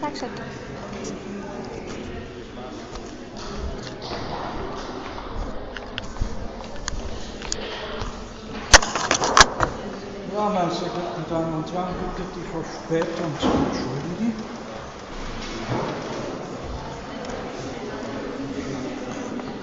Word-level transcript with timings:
du. 0.00 0.26
Ja, 10.34 10.48
meine 10.48 10.70
sehr 10.72 10.88
geehrten 10.88 11.24
Damen 11.30 11.54
und 11.54 11.72
Herren, 11.72 11.94
bitte 12.16 12.28
die 12.34 12.42
Verspätung 12.50 13.32
zu 13.38 13.46
entschuldigen. 13.46 14.34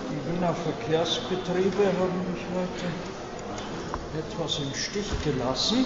Die 0.10 0.34
Wiener 0.34 0.54
Verkehrsbetriebe 0.54 1.86
haben 2.00 2.20
mich 2.32 2.46
heute 2.56 2.88
etwas 4.18 4.60
im 4.60 4.74
Stich 4.74 5.10
gelassen. 5.26 5.86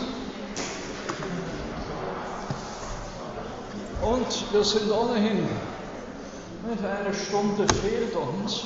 Und 4.26 4.54
wir 4.54 4.64
sind 4.64 4.92
ohnehin, 4.92 5.48
nicht 6.68 6.84
eine 6.84 7.14
Stunde 7.14 7.72
fehlt 7.76 8.16
uns, 8.16 8.64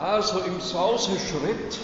also 0.00 0.40
im 0.40 0.60
Sauseschritt 0.60 1.78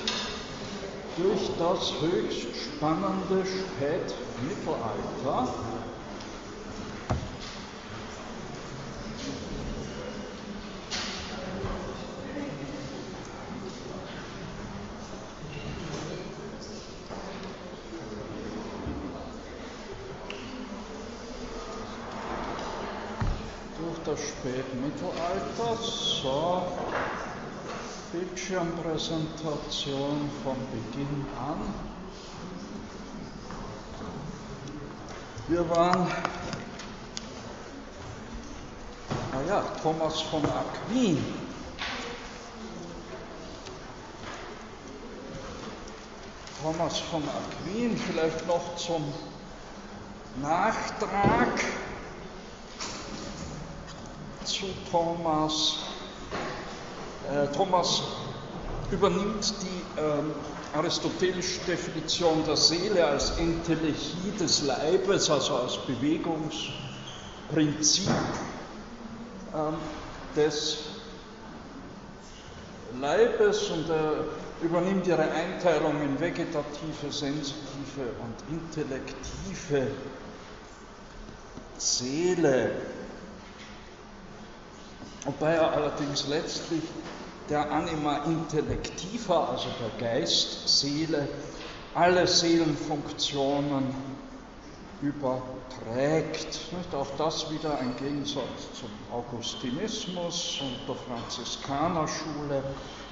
durch 1.16 1.50
das 1.58 1.92
höchst 2.00 2.48
spannende 2.56 3.44
Spätmittelalter. 3.46 5.48
Durch 23.78 23.98
das 24.04 24.20
Spätmittelalter, 24.20 25.76
so 25.82 26.62
Bildschirmpräsentation 28.82 30.30
von 30.42 30.56
Beginn 30.70 31.26
an. 31.38 31.74
Wir 35.48 35.68
waren, 35.68 36.06
naja, 39.32 39.64
Thomas 39.82 40.20
von 40.22 40.42
Aquin. 40.44 41.22
Thomas 46.62 46.98
von 47.00 47.22
Aquin, 47.22 47.96
vielleicht 47.96 48.46
noch 48.46 48.76
zum 48.76 49.12
Nachtrag 50.40 51.60
zu 54.44 54.66
Thomas. 54.90 55.76
Äh, 57.30 57.46
Thomas 57.48 58.02
übernimmt 58.92 59.54
die 59.62 60.00
äh, 60.00 60.22
aristotelische 60.76 61.60
Definition 61.66 62.44
der 62.44 62.56
Seele 62.56 63.04
als 63.06 63.38
Entelechie 63.38 64.32
des 64.38 64.62
Leibes, 64.62 65.28
also 65.30 65.56
als 65.56 65.78
Bewegungsprinzip 65.86 68.10
äh, 69.52 69.72
des 70.36 70.78
Leibes 73.00 73.70
und 73.70 73.88
er 73.88 74.24
übernimmt 74.62 75.06
ihre 75.06 75.30
Einteilung 75.30 76.02
in 76.02 76.20
vegetative, 76.20 77.10
sensitive 77.10 78.12
und 78.20 78.34
intellektive 78.50 79.86
Seele. 81.78 82.72
Wobei 85.24 85.54
er 85.54 85.72
allerdings 85.72 86.28
letztlich 86.28 86.82
der 87.50 87.70
Anima 87.70 88.18
intellectiva, 88.24 89.50
also 89.50 89.66
der 89.80 90.08
Geist, 90.08 90.68
Seele, 90.68 91.28
alle 91.94 92.26
Seelenfunktionen 92.26 93.92
überträgt. 95.02 96.72
Nicht? 96.72 96.94
Auch 96.94 97.08
das 97.18 97.50
wieder 97.50 97.78
ein 97.78 97.96
Gegensatz 97.96 98.72
zum 98.78 98.90
Augustinismus 99.12 100.60
und 100.60 100.88
der 100.88 100.94
Franziskanerschule. 100.94 102.62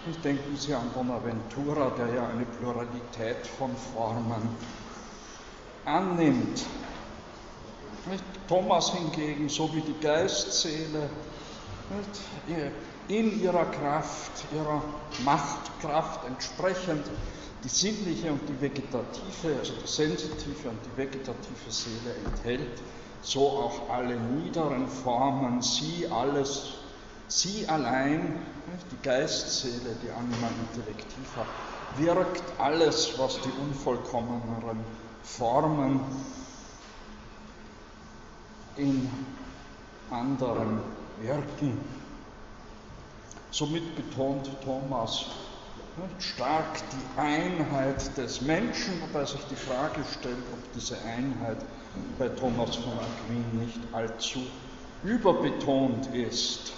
Nicht? 0.06 0.24
Denken 0.24 0.56
Sie 0.56 0.72
an 0.72 0.88
Bonaventura, 0.94 1.90
der 1.98 2.14
ja 2.14 2.28
eine 2.28 2.44
Pluralität 2.44 3.44
von 3.58 3.70
Formen 3.92 4.56
annimmt. 5.84 6.64
Nicht? 8.08 8.24
Thomas 8.46 8.92
hingegen, 8.92 9.48
so 9.48 9.74
wie 9.74 9.80
die 9.80 9.98
Geistseele, 10.00 11.10
in 13.08 13.42
ihrer 13.42 13.64
Kraft, 13.66 14.44
ihrer 14.54 14.82
Machtkraft 15.24 16.26
entsprechend 16.26 17.04
die 17.64 17.68
sinnliche 17.68 18.30
und 18.30 18.40
die 18.48 18.60
vegetative, 18.60 19.58
also 19.58 19.72
die 19.82 19.86
sensitive 19.86 20.68
und 20.68 20.78
die 20.84 20.96
vegetative 20.96 21.70
Seele 21.70 22.14
enthält, 22.24 22.80
so 23.22 23.48
auch 23.48 23.90
alle 23.90 24.16
niederen 24.16 24.86
Formen, 24.86 25.60
sie 25.60 26.06
alles, 26.10 26.74
sie 27.26 27.66
allein, 27.66 28.38
die 28.92 29.02
Geistseele, 29.02 29.96
die 30.02 30.10
Anima 30.10 30.48
intellectiva, 30.72 31.46
wirkt 31.96 32.42
alles, 32.58 33.18
was 33.18 33.40
die 33.40 33.50
unvollkommeneren 33.60 34.78
Formen 35.22 36.00
in 38.76 39.10
anderen 40.10 40.80
wirken. 41.20 41.97
Somit 43.50 43.96
betont 43.96 44.48
Thomas 44.62 45.24
stark 46.18 46.78
die 46.92 47.20
Einheit 47.20 48.16
des 48.16 48.40
Menschen, 48.42 49.00
wobei 49.00 49.24
sich 49.24 49.40
die 49.50 49.56
Frage 49.56 50.00
stellt, 50.18 50.36
ob 50.52 50.72
diese 50.74 50.96
Einheit 51.02 51.58
bei 52.18 52.28
Thomas 52.28 52.76
von 52.76 52.92
Aquin 52.92 53.58
nicht 53.58 53.80
allzu 53.92 54.40
überbetont 55.02 56.06
ist. 56.14 56.72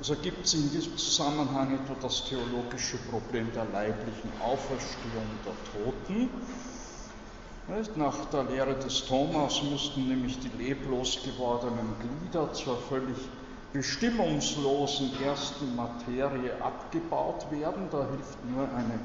Es 0.00 0.10
ergibt 0.10 0.46
sich 0.46 0.60
in 0.60 0.70
diesem 0.72 0.98
Zusammenhang 0.98 1.74
etwa 1.74 1.94
das 2.02 2.24
theologische 2.26 2.98
Problem 3.10 3.50
der 3.54 3.64
leiblichen 3.66 4.30
Auferstehung 4.40 5.28
der 5.44 5.54
Toten. 5.72 6.28
Nach 7.96 8.26
der 8.26 8.44
Lehre 8.44 8.74
des 8.74 9.06
Thomas 9.06 9.62
mussten 9.62 10.06
nämlich 10.06 10.38
die 10.38 10.50
leblos 10.62 11.18
gewordenen 11.24 11.94
Glieder 11.98 12.52
zur 12.52 12.76
völlig 12.76 13.16
bestimmungslosen 13.72 15.10
ersten 15.24 15.74
Materie 15.74 16.52
abgebaut 16.62 17.46
werden. 17.50 17.88
Da 17.90 18.06
hilft 18.10 18.44
nur 18.44 18.64
eine 18.64 18.98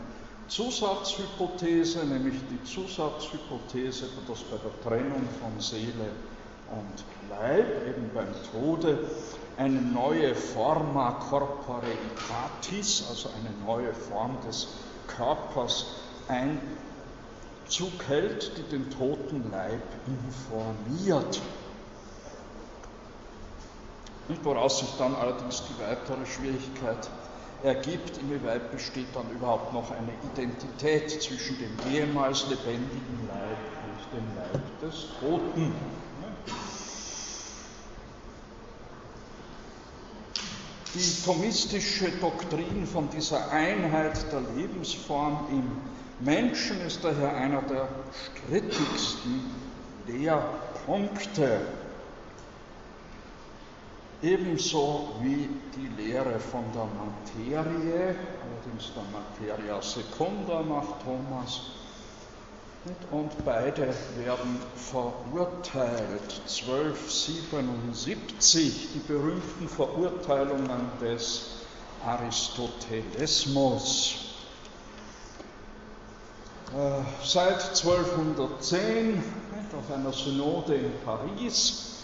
Zusatzhypothese, 0.50 2.06
nämlich 2.06 2.36
die 2.52 2.62
Zusatzhypothese, 2.66 4.08
dass 4.28 4.40
bei 4.44 4.58
der 4.58 4.82
Trennung 4.84 5.24
von 5.40 5.58
Seele 5.62 6.12
und 6.70 7.06
Leib, 7.30 7.66
eben 7.88 8.12
beim 8.14 8.28
Tode, 8.52 9.00
eine 9.56 9.82
neue 9.82 10.36
Forma 10.36 11.12
corpore 11.30 11.88
itatis, 12.18 13.06
also 13.10 13.30
eine 13.30 13.52
neue 13.66 13.94
Form 13.94 14.38
des 14.46 14.68
Körpers, 15.08 15.86
ein 16.28 16.60
Zug 17.70 18.08
hält, 18.08 18.52
die 18.58 18.64
den 18.64 18.90
toten 18.90 19.50
Leib 19.52 19.82
informiert. 20.08 21.42
Nicht, 24.28 24.44
woraus 24.46 24.80
sich 24.80 24.90
dann 24.98 25.16
allerdings 25.16 25.64
die 25.64 25.82
weitere 25.82 26.26
Schwierigkeit 26.26 27.10
ergibt, 27.64 28.18
inwieweit 28.18 28.72
besteht 28.72 29.08
dann 29.16 29.30
überhaupt 29.32 29.74
noch 29.74 29.92
eine 29.92 30.12
Identität 30.34 31.10
zwischen 31.22 31.58
dem 31.60 31.94
ehemals 31.94 32.48
lebendigen 32.50 33.28
Leib 33.28 33.58
und 33.84 34.18
dem 34.18 34.36
Leib 34.36 34.80
des 34.82 35.06
Toten. 35.20 35.74
Die 40.94 41.24
thomistische 41.24 42.12
Doktrin 42.20 42.88
von 42.88 43.10
dieser 43.10 43.52
Einheit 43.52 44.32
der 44.32 44.42
Lebensform 44.56 45.48
im 45.52 45.99
Menschen 46.20 46.82
ist 46.86 47.04
daher 47.04 47.36
einer 47.36 47.62
der 47.62 47.88
strittigsten 48.12 49.42
Lehrpunkte, 50.08 51.62
ebenso 54.22 55.16
wie 55.22 55.50
die 55.76 55.88
Lehre 56.02 56.40
von 56.40 56.64
der 56.74 56.86
Materie, 56.86 58.16
allerdings 58.44 58.92
der 58.94 59.04
Materia 59.14 59.82
Secunda 59.82 60.62
nach 60.62 61.02
Thomas. 61.04 61.62
Und 63.12 63.46
beide 63.46 63.94
werden 64.18 64.58
verurteilt. 64.76 66.42
1277, 66.48 68.90
die 68.94 69.00
berühmten 69.08 69.68
Verurteilungen 69.68 70.90
des 71.02 71.66
Aristotelismus. 72.06 74.29
Äh, 76.76 77.02
seit 77.26 77.64
1210 77.64 79.24
auf 79.76 79.92
einer 79.92 80.14
Synode 80.14 80.76
in 80.76 80.92
Paris 81.04 82.04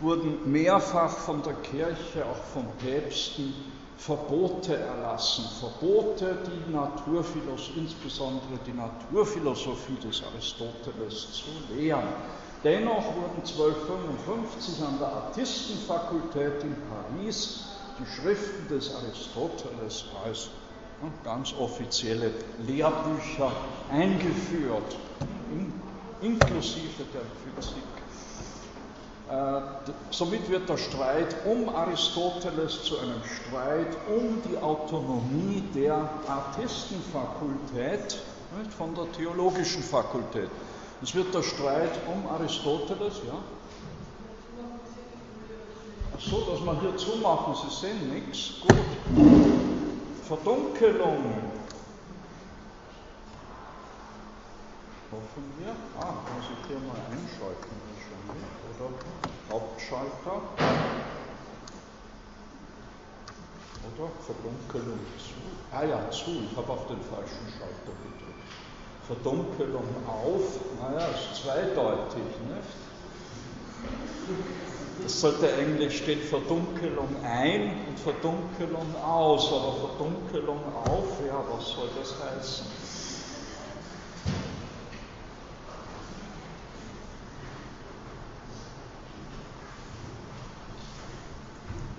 wurden 0.00 0.50
mehrfach 0.50 1.10
von 1.10 1.42
der 1.42 1.54
Kirche, 1.54 2.26
auch 2.26 2.44
von 2.52 2.66
Päpsten, 2.78 3.54
Verbote 3.96 4.76
erlassen. 4.76 5.44
Verbote, 5.60 6.36
die 6.46 6.72
Naturphilosophie, 6.72 7.80
insbesondere 7.80 8.58
die 8.66 8.72
Naturphilosophie 8.72 9.96
des 10.04 10.22
Aristoteles 10.24 11.32
zu 11.32 11.74
lehren. 11.74 12.08
Dennoch 12.64 13.04
wurden 13.14 13.40
1255 13.40 14.84
an 14.84 14.98
der 14.98 15.08
Artistenfakultät 15.08 16.62
in 16.62 16.76
Paris 16.90 17.60
die 17.98 18.06
Schriften 18.06 18.68
des 18.68 18.94
Aristoteles 18.94 20.04
als 20.22 20.50
ganz 21.24 21.54
offizielle 21.58 22.32
Lehrbücher 22.66 23.52
eingeführt, 23.90 24.96
inklusive 26.20 27.04
der 27.12 27.22
Physik. 27.44 27.82
Äh, 29.30 29.60
somit 30.10 30.48
wird 30.50 30.68
der 30.68 30.76
Streit 30.76 31.34
um 31.46 31.68
Aristoteles 31.68 32.82
zu 32.84 32.98
einem 32.98 33.22
Streit 33.24 33.96
um 34.08 34.42
die 34.48 34.58
Autonomie 34.58 35.62
der 35.74 36.08
Artistenfakultät 36.28 38.18
von 38.76 38.94
der 38.94 39.10
theologischen 39.12 39.82
Fakultät. 39.82 40.50
Es 41.02 41.14
wird 41.14 41.34
der 41.34 41.42
Streit 41.42 41.92
um 42.06 42.30
Aristoteles, 42.30 43.22
ja? 43.26 43.38
Ach 46.14 46.20
so, 46.20 46.40
dass 46.42 46.60
man 46.60 46.78
hier 46.80 46.96
zumachen, 46.96 47.54
Sie 47.54 47.74
sehen 47.74 48.12
nichts. 48.12 48.60
Gut. 48.60 49.61
Verdunkelung. 50.32 51.24
Hoffen 55.12 55.44
wir. 55.58 55.76
Ah, 56.00 56.14
muss 56.24 56.46
ich 56.48 56.68
hier 56.68 56.78
mal 56.78 56.96
einschalten 57.10 57.68
oder? 58.80 58.88
Hauptschalter. 59.52 60.40
Oder? 63.84 64.08
Verdunkelung 64.24 65.00
zu. 65.18 65.36
Ah 65.70 65.84
ja, 65.84 66.10
zu. 66.10 66.30
Ich 66.50 66.56
habe 66.56 66.72
auf 66.72 66.86
den 66.86 67.02
falschen 67.02 67.46
Schalter 67.52 67.92
gedrückt. 68.00 68.42
Verdunkelung 69.06 69.84
auf. 70.08 70.60
Naja, 70.80 71.08
ist 71.08 71.42
zweideutig, 71.42 72.24
nicht? 72.48 72.80
Das 75.00 75.20
sollte 75.20 75.52
eigentlich 75.54 75.98
stehen 75.98 76.20
Verdunkelung 76.20 77.08
ein 77.24 77.86
und 77.88 77.98
Verdunkelung 77.98 78.94
aus, 79.04 79.52
aber 79.52 79.88
Verdunkelung 79.88 80.60
auf, 80.84 81.08
ja, 81.26 81.42
was 81.50 81.68
soll 81.68 81.88
das 81.98 82.14
heißen? 82.20 82.66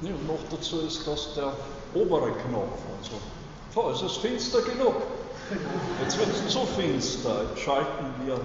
Ja, 0.02 0.14
und 0.14 0.28
noch 0.28 0.40
dazu 0.52 0.82
ist 0.82 1.08
das 1.08 1.34
der 1.36 1.54
obere 1.94 2.32
Knopf. 2.32 2.80
Also, 3.00 3.22
so, 3.74 3.90
es 3.90 4.12
ist 4.12 4.22
finster 4.22 4.62
genug. 4.62 4.96
Jetzt 6.02 6.18
wird 6.18 6.30
es 6.30 6.52
zu 6.52 6.66
finster. 6.66 7.46
Jetzt 7.50 7.64
schalten 7.64 8.14
wir 8.26 8.40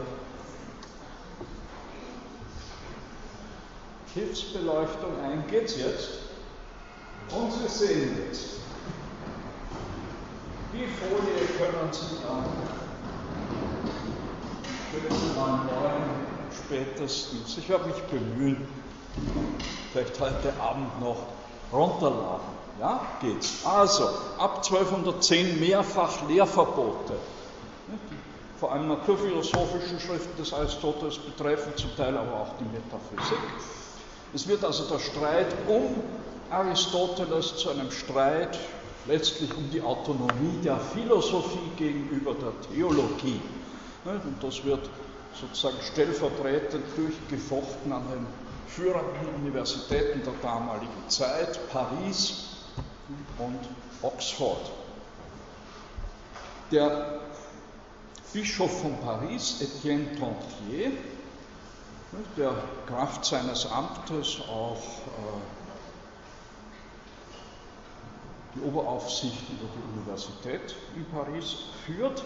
Hilfsbeleuchtung 4.18 5.20
ein. 5.22 5.44
Geht's 5.48 5.76
jetzt? 5.76 6.08
Und 7.30 7.52
Sie 7.52 7.68
sehen 7.68 8.18
jetzt. 8.26 8.58
Die 10.72 10.86
Folie 10.86 11.46
können 11.58 11.92
Sie 11.92 12.16
dann 12.26 12.44
spätestens, 16.52 17.56
ich 17.56 17.68
werde 17.68 17.86
mich 17.86 18.02
bemühen, 18.04 18.66
vielleicht 19.92 20.18
heute 20.20 20.52
Abend 20.60 21.00
noch 21.00 21.16
runterladen. 21.72 22.58
Ja, 22.80 23.00
geht's. 23.20 23.64
Also, 23.64 24.04
ab 24.38 24.56
1210 24.56 25.60
mehrfach 25.60 26.28
Lehrverbote. 26.28 27.14
Vor 28.60 28.72
allem 28.72 28.88
naturphilosophischen 28.88 30.00
Schriften 30.00 30.36
des 30.36 30.52
Aristoteles 30.52 31.18
betreffen, 31.18 31.72
zum 31.76 31.94
Teil 31.96 32.16
aber 32.16 32.34
auch 32.34 32.54
die 32.58 32.64
Metaphysik. 32.64 33.38
Es 34.34 34.46
wird 34.46 34.64
also 34.64 34.84
der 34.84 34.98
Streit 34.98 35.46
um 35.68 36.02
Aristoteles 36.50 37.56
zu 37.56 37.70
einem 37.70 37.90
Streit 37.90 38.58
letztlich 39.06 39.56
um 39.56 39.70
die 39.70 39.80
Autonomie 39.80 40.58
der 40.62 40.78
Philosophie 40.78 41.70
gegenüber 41.76 42.34
der 42.34 42.52
Theologie. 42.70 43.40
Und 44.04 44.42
das 44.42 44.64
wird 44.64 44.88
sozusagen 45.32 45.78
stellvertretend 45.92 46.84
durchgefochten 46.96 47.92
an 47.92 48.02
den 48.10 48.26
führenden 48.66 49.34
Universitäten 49.36 50.22
der 50.22 50.34
damaligen 50.42 51.08
Zeit, 51.08 51.58
Paris 51.72 52.48
und 53.38 53.58
Oxford. 54.02 54.70
Der 56.70 57.20
Bischof 58.32 58.82
von 58.82 58.98
Paris, 59.00 59.60
Etienne 59.62 60.06
Tontier, 60.16 60.92
der 62.36 62.54
Kraft 62.86 63.24
seines 63.24 63.66
Amtes 63.66 64.38
auch 64.48 64.76
äh, 64.76 65.40
die 68.54 68.60
Oberaufsicht 68.60 69.42
über 69.50 69.68
die 69.74 69.98
Universität 69.98 70.74
in 70.96 71.04
Paris 71.06 71.56
führt 71.84 72.24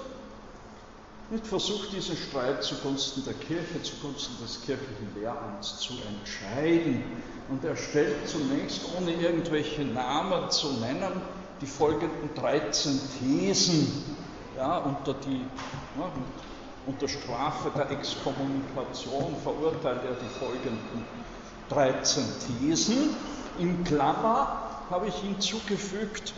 und 1.31 1.47
versucht 1.47 1.93
diesen 1.93 2.17
Streit 2.17 2.63
zugunsten 2.63 3.25
der 3.25 3.35
Kirche, 3.35 3.83
zugunsten 3.83 4.37
des 4.43 4.61
kirchlichen 4.63 5.15
Lehramts 5.19 5.79
zu 5.79 5.95
entscheiden. 5.95 7.03
Und 7.49 7.65
er 7.65 7.77
stellt 7.77 8.29
zunächst, 8.29 8.83
ohne 8.99 9.13
irgendwelche 9.13 9.83
Namen 9.83 10.51
zu 10.51 10.75
nennen, 10.75 11.23
die 11.61 11.67
folgenden 11.67 12.35
13 12.35 13.01
Thesen 13.19 14.17
ja, 14.57 14.79
unter 14.79 15.15
die 15.15 15.41
ja, 15.99 16.13
unter 16.87 17.09
Strafe 17.09 17.71
der 17.77 17.91
Exkommunikation 17.91 19.37
verurteilt 19.43 20.01
er 20.05 20.15
die 20.15 20.39
folgenden 20.39 21.05
13 21.69 22.25
Thesen. 22.61 23.17
In 23.59 23.85
Klammer 23.85 24.71
habe 24.91 25.09
ich 25.09 25.15
hinzugefügt, 25.15 26.35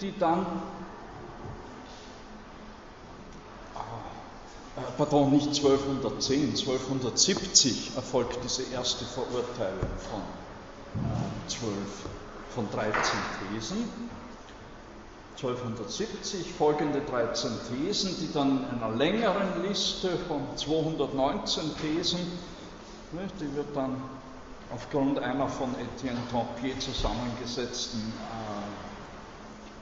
die 0.00 0.16
dann, 0.18 0.46
ah, 3.74 3.80
äh, 4.76 4.80
pardon, 4.96 5.30
nicht 5.30 5.48
1210, 5.48 6.50
1270 6.50 7.96
erfolgt 7.96 8.38
diese 8.44 8.62
erste 8.72 9.04
Verurteilung 9.04 9.90
von 10.10 10.22
12, 11.48 11.72
äh, 11.72 12.54
von 12.54 12.70
13 12.70 12.92
Thesen. 13.52 14.19
1270 15.42 16.52
folgende 16.52 17.00
13 17.00 17.50
Thesen, 17.70 18.14
die 18.20 18.30
dann 18.30 18.66
in 18.70 18.82
einer 18.82 18.94
längeren 18.94 19.62
Liste 19.66 20.10
von 20.28 20.42
219 20.54 21.62
Thesen, 21.80 22.20
ne, 23.12 23.26
die 23.40 23.56
wird 23.56 23.74
dann 23.74 23.96
aufgrund 24.70 25.18
einer 25.18 25.48
von 25.48 25.74
Etienne 25.76 26.20
Tempier 26.30 26.78
zusammengesetzten 26.78 28.00
äh, 28.00 28.12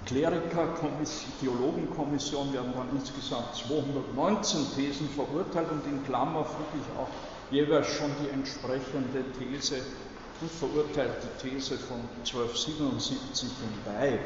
Kleriker-Theologenkommission 0.06 2.52
werden 2.52 2.72
dann 2.74 2.90
insgesamt 2.96 3.56
219 3.56 4.76
Thesen 4.76 5.08
verurteilt 5.10 5.72
und 5.72 5.84
in 5.86 6.04
Klammer 6.04 6.44
füge 6.44 6.78
ich 6.80 6.86
auch 6.98 7.08
jeweils 7.50 7.88
schon 7.88 8.12
die 8.22 8.28
entsprechende 8.30 9.24
These 9.38 9.82
verurteilte 10.46 11.26
These 11.42 11.76
von 11.78 11.98
1277 12.18 13.48
bei. 13.84 14.20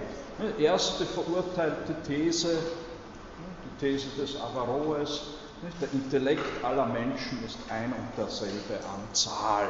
Erste 0.59 1.05
verurteilte 1.07 1.95
These, 2.07 2.59
die 3.65 3.85
These 3.85 4.09
des 4.21 4.41
Averroes, 4.41 5.23
der 5.81 5.93
Intellekt 5.93 6.65
aller 6.65 6.87
Menschen 6.87 7.45
ist 7.45 7.59
ein 7.69 7.93
und 7.93 8.09
derselbe 8.17 8.75
an 8.85 9.15
Zahl. 9.15 9.69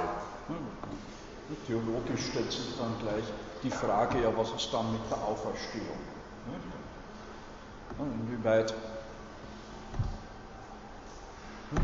Theologisch 1.67 2.29
stellt 2.31 2.50
sich 2.50 2.76
dann 2.79 2.99
gleich 3.00 3.25
die 3.62 3.71
Frage, 3.71 4.23
ja, 4.23 4.33
was 4.37 4.50
ist 4.52 4.73
dann 4.73 4.91
mit 4.93 5.02
der 5.11 5.19
Auferstehung? 5.19 5.99
Inwieweit 7.99 8.75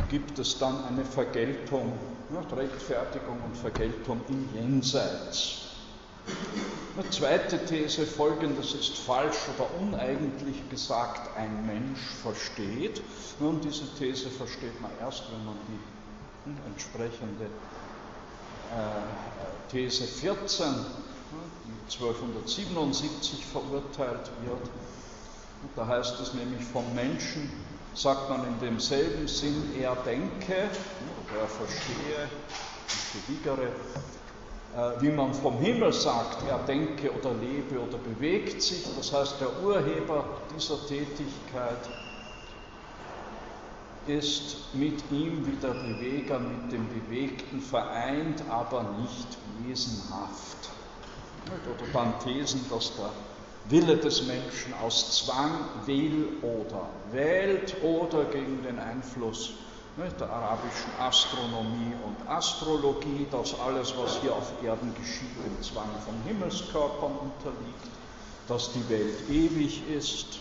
gibt 0.08 0.38
es 0.38 0.58
dann 0.58 0.84
eine 0.86 1.04
Vergeltung, 1.04 1.92
Rechtfertigung 2.56 3.40
und 3.44 3.56
Vergeltung 3.56 4.20
im 4.28 4.48
Jenseits. 4.54 5.67
Eine 6.96 7.10
zweite 7.10 7.64
These, 7.64 8.06
folgendes 8.06 8.74
ist 8.74 8.98
falsch 8.98 9.36
oder 9.56 9.68
uneigentlich 9.80 10.68
gesagt, 10.68 11.30
ein 11.36 11.66
Mensch 11.66 12.00
versteht. 12.22 13.02
Nun, 13.38 13.60
diese 13.60 13.84
These 13.98 14.30
versteht 14.30 14.80
man 14.80 14.90
erst, 15.00 15.24
wenn 15.30 15.44
man 15.44 15.56
die 15.68 15.80
entsprechende 16.66 17.44
äh, 17.44 17.48
These 19.70 20.04
14, 20.04 20.66
die 21.66 22.02
1277 22.02 23.46
verurteilt 23.46 24.30
wird. 24.44 24.70
Und 25.62 25.70
da 25.76 25.86
heißt 25.86 26.18
es 26.20 26.34
nämlich 26.34 26.64
vom 26.64 26.92
Menschen 26.94 27.50
sagt 27.94 28.28
man 28.30 28.46
in 28.46 28.60
demselben 28.60 29.26
Sinn, 29.26 29.72
er 29.80 29.96
denke, 30.04 30.54
oder 30.54 31.40
er 31.40 31.48
verstehe, 31.48 32.28
ich 32.86 33.26
bewigere, 33.26 33.72
wie 35.00 35.10
man 35.10 35.34
vom 35.34 35.58
Himmel 35.58 35.92
sagt, 35.92 36.48
er 36.48 36.58
denke 36.58 37.10
oder 37.12 37.32
lebe 37.34 37.80
oder 37.80 37.98
bewegt 37.98 38.62
sich. 38.62 38.84
Das 38.96 39.12
heißt, 39.12 39.40
der 39.40 39.62
Urheber 39.62 40.24
dieser 40.54 40.78
Tätigkeit 40.86 41.88
ist 44.06 44.74
mit 44.74 45.10
ihm 45.10 45.46
wie 45.46 45.56
der 45.56 45.74
Beweger 45.74 46.38
mit 46.38 46.72
dem 46.72 46.86
Bewegten 46.88 47.60
vereint, 47.60 48.42
aber 48.48 48.94
nicht 49.00 49.38
wesenhaft. 49.66 50.70
Oder 51.46 51.92
dann 51.92 52.14
Thesen, 52.20 52.64
dass 52.70 52.92
der 52.96 53.10
Wille 53.70 53.96
des 53.96 54.26
Menschen 54.26 54.72
aus 54.82 55.24
Zwang 55.24 55.50
will 55.86 56.28
oder 56.42 56.88
wählt 57.10 57.76
oder 57.82 58.24
gegen 58.24 58.62
den 58.62 58.78
Einfluss 58.78 59.54
der 60.20 60.30
arabischen 60.30 60.90
Astronomie 61.00 61.92
und 62.04 62.28
Astrologie, 62.28 63.26
dass 63.30 63.58
alles, 63.58 63.94
was 63.96 64.20
hier 64.20 64.32
auf 64.32 64.52
Erden 64.62 64.94
geschieht, 64.94 65.36
dem 65.44 65.62
Zwang 65.62 65.90
von 66.04 66.14
Himmelskörpern 66.24 67.12
unterliegt, 67.12 67.84
dass 68.46 68.72
die 68.72 68.88
Welt 68.88 69.28
ewig 69.28 69.82
ist. 69.90 70.38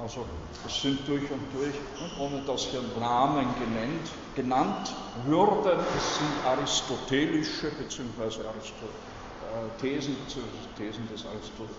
Also 0.00 0.24
es 0.64 0.80
sind 0.80 1.00
durch 1.08 1.28
und 1.30 1.42
durch, 1.52 1.74
ohne 2.20 2.42
dass 2.42 2.62
hier 2.62 2.82
Namen 3.00 3.48
genannt, 3.58 4.10
genannt 4.36 4.94
würden, 5.26 5.80
es 5.96 6.18
sind 6.18 6.46
aristotelische 6.46 7.70
bzw. 7.72 8.46
Aristotelische 8.46 8.74
äh, 9.48 9.80
Thesen, 9.80 10.16
Thesen 10.76 11.08
des, 11.08 11.24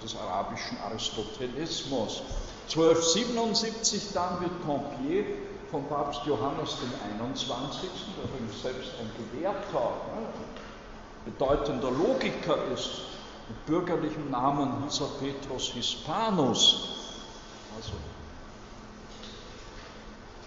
des, 0.04 0.16
arabischen 0.18 0.78
Aristotelismus. 0.80 2.24
1277 2.70 4.14
dann 4.14 4.42
wird 4.42 4.52
Compier 4.64 5.26
von 5.72 5.88
Papst 5.88 6.22
Johannes 6.26 6.78
dem 6.82 6.92
21., 7.20 7.90
der 8.16 8.26
übrigens 8.26 8.62
selbst 8.62 8.92
ein 9.00 9.10
Gelehrter, 9.34 9.92
ne, 10.14 10.28
bedeutender 11.26 11.90
Logiker 11.90 12.58
ist, 12.74 12.90
mit 13.48 13.66
bürgerlichem 13.66 14.30
Namen 14.30 14.84
hieß 14.84 15.02
er 15.02 15.08
Petrus 15.20 15.70
Hispanus, 15.70 16.90
also 17.76 17.94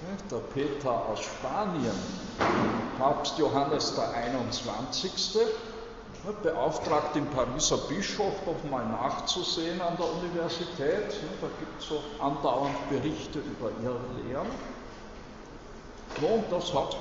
ne, 0.02 0.16
der 0.30 0.36
Peter 0.54 0.90
aus 1.08 1.20
Spanien, 1.24 1.96
Papst 2.98 3.36
Johannes 3.38 3.94
der 3.96 4.10
21 4.12 5.10
beauftragt 6.42 7.16
den 7.16 7.26
Pariser 7.26 7.78
Bischof 7.88 8.34
doch 8.46 8.70
mal 8.70 8.86
nachzusehen 8.86 9.80
an 9.80 9.96
der 9.96 10.06
Universität. 10.06 11.14
Da 11.40 11.48
gibt 11.58 11.80
es 11.80 11.88
so 11.88 12.00
andauernd 12.20 12.88
Berichte 12.88 13.40
über 13.40 13.70
ihre 13.82 13.98
Lehren. 14.22 14.46
Und 16.20 16.44
das 16.50 16.72
hat 16.72 16.96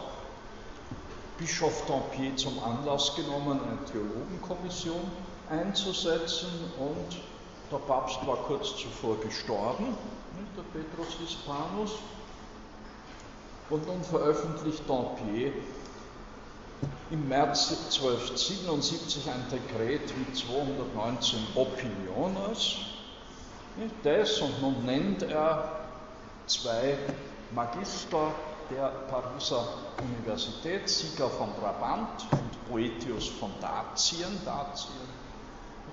Bischof 1.37 1.85
Dampier 1.87 2.35
zum 2.35 2.63
Anlass 2.63 3.15
genommen, 3.15 3.59
eine 3.67 3.85
Theologenkommission 3.91 5.01
einzusetzen 5.49 6.49
und 6.79 7.17
der 7.71 7.77
Papst 7.77 8.25
war 8.25 8.37
kurz 8.37 8.75
zuvor 8.75 9.19
gestorben, 9.21 9.95
der 10.57 10.63
Petrus 10.79 11.15
Hispanus. 11.19 11.93
Und 13.69 13.87
nun 13.87 14.03
veröffentlicht 14.03 14.83
Dampier 14.89 15.53
im 17.11 17.27
März 17.27 17.71
1277 17.91 19.29
ein 19.29 19.45
Dekret 19.51 20.17
mit 20.17 20.35
219 20.35 21.39
Opiniones. 21.55 22.77
Das 24.03 24.39
und 24.39 24.61
nun 24.61 24.85
nennt 24.85 25.23
er 25.23 25.87
zwei 26.47 26.97
Magister 27.53 28.31
der 28.69 28.87
Pariser 29.09 29.65
Universität, 30.01 30.87
Sieger 30.87 31.29
von 31.29 31.49
Brabant 31.59 32.25
und 32.31 32.69
Poetius 32.69 33.27
von 33.27 33.51
Dazien. 33.59 34.39
Dazien, 34.45 34.93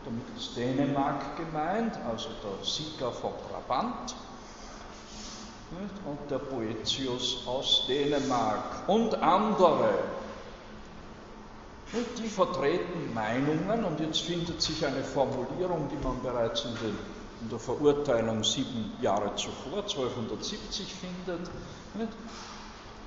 damit 0.05 0.25
ist 0.37 0.57
Dänemark 0.57 1.37
gemeint, 1.37 1.99
also 2.09 2.29
der 2.43 2.65
Sieger 2.65 3.11
von 3.11 3.33
Brabant 3.51 4.15
und 6.05 6.31
der 6.31 6.39
Poetius 6.39 7.47
aus 7.47 7.85
Dänemark 7.89 8.89
und 8.89 9.15
andere 9.17 9.91
die 11.93 12.29
vertreten 12.29 13.15
Meinungen, 13.15 13.85
und 13.85 14.01
jetzt 14.01 14.21
findet 14.21 14.61
sich 14.61 14.85
eine 14.85 15.03
Formulierung, 15.03 15.89
die 15.89 16.05
man 16.05 16.23
bereits 16.23 16.65
in, 16.65 16.77
den, 16.79 16.99
in 17.41 17.49
der 17.49 17.59
Verurteilung 17.59 18.45
sieben 18.45 18.93
Jahre 19.01 19.35
zuvor, 19.37 19.79
1270, 19.79 20.95
findet. 20.95 21.49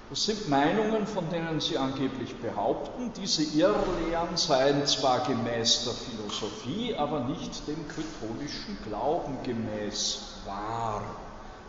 Das 0.10 0.26
sind 0.26 0.50
Meinungen, 0.50 1.08
von 1.08 1.30
denen 1.30 1.62
sie 1.62 1.78
angeblich 1.78 2.36
behaupten, 2.36 3.14
diese 3.16 3.44
Irrlehren 3.44 4.36
seien 4.36 4.86
zwar 4.86 5.22
gemäß 5.22 5.86
der 5.86 5.94
Philosophie, 5.94 6.96
aber 6.96 7.22
nicht 7.22 7.68
dem 7.68 7.88
katholischen 7.88 8.78
Glauben 8.86 9.38
gemäß 9.44 10.42
wahr. 10.46 11.02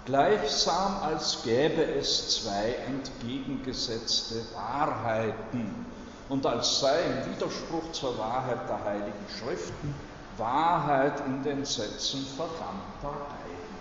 Gleichsam 0.07 0.97
als 1.03 1.45
gäbe 1.45 1.85
es 1.85 2.41
zwei 2.41 2.75
entgegengesetzte 2.89 4.45
Wahrheiten 4.55 5.87
und 6.33 6.47
als 6.47 6.81
sei 6.81 6.99
im 7.03 7.35
Widerspruch 7.35 7.93
zur 7.93 8.17
Wahrheit 8.17 8.67
der 8.67 8.83
Heiligen 8.85 9.27
Schriften 9.39 9.95
Wahrheit 10.39 11.21
in 11.27 11.43
den 11.43 11.63
Sätzen 11.63 12.25
verdammter 12.25 13.13
Heiden. 13.29 13.77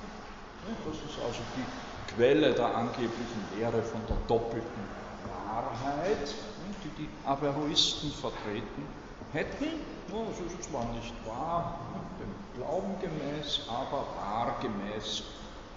Das 0.86 0.96
ist 0.98 1.18
also 1.24 1.40
die 1.56 2.14
Quelle 2.14 2.52
der 2.52 2.76
angeblichen 2.76 3.46
Lehre 3.56 3.82
von 3.82 4.02
der 4.06 4.18
doppelten 4.28 4.84
Wahrheit, 5.48 6.36
die 6.84 7.04
die 7.04 7.10
Averroisten 7.26 8.12
vertreten 8.12 8.86
hätten. 9.32 9.68
Das 10.10 10.54
ist 10.54 10.70
zwar 10.70 10.84
nicht 10.92 11.14
wahr, 11.26 11.80
dem 12.20 12.62
Glauben 12.62 12.96
gemäß, 13.00 13.62
aber 13.70 14.04
wahr 14.20 14.58
gemäß 14.62 15.24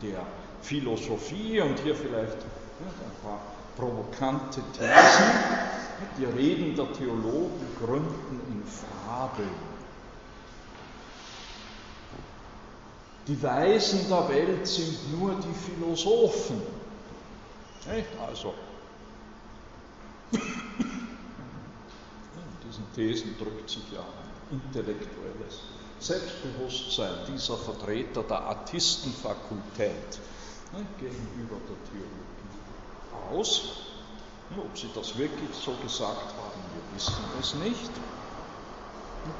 der 0.02 0.22
Philosophie 0.60 1.60
und 1.60 1.78
hier 1.78 1.94
vielleicht 1.94 2.42
ein 2.42 3.22
paar 3.22 3.53
provokante 3.76 4.62
Thesen. 4.72 5.64
Die 6.18 6.24
Reden 6.24 6.76
der 6.76 6.92
Theologen 6.92 7.66
gründen 7.78 8.40
in 8.48 8.62
Fabeln. 8.66 9.74
Die 13.26 13.42
Weisen 13.42 14.06
der 14.08 14.28
Welt 14.28 14.66
sind 14.66 15.18
nur 15.18 15.34
die 15.36 15.54
Philosophen. 15.54 16.60
Also, 18.26 18.54
in 20.32 20.40
diesen 22.66 22.92
Thesen 22.94 23.36
drückt 23.38 23.70
sich 23.70 23.90
ja 23.92 24.00
ein 24.00 24.60
intellektuelles 24.60 25.60
Selbstbewusstsein 26.00 27.14
dieser 27.32 27.56
Vertreter 27.56 28.22
der 28.24 28.40
Artistenfakultät 28.40 30.20
nicht? 30.72 30.98
gegenüber 30.98 31.56
der 31.68 31.90
Theologie 31.90 32.23
aus. 33.30 33.62
Ob 34.56 34.76
sie 34.78 34.90
das 34.94 35.16
wirklich 35.16 35.50
so 35.54 35.72
gesagt 35.82 36.34
haben, 36.36 36.60
wir 36.74 36.96
wissen 36.96 37.24
es 37.40 37.54
nicht. 37.54 37.90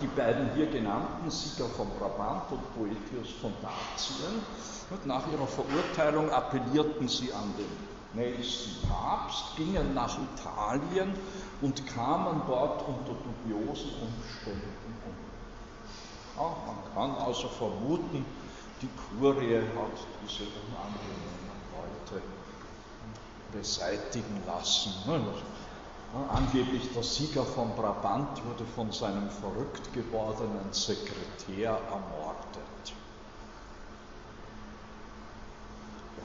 Die 0.01 0.07
beiden 0.07 0.51
hier 0.55 0.67
genannten, 0.67 1.31
Sieger 1.31 1.69
von 1.69 1.89
Brabant 1.99 2.51
und 2.51 2.75
Poetius 2.75 3.31
von 3.41 3.53
Dazien, 3.61 4.43
nach 5.05 5.31
ihrer 5.31 5.47
Verurteilung 5.47 6.31
appellierten 6.31 7.07
sie 7.07 7.33
an 7.33 7.53
den 7.59 7.69
nächsten 8.15 8.89
Papst, 8.89 9.57
gingen 9.57 9.93
nach 9.93 10.17
Italien 10.19 11.13
und 11.61 11.87
kamen 11.87 12.43
dort 12.47 12.83
unter 12.89 13.13
dubiosen 13.13 13.91
Umständen 14.01 14.95
um. 15.05 16.43
Ja, 16.43 16.57
man 16.67 16.95
kann 16.95 17.27
also 17.27 17.49
vermuten, 17.49 18.25
die 18.81 18.89
Kurie 19.19 19.57
hat 19.57 19.99
diese 20.23 20.45
unangenehmen 20.45 21.34
beseitigen 23.55 24.43
lassen. 24.47 24.93
Angeblich 26.29 26.93
der 26.93 27.03
Sieger 27.03 27.45
von 27.45 27.75
Brabant 27.75 28.45
wurde 28.45 28.65
von 28.65 28.93
seinem 28.93 29.29
verrückt 29.31 29.93
gewordenen 29.93 30.73
Sekretär 30.73 31.71
ermordet. 31.71 32.95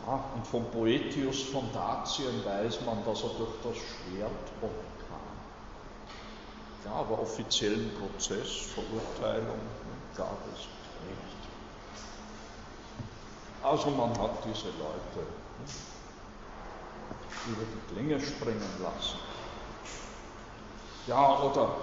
Ja, 0.05 0.23
und 0.35 0.45
vom 0.45 0.65
Poetius 0.71 1.43
von 1.43 1.71
Dazien 1.73 2.45
weiß 2.45 2.81
man, 2.85 3.03
dass 3.05 3.23
er 3.23 3.29
durch 3.29 3.55
das 3.63 3.77
Schwert 3.77 4.51
umkam. 4.61 4.79
Ja, 6.85 6.91
aber 6.91 7.19
offiziellen 7.21 7.91
Prozess, 7.95 8.71
Verurteilung 8.73 9.59
gab 10.15 10.37
es 10.53 10.67
nicht. 11.07 11.39
Also 13.63 13.89
man 13.89 14.11
hat 14.19 14.45
diese 14.45 14.67
Leute 14.67 15.27
über 17.47 17.63
die 17.63 17.93
Klinge 17.93 18.19
springen 18.19 18.69
lassen. 18.81 19.19
Ja, 21.07 21.41
oder 21.41 21.75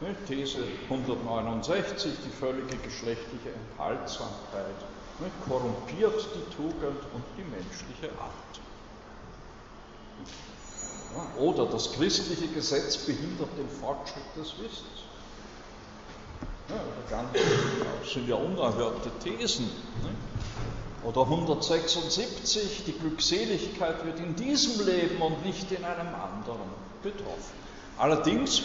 ne, 0.00 0.14
These 0.26 0.58
169, 0.90 2.12
die 2.24 2.30
völlige 2.30 2.76
geschlechtliche 2.76 3.50
Enthaltsamkeit 3.50 4.76
korrumpiert 5.48 6.28
die 6.34 6.54
Tugend 6.54 7.02
und 7.12 7.24
die 7.36 7.42
menschliche 7.42 8.10
Art. 8.20 8.60
Oder 11.38 11.66
das 11.66 11.92
christliche 11.92 12.46
Gesetz 12.48 12.98
behindert 12.98 13.48
den 13.58 13.68
Fortschritt 13.68 14.36
des 14.36 14.52
Wissens. 14.58 15.08
Ja, 16.68 16.76
das 18.02 18.12
sind 18.12 18.28
ja 18.28 18.36
unerhörte 18.36 19.10
Thesen. 19.22 19.66
Ne? 20.02 20.10
Oder 21.04 21.22
176, 21.22 22.84
die 22.86 22.92
Glückseligkeit 22.92 24.04
wird 24.04 24.18
in 24.18 24.34
diesem 24.34 24.84
Leben 24.84 25.22
und 25.22 25.44
nicht 25.44 25.70
in 25.70 25.84
einem 25.84 26.08
anderen 26.08 26.68
betroffen. 27.02 27.54
Allerdings 27.98 28.62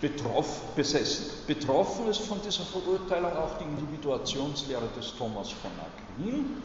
betroff, 0.00 0.60
besessen. 0.76 1.26
Betroffen 1.46 2.08
ist 2.08 2.20
von 2.20 2.40
dieser 2.42 2.64
Verurteilung 2.64 3.32
auch 3.32 3.58
die 3.58 3.64
Individuationslehre 3.64 4.88
des 4.96 5.14
Thomas 5.16 5.50
von 5.50 5.70
Aquin. 5.80 6.62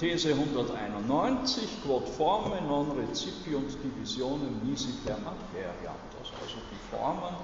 These 0.00 0.30
191, 0.30 1.82
quod 1.84 2.08
forme 2.08 2.60
non 2.62 2.92
recipiunt 2.92 3.76
divisionem 3.82 4.60
nisi 4.62 4.92
per 5.04 5.18
materia. 5.18 5.94
Das 6.18 6.32
also 6.40 6.58
die 6.70 6.78
Formen 6.88 7.34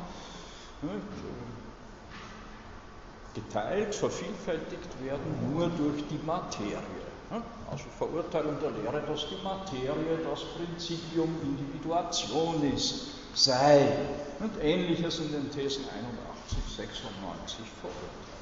geteilt, 3.35 3.95
vervielfältigt 3.95 5.03
werden 5.03 5.53
nur 5.53 5.69
durch 5.69 6.07
die 6.09 6.21
Materie. 6.25 6.79
Also 7.71 7.85
Verurteilung 7.97 8.57
der 8.61 8.71
Lehre, 8.73 9.03
dass 9.07 9.27
die 9.29 9.43
Materie 9.43 10.19
das 10.29 10.45
Principium 10.57 11.35
Individuationis 11.43 13.07
sei. 13.35 13.89
Und 14.41 14.53
ähnliches 14.62 15.21
in 15.21 15.33
den 15.33 15.51
Thesen 15.51 15.85
81, 15.85 16.77
96 16.77 17.65
verurteilt. 17.81 18.33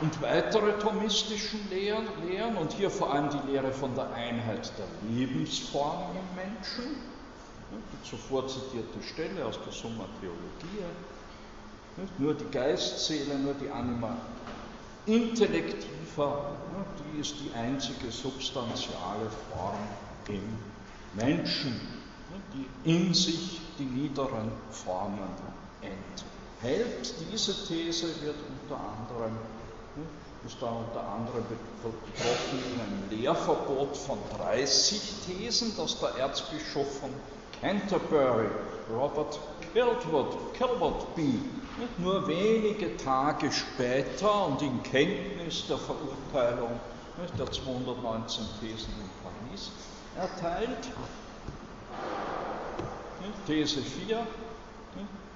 Und 0.00 0.22
weitere 0.22 0.78
thomistischen 0.78 1.68
Lehren, 1.70 2.06
Lehren, 2.26 2.56
und 2.56 2.72
hier 2.72 2.90
vor 2.90 3.12
allem 3.12 3.30
die 3.30 3.50
Lehre 3.52 3.72
von 3.72 3.94
der 3.96 4.10
Einheit 4.12 4.72
der 4.78 4.86
Lebensform 5.10 6.10
im 6.12 6.36
Menschen, 6.36 6.96
die 7.70 8.08
zuvor 8.08 8.48
zitierte 8.48 9.02
Stelle 9.02 9.44
aus 9.44 9.58
der 9.64 9.72
Summa 9.72 10.04
Theologia, 10.20 10.86
nur 12.18 12.34
die 12.34 12.50
Geistseele, 12.50 13.38
nur 13.38 13.54
die 13.54 13.68
Anima 13.70 14.16
intellektiver, 15.06 16.52
die 16.98 17.20
ist 17.20 17.34
die 17.40 17.50
einzige 17.54 18.10
substanziale 18.10 19.30
Form 19.50 19.78
im 20.28 20.42
Menschen, 21.14 21.80
die 22.54 22.90
in 22.90 23.14
sich 23.14 23.60
die 23.78 23.84
niederen 23.84 24.52
Formen 24.70 25.30
enthält. 25.80 27.14
Diese 27.32 27.54
These 27.66 28.06
wird 28.22 28.36
unter 28.62 28.76
anderem 28.76 29.36
ist 30.46 30.62
da 30.62 30.70
unter 30.70 31.02
anderem 31.02 31.44
betroffen 31.82 32.58
in 32.72 32.80
einem 32.80 33.20
Lehrverbot 33.20 33.96
von 33.96 34.18
30 34.38 35.00
Thesen, 35.26 35.72
das 35.76 35.98
der 35.98 36.10
Erzbischof 36.10 37.00
von 37.00 37.10
Canterbury, 37.60 38.48
Robert 38.90 39.38
Kilwood, 39.72 40.54
Kilwood 40.54 41.14
B., 41.14 41.22
nur 41.98 42.26
wenige 42.26 42.96
Tage 42.96 43.52
später 43.52 44.46
und 44.46 44.62
in 44.62 44.82
Kenntnis 44.82 45.66
der 45.68 45.78
Verurteilung 45.78 46.80
der 47.38 47.50
219 47.50 48.44
Thesen 48.60 48.92
in 49.00 49.10
Paris 49.22 49.70
erteilt. 50.16 50.88
These 53.46 53.80
4, 53.80 54.26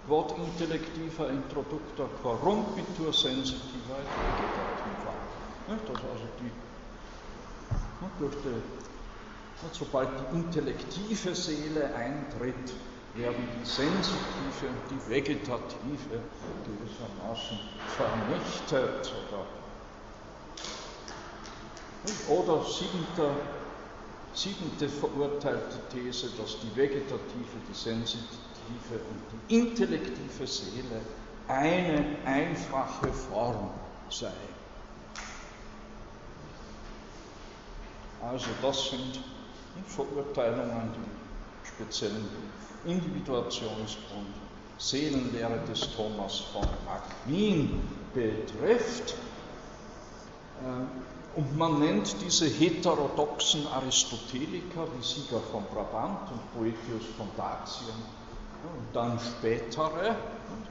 quod 0.07 0.35
intellectiva 0.39 1.29
introducta 1.29 2.05
corrumpitur 2.23 3.13
sensitiva 3.13 3.97
et 3.99 4.13
vegetativa. 4.23 5.13
Das 5.69 6.05
also 6.05 6.29
die, 6.41 6.51
durch 8.19 8.37
die, 8.43 8.82
sobald 9.71 10.09
die 10.09 10.37
intellektive 10.37 11.35
Seele 11.35 11.95
eintritt, 11.95 12.73
werden 13.15 13.47
die 13.61 13.67
sensitive 13.69 14.69
und 14.69 14.91
die 14.91 15.11
vegetative 15.11 16.21
gewissermaßen 16.65 17.59
vernichtet. 17.97 19.13
Oder, 22.29 22.41
oder 22.41 22.65
siebenter 22.65 23.35
siebente 24.35 24.89
verurteilte 24.89 25.79
These, 25.93 26.29
dass 26.39 26.57
die 26.61 26.75
vegetative, 26.75 27.57
die 27.69 27.75
sensitive 27.75 28.29
und 28.95 29.49
die 29.51 29.59
intellektive 29.59 30.47
Seele 30.47 31.01
eine 31.49 32.05
einfache 32.25 33.13
Form 33.13 33.71
sei. 34.09 34.33
Also 38.23 38.47
das 38.63 38.91
sind 38.91 39.21
Verurteilungen, 39.87 40.91
die 40.95 41.69
speziellen 41.69 42.29
Individuations- 42.87 43.97
und 44.17 44.35
Seelenlehre 44.79 45.61
des 45.69 45.89
Thomas 45.95 46.41
von 46.53 46.67
Aquin 46.89 47.81
betrifft. 48.13 49.15
Ähm, 50.65 50.89
und 51.35 51.57
man 51.57 51.79
nennt 51.79 52.15
diese 52.21 52.47
heterodoxen 52.47 53.67
Aristoteliker 53.69 54.87
wie 54.97 55.03
Sieger 55.03 55.41
von 55.41 55.65
Brabant 55.73 56.31
und 56.31 56.53
Poetius 56.53 57.07
von 57.17 57.29
Datien 57.37 57.97
und 58.63 58.95
dann 58.95 59.19
spätere, 59.19 60.15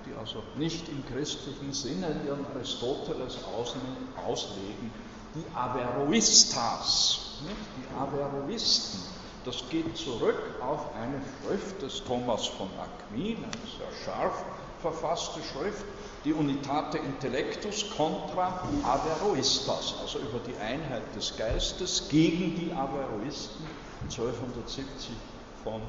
die 0.06 0.14
also 0.14 0.44
nicht 0.58 0.88
im 0.88 1.04
christlichen 1.08 1.74
Sinne 1.74 2.16
ihren 2.26 2.46
Aristoteles 2.54 3.40
auslegen, 3.46 4.94
die 5.36 5.46
Averroistas, 5.56 7.40
die 7.78 7.96
Averroisten. 8.00 9.00
Das 9.44 9.64
geht 9.70 9.98
zurück 9.98 10.40
auf 10.62 10.94
eine 10.96 11.20
Schrift 11.42 11.82
des 11.82 12.04
Thomas 12.04 12.46
von 12.46 12.70
Aquin, 12.78 13.38
eine 13.38 13.52
sehr 13.78 13.92
scharf 14.06 14.44
verfasste 14.82 15.40
Schrift, 15.44 15.86
die 16.26 16.34
Unitate 16.34 16.98
Intellectus 16.98 17.86
contra 17.96 18.62
Averroistas, 18.84 19.96
also 20.02 20.20
über 20.20 20.40
die 20.40 20.56
Einheit 20.58 21.04
des 21.16 21.36
Geistes 21.38 22.08
gegen 22.10 22.56
die 22.56 22.72
Averroisten 22.74 23.66
1270 24.04 25.16
von 25.64 25.82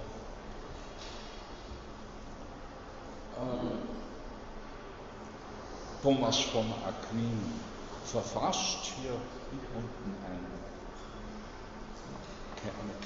äh, 3.37 3.47
Thomas 6.03 6.39
von 6.39 6.67
Aquin 6.87 7.53
verfasst. 8.05 8.93
Hier 9.01 9.13
unten 9.75 10.17
eine, 10.27 10.53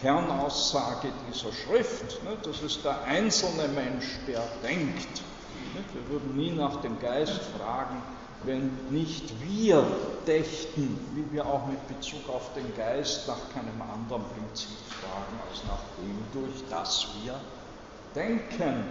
Kernaussage 0.00 1.08
dieser 1.30 1.50
Schrift. 1.50 2.22
Ne? 2.22 2.36
Das 2.42 2.60
ist 2.60 2.84
der 2.84 3.02
einzelne 3.04 3.66
Mensch, 3.68 4.18
der 4.26 4.42
denkt 4.62 5.22
wir 5.92 6.08
würden 6.08 6.36
nie 6.36 6.52
nach 6.52 6.76
dem 6.80 6.98
Geist 7.00 7.40
fragen, 7.58 8.02
wenn 8.44 8.70
nicht 8.90 9.32
wir 9.40 9.84
dächten, 10.26 10.98
wie 11.14 11.34
wir 11.34 11.46
auch 11.46 11.66
mit 11.66 11.86
Bezug 11.88 12.28
auf 12.28 12.52
den 12.54 12.76
Geist 12.76 13.26
nach 13.26 13.40
keinem 13.54 13.80
anderen 13.82 14.22
Prinzip 14.34 14.76
fragen, 15.00 15.40
als 15.50 15.62
nach 15.64 15.82
dem, 15.98 16.18
durch 16.32 16.62
das 16.70 17.08
wir 17.22 17.34
denken. 18.14 18.84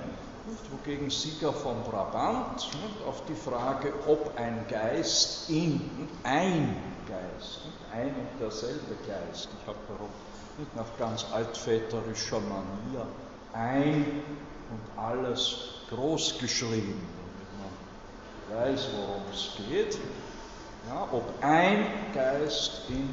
Wogegen 0.69 1.09
Sieger 1.09 1.51
von 1.51 1.83
Brabant 1.83 2.69
auf 3.07 3.25
die 3.25 3.33
Frage, 3.33 3.91
ob 4.07 4.37
ein 4.37 4.65
Geist 4.69 5.49
in 5.49 6.07
ein 6.23 6.75
Geist, 7.07 7.61
ein 7.91 8.09
und 8.09 8.39
derselbe 8.39 8.95
Geist, 9.07 9.49
ich 9.59 9.67
habe 9.67 9.79
darum 9.87 10.09
nach 10.75 10.97
ganz 10.99 11.25
altväterischer 11.33 12.39
Manier 12.41 13.07
ein 13.53 14.05
und 14.69 15.03
alles 15.03 15.57
groß 15.89 16.37
geschrieben, 16.37 17.01
damit 18.47 18.59
man 18.59 18.67
weiß, 18.67 18.87
worum 18.95 19.23
es 19.31 19.49
geht. 19.67 19.97
Ja, 20.87 21.07
ob 21.11 21.23
ein 21.41 21.87
Geist 22.13 22.81
in 22.89 23.09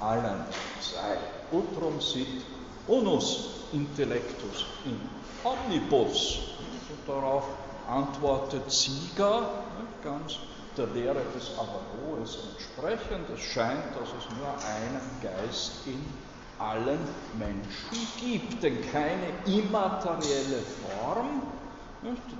allen 0.00 0.44
sei. 0.80 1.16
Utrum 1.52 2.00
sit 2.00 2.44
unus 2.88 3.50
intellectus 3.72 4.66
in 4.84 5.00
omnibus. 5.44 6.51
Darauf 7.12 7.44
antwortet 7.88 8.70
Sieger, 8.70 9.42
ganz 10.02 10.38
der 10.78 10.86
Lehre 10.86 11.20
des 11.34 11.52
Averroes 11.58 12.38
entsprechend. 12.52 13.28
Es 13.28 13.40
scheint, 13.40 13.84
dass 13.94 14.08
es 14.08 14.34
nur 14.38 14.48
einen 14.48 15.20
Geist 15.20 15.86
in 15.86 16.02
allen 16.58 17.00
Menschen 17.38 18.08
gibt, 18.18 18.62
denn 18.62 18.80
keine 18.90 19.28
immaterielle 19.44 20.62
Form 20.62 21.42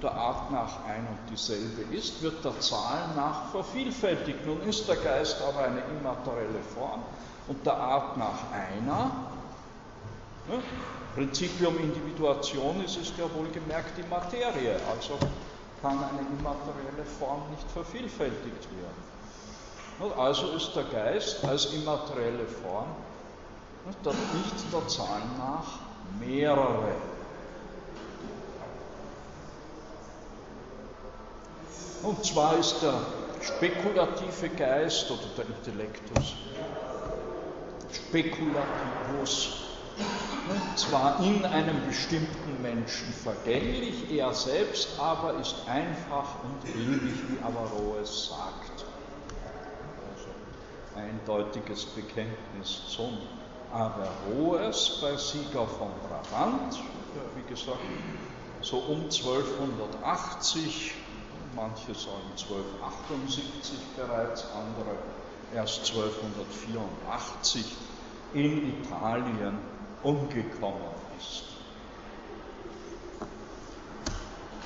der 0.02 0.12
Art 0.12 0.50
nach 0.50 0.84
ein 0.86 1.06
und 1.06 1.30
dieselbe 1.30 1.82
ist, 1.94 2.22
wird 2.22 2.44
der 2.44 2.58
Zahl 2.60 3.10
nach 3.14 3.50
vervielfältigt. 3.50 4.44
Nun 4.44 4.60
ist 4.62 4.88
der 4.88 4.96
Geist 4.96 5.40
aber 5.40 5.66
eine 5.66 5.80
immaterielle 5.80 6.62
Form 6.74 7.02
und 7.46 7.64
der 7.64 7.76
Art 7.76 8.16
nach 8.16 8.50
einer. 8.52 9.10
Principium 11.14 11.78
Individuationis 11.78 12.96
ist 12.96 13.18
ja 13.18 13.24
wohlgemerkt 13.34 13.98
die 13.98 14.02
Materie, 14.08 14.76
also 14.90 15.18
kann 15.82 15.98
eine 15.98 16.26
immaterielle 16.38 17.04
Form 17.18 17.50
nicht 17.50 17.70
vervielfältigt 17.70 18.68
werden. 18.76 20.12
Also 20.18 20.48
ist 20.52 20.74
der 20.74 20.84
Geist 20.84 21.44
als 21.44 21.66
immaterielle 21.74 22.46
Form 22.46 22.86
der 24.04 24.12
nicht 24.12 24.72
der 24.72 24.88
Zahl 24.88 25.22
nach 25.38 25.80
mehrere. 26.18 26.94
Und 32.02 32.24
zwar 32.24 32.58
ist 32.58 32.80
der 32.82 32.94
spekulative 33.40 34.48
Geist 34.50 35.10
oder 35.10 35.20
der 35.36 35.46
Intellektus 35.46 36.34
spekulativus 37.92 39.61
zwar 40.76 41.20
in 41.20 41.44
einem 41.44 41.86
bestimmten 41.86 42.62
Menschen 42.62 43.12
vergänglich, 43.12 44.10
er 44.10 44.32
selbst 44.32 44.98
aber 44.98 45.34
ist 45.34 45.56
einfach 45.66 46.42
und 46.44 46.68
ewig, 46.74 47.14
wie 47.28 47.38
Averroes 47.42 48.28
sagt. 48.28 48.84
Also 50.10 50.30
eindeutiges 50.96 51.84
Bekenntnis 51.86 52.82
zum 52.88 53.18
Averroes 53.72 54.98
bei 55.00 55.16
Sieger 55.16 55.66
von 55.66 55.90
Brabant, 56.08 56.78
wie 57.34 57.42
gesagt, 57.48 57.78
so 58.60 58.78
um 58.78 59.04
1280, 59.04 60.94
manche 61.54 61.94
sagen 61.94 62.30
1278 62.36 63.78
bereits, 63.96 64.46
andere 64.54 64.96
erst 65.54 65.90
1284 65.94 67.64
in 68.34 68.80
Italien 68.80 69.71
umgekommen 70.02 70.82
ist. 71.18 71.44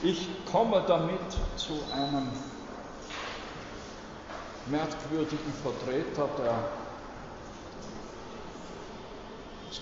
Ich 0.02 0.28
komme 0.50 0.82
damit 0.86 1.20
zu 1.56 1.72
einem 1.92 2.28
merkwürdigen 4.66 5.52
Vertreter 5.62 6.28
der 6.38 6.68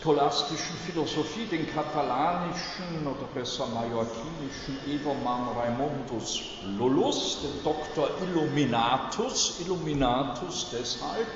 scholastischen 0.04 0.76
Philosophie, 0.84 1.46
den 1.46 1.66
katalanischen 1.72 3.06
oder 3.06 3.26
besser 3.34 3.66
mallorquinischen 3.68 4.78
Edelmann 4.86 5.48
Raimundus 5.56 6.42
Lullus, 6.76 7.38
den 7.42 7.64
Doktor 7.64 8.10
Illuminatus, 8.22 9.60
Illuminatus 9.60 10.68
deshalb, 10.72 11.26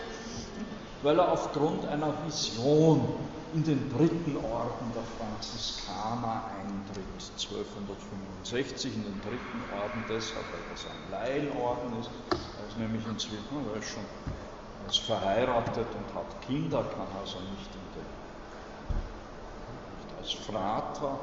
weil 1.02 1.18
er 1.18 1.32
aufgrund 1.32 1.86
einer 1.86 2.12
Vision 2.26 3.08
in 3.52 3.64
den 3.64 3.90
dritten 3.90 4.36
Orden 4.36 4.92
der 4.92 5.04
Franziskaner 5.04 6.44
eintritt, 6.58 7.04
1265 7.18 8.94
in 8.94 9.04
den 9.04 9.20
dritten 9.20 9.62
Orden, 9.72 10.04
deshalb, 10.08 10.52
weil 10.52 10.60
das 10.70 10.86
ein 10.86 11.10
Laienorden 11.10 11.98
ist, 12.00 12.10
er 12.60 12.66
ist 12.66 12.78
nämlich 12.78 13.06
inzwischen, 13.06 13.66
er 13.72 13.76
ist 13.78 13.88
schon 13.88 14.04
ist 14.86 15.00
verheiratet 15.00 15.86
und 15.94 16.14
hat 16.14 16.40
Kinder, 16.42 16.82
kann 16.82 17.08
also 17.18 17.38
nicht, 17.40 17.74
den, 17.74 18.06
nicht 19.96 20.16
als 20.16 20.32
Frater 20.32 21.18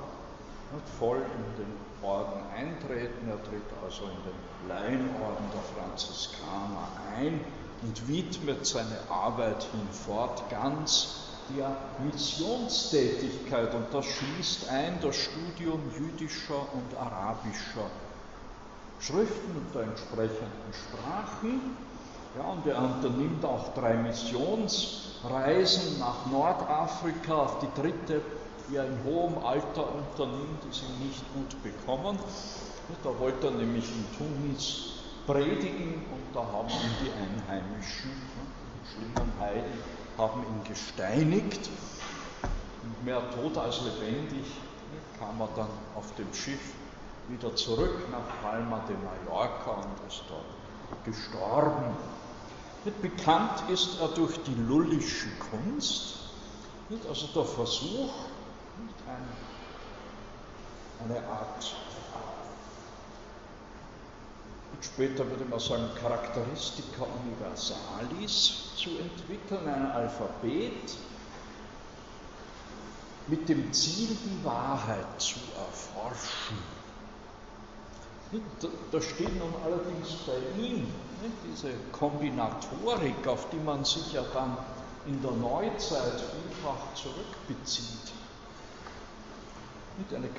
voll 1.00 1.18
in 1.18 1.64
den 1.64 1.74
Orden 2.02 2.42
eintreten, 2.54 3.28
er 3.30 3.42
tritt 3.44 3.64
also 3.84 4.04
in 4.06 4.24
den 4.24 4.68
Laienorden 4.68 5.50
der 5.52 5.62
Franziskaner 5.62 6.90
ein 7.16 7.40
und 7.82 8.08
widmet 8.08 8.66
seine 8.66 8.98
Arbeit 9.10 9.64
hinfort 9.64 10.50
ganz 10.50 11.26
der 11.54 11.76
Missionstätigkeit 12.04 13.74
und 13.74 13.86
das 13.92 14.06
schließt 14.06 14.70
ein 14.70 15.00
das 15.02 15.16
Studium 15.16 15.82
jüdischer 15.98 16.68
und 16.74 16.96
arabischer 16.98 17.90
Schriften 19.00 19.56
und 19.56 19.76
der 19.76 19.84
entsprechenden 19.84 20.72
Sprachen. 20.72 21.78
Ja, 22.38 22.52
und 22.52 22.68
er 22.68 22.82
unternimmt 22.82 23.46
auch 23.46 23.74
drei 23.74 23.96
Missionsreisen 23.96 26.00
nach 26.00 26.26
Nordafrika, 26.26 27.52
die 27.62 27.82
dritte, 27.82 28.22
die 28.68 28.76
er 28.76 28.86
in 28.86 29.02
hohem 29.06 29.38
Alter 29.38 29.88
unternimmt, 29.94 30.66
ist 30.70 30.84
ihm 30.84 31.08
nicht 31.08 31.24
gut 31.34 31.56
bekommen. 31.64 32.20
Da 33.04 33.20
wollte 33.20 33.48
er 33.48 33.54
nämlich 33.54 33.86
in 33.86 34.06
Tunis 34.18 34.96
predigen 35.26 36.06
und 36.12 36.36
da 36.36 36.42
haben 36.42 36.70
ihn 36.70 36.96
die 37.02 37.12
Einheimischen, 37.12 38.12
die 38.12 38.90
schlimmen 38.90 39.32
Heiden, 39.40 39.80
haben 40.18 40.44
ihn 40.44 40.64
gesteinigt. 40.64 41.70
Und 42.84 43.06
mehr 43.06 43.22
tot 43.32 43.58
als 43.58 43.82
lebendig 43.82 44.46
kam 45.20 45.40
er 45.42 45.50
dann 45.56 45.70
auf 45.96 46.14
dem 46.16 46.32
Schiff 46.34 46.74
wieder 47.28 47.56
zurück 47.56 48.10
nach 48.12 48.42
Palma 48.42 48.84
de 48.88 48.96
Mallorca 48.98 49.72
und 49.72 50.08
ist 50.08 50.24
dort 50.30 51.06
gestorben. 51.06 51.96
Bekannt 53.02 53.64
ist 53.70 54.00
er 54.00 54.10
durch 54.10 54.38
die 54.44 54.54
lullische 54.54 55.28
Kunst, 55.50 56.18
also 57.10 57.28
der 57.34 57.46
Versuch, 57.46 58.12
eine 61.04 61.28
Art 61.28 61.76
später 64.84 65.30
würde 65.30 65.46
man 65.46 65.60
sagen 65.60 65.90
Charakteristika 66.02 67.06
Universalis 67.24 68.76
zu 68.76 68.90
entwickeln, 69.00 69.68
ein 69.68 69.92
Alphabet 69.92 70.98
mit 73.28 73.50
dem 73.50 73.72
Ziel, 73.74 74.10
die 74.10 74.46
Wahrheit 74.46 75.20
zu 75.20 75.40
erforschen. 75.58 76.58
Da 78.92 79.02
steht 79.02 79.38
nun 79.40 79.54
allerdings 79.64 80.14
bei 80.26 80.62
ihm 80.62 80.88
diese 81.48 81.72
Kombinatorik, 81.92 83.28
auf 83.28 83.50
die 83.50 83.58
man 83.58 83.86
sich 83.86 84.14
ja 84.14 84.24
dann 84.34 84.58
in 85.06 85.22
der 85.22 85.32
Neuzeit 85.32 86.20
vielfach 86.20 86.94
zurückbezieht. 86.96 88.12
Eine 90.14 90.30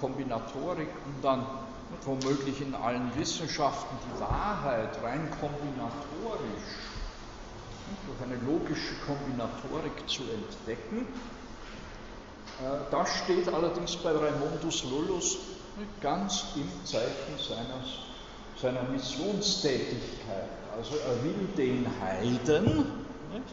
Kombinatorik, 0.00 0.88
um 1.06 1.22
dann 1.22 1.46
womöglich 2.04 2.60
in 2.60 2.74
allen 2.74 3.10
Wissenschaften 3.16 3.96
die 4.04 4.20
Wahrheit 4.20 5.02
rein 5.02 5.28
kombinatorisch, 5.40 6.78
durch 8.06 8.22
eine 8.22 8.38
logische 8.50 8.94
Kombinatorik 9.06 10.08
zu 10.08 10.22
entdecken. 10.22 11.06
Äh, 12.60 12.90
das 12.90 13.08
steht 13.24 13.48
allerdings 13.48 13.96
bei 13.96 14.10
Raimundus 14.10 14.84
Lullus 14.84 15.38
ganz 16.00 16.44
im 16.56 16.68
Zeichen 16.84 17.38
seines, 17.38 17.98
seiner 18.60 18.82
Missionstätigkeit. 18.90 20.48
Also 20.76 20.96
er 20.96 21.24
will 21.24 21.48
den 21.56 21.86
Heiden, 22.00 23.06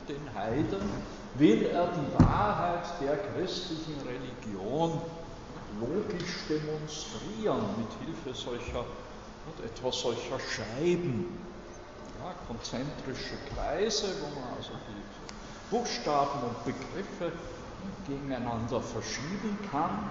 den 0.08 0.34
Heiden, 0.34 0.89
will 1.36 1.65
er 1.67 1.88
die 1.88 2.24
Wahrheit 2.24 2.86
der 3.02 3.17
christlichen 3.17 3.95
Religion 4.06 5.02
logisch 5.79 6.45
demonstrieren 6.49 7.63
mit 7.77 7.91
Hilfe 8.05 8.33
solcher, 8.33 8.85
etwa 9.63 9.91
solcher 9.91 10.39
Scheiben, 10.39 11.38
ja, 12.19 12.33
konzentrische 12.47 13.35
Kreise, 13.53 14.07
wo 14.21 14.39
man 14.39 14.49
also 14.57 14.71
die 14.88 15.75
Buchstaben 15.75 16.39
und 16.43 16.65
Begriffe 16.65 17.31
gegeneinander 18.07 18.81
verschieben 18.81 19.57
kann 19.71 20.09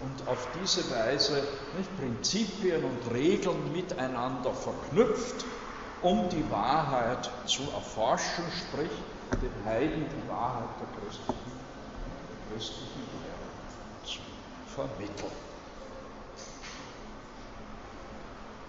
und 0.00 0.28
auf 0.28 0.48
diese 0.60 0.88
Weise 0.90 1.42
nicht, 1.76 1.96
Prinzipien 1.98 2.82
und 2.84 3.14
Regeln 3.14 3.72
miteinander 3.72 4.52
verknüpft, 4.52 5.44
um 6.02 6.28
die 6.28 6.50
Wahrheit 6.50 7.30
zu 7.46 7.62
erforschen, 7.74 8.44
sprich 8.52 8.90
den 9.40 9.64
Heiden 9.64 10.04
die 10.08 10.28
Wahrheit 10.28 10.68
der 10.80 10.88
christlichen, 11.00 11.52
der 12.30 12.56
christlichen 12.56 13.05
vermitteln. 14.76 15.32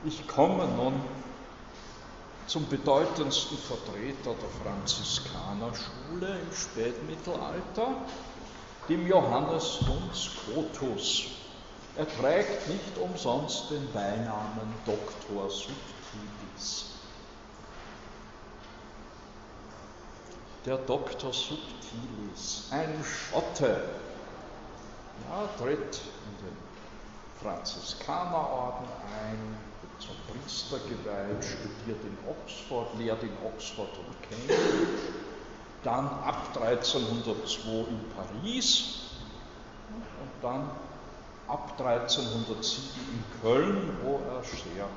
Ich 0.06 0.26
komme 0.28 0.66
nun 0.66 1.02
zum 2.48 2.66
bedeutendsten 2.70 3.58
Vertreter 3.58 4.34
der 4.34 4.50
Franziskanerschule 4.64 6.40
im 6.40 6.56
Spätmittelalter, 6.56 7.88
dem 8.88 9.06
Johannes 9.06 9.80
Duns 9.86 10.30
Scotus. 10.32 11.26
Er 11.98 12.08
trägt 12.08 12.70
nicht 12.70 12.98
umsonst 12.98 13.70
den 13.72 13.92
Beinamen 13.92 14.74
Doctor 14.86 15.50
Subtilis. 15.50 16.86
Der 20.66 20.78
Doktor 20.78 21.34
Subtilis, 21.34 22.68
ein 22.72 23.04
Schotte, 23.04 23.82
ja, 25.30 25.48
tritt 25.58 26.02
in 26.26 26.46
den 26.46 26.58
Franziskanerorden 27.42 28.88
ein, 29.24 29.58
wird 29.82 30.02
zum 30.02 30.16
Priester 30.28 30.80
geweiht, 30.80 31.44
studiert 31.44 32.04
in 32.04 32.18
Oxford, 32.28 32.98
lehrt 32.98 33.24
in 33.24 33.34
Oxford 33.46 33.90
und 33.98 34.16
Cambridge, 34.30 35.14
dann 35.84 36.06
ab 36.06 36.50
1302 36.60 37.90
in 37.90 38.06
Paris 38.16 39.00
und 40.22 40.44
dann 40.44 40.70
ab 41.48 41.74
1307 41.78 42.84
in 43.14 43.42
Köln, 43.42 43.98
wo 44.04 44.20
er 44.30 44.44
sehr 44.44 44.88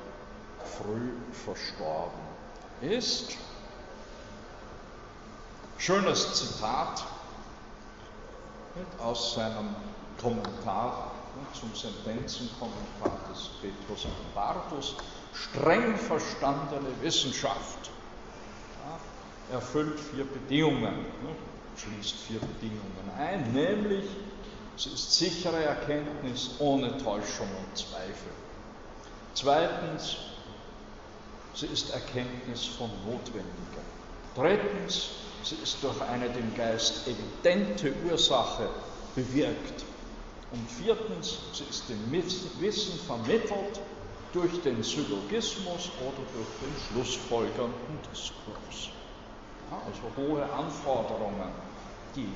früh 0.63 1.13
verstorben 1.31 2.19
ist. 2.81 3.37
Schönes 5.77 6.33
Zitat 6.33 7.03
aus 8.99 9.33
seinem 9.33 9.75
Kommentar 10.21 11.11
zum 11.53 11.73
Sentenzenkommentar 11.75 13.19
des 13.29 13.49
Petrus 13.61 14.07
Bartus. 14.35 14.95
Streng 15.33 15.95
verstandene 15.97 16.89
Wissenschaft 17.01 17.89
ja, 19.49 19.55
erfüllt 19.55 19.99
vier 19.99 20.25
Bedingungen, 20.25 20.99
ne, 21.23 21.35
schließt 21.77 22.15
vier 22.27 22.39
Bedingungen 22.39 23.11
ein, 23.17 23.51
nämlich 23.53 24.05
sie 24.75 24.89
ist 24.89 25.13
sichere 25.13 25.63
Erkenntnis 25.63 26.51
ohne 26.59 26.97
Täuschung 26.97 27.47
und 27.47 27.77
Zweifel. 27.77 28.31
Zweitens, 29.33 30.17
sie 31.55 31.67
ist 31.67 31.91
Erkenntnis 31.91 32.65
von 32.65 32.89
Notwendiger. 33.05 33.81
Drittens, 34.35 35.09
sie 35.43 35.55
ist 35.55 35.81
durch 35.81 36.01
eine 36.01 36.29
dem 36.29 36.55
Geist 36.55 37.07
evidente 37.07 37.93
Ursache 38.09 38.69
bewirkt. 39.15 39.85
Und 40.51 40.69
viertens, 40.69 41.39
sie 41.53 41.63
ist 41.63 41.89
dem 41.89 42.11
Wissen 42.11 42.99
vermittelt 42.99 43.79
durch 44.33 44.61
den 44.61 44.83
Syllogismus 44.83 45.89
oder 45.99 46.23
durch 46.33 46.49
den 46.61 46.75
schlussfolgernden 46.87 47.99
Diskurs. 48.11 48.89
Ja, 49.69 49.81
also 49.85 50.01
hohe 50.17 50.43
Anforderungen, 50.51 51.51
die 52.15 52.33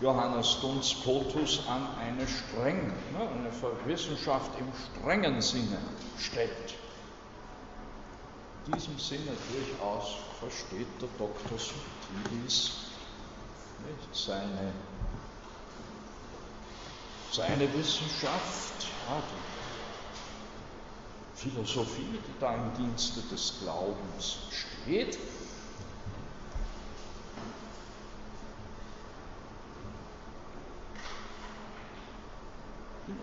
Johannes 0.00 0.58
Duns 0.60 0.90
Scotus 0.90 1.60
an 1.68 1.86
eine 1.98 2.26
streng, 2.26 2.92
ne, 3.12 3.28
eine 3.28 3.50
Wissenschaft 3.86 4.50
im 4.58 4.66
strengen 5.00 5.40
Sinne 5.40 5.78
stellt. 6.18 6.74
In 8.66 8.74
diesem 8.74 8.98
Sinne 8.98 9.32
durchaus 9.52 10.16
versteht 10.40 11.00
der 11.00 11.08
Dr. 11.18 11.58
Subtilis 11.58 12.72
seine, 14.12 14.72
seine 17.30 17.72
Wissenschaft, 17.74 18.86
ja, 19.08 19.22
die 19.30 19.46
Philosophie, 21.50 22.18
die 22.26 22.40
da 22.40 22.54
im 22.54 22.72
Dienste 22.76 23.20
des 23.30 23.54
Glaubens 23.60 24.38
steht. 24.50 25.18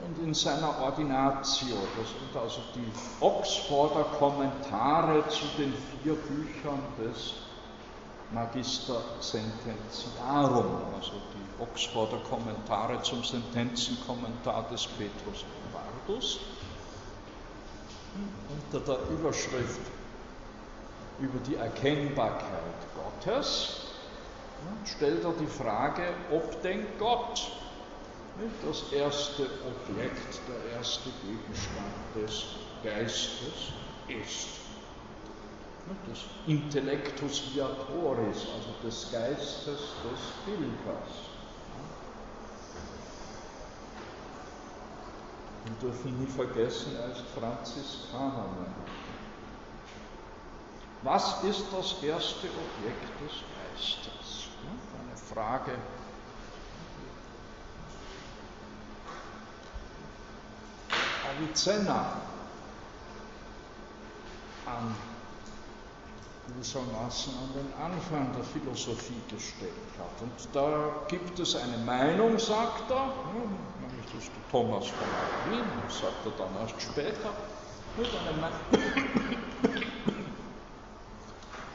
und 0.06 0.26
in 0.26 0.34
seiner 0.34 0.80
Ordinatio, 0.82 1.76
das 1.98 2.10
sind 2.10 2.36
also 2.42 2.62
die 2.76 2.92
Oxforder 3.20 4.04
Kommentare 4.18 5.28
zu 5.30 5.46
den 5.58 5.74
vier 5.74 6.16
Büchern 6.16 6.80
des 7.00 7.34
Magister 8.32 9.02
Sententiarum, 9.20 10.66
also 10.96 11.14
die 11.34 11.43
Oxforder 11.64 12.18
Kommentare 12.30 13.02
zum 13.04 13.24
Sentenzenkommentar 13.24 14.68
des 14.70 14.86
Petrus 14.86 15.46
Bardus, 15.72 16.40
unter 18.50 18.80
der 18.86 19.10
Überschrift 19.10 19.82
über 21.20 21.40
die 21.40 21.56
Erkennbarkeit 21.56 22.76
Gottes 22.96 23.88
stellt 24.86 25.24
er 25.24 25.34
die 25.34 25.48
Frage, 25.48 26.04
ob 26.32 26.62
denn 26.62 26.86
Gott 27.00 27.42
das 28.66 28.92
erste 28.92 29.44
Objekt, 29.44 30.42
der 30.48 30.78
erste 30.78 31.10
Gegenstand 31.22 31.94
des 32.16 32.46
Geistes 32.84 33.72
ist. 34.08 34.48
Das 36.08 36.20
Intellectus 36.48 37.44
viatoris, 37.54 38.48
also 38.56 38.74
des 38.84 39.12
Geistes 39.12 39.66
des 39.66 40.22
Bilders. 40.46 41.33
Wir 45.66 45.76
dürfen 45.90 46.20
nie 46.20 46.28
vergessen, 46.28 46.96
er 46.98 47.12
ist 47.12 47.24
Franziskaner. 47.40 48.46
Was 51.04 51.44
ist 51.44 51.66
das 51.72 52.04
erste 52.04 52.48
Objekt 52.48 53.22
des 53.22 53.44
Geistes? 53.72 54.48
Eine 55.00 55.18
Frage, 55.18 55.72
Avicenna 61.30 62.22
an 64.66 64.96
gewissermaßen 66.48 67.34
an 67.34 67.50
den 67.54 67.74
Anfang 67.82 68.34
der 68.36 68.44
Philosophie 68.44 69.22
gestellt 69.30 69.72
hat. 69.98 70.22
Und 70.22 70.32
da 70.54 71.06
gibt 71.08 71.40
es 71.40 71.56
eine 71.56 71.78
Meinung, 71.78 72.38
sagt 72.38 72.90
er, 72.92 73.14
nämlich 73.82 74.06
das 74.14 74.24
ist 74.24 74.32
Thomas 74.52 74.88
von 74.88 75.08
Aquin, 75.24 75.64
sagt 75.90 76.26
er 76.26 76.32
dann 76.38 76.56
erst 76.62 76.82
später, 76.82 77.34
eine, 77.98 78.52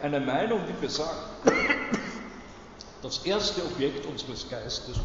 eine 0.16 0.20
Meinung, 0.20 0.60
die 0.68 0.74
besagt, 0.84 1.14
das 3.02 3.18
erste 3.24 3.64
Objekt 3.64 4.06
unseres 4.06 4.48
Geistes 4.48 4.98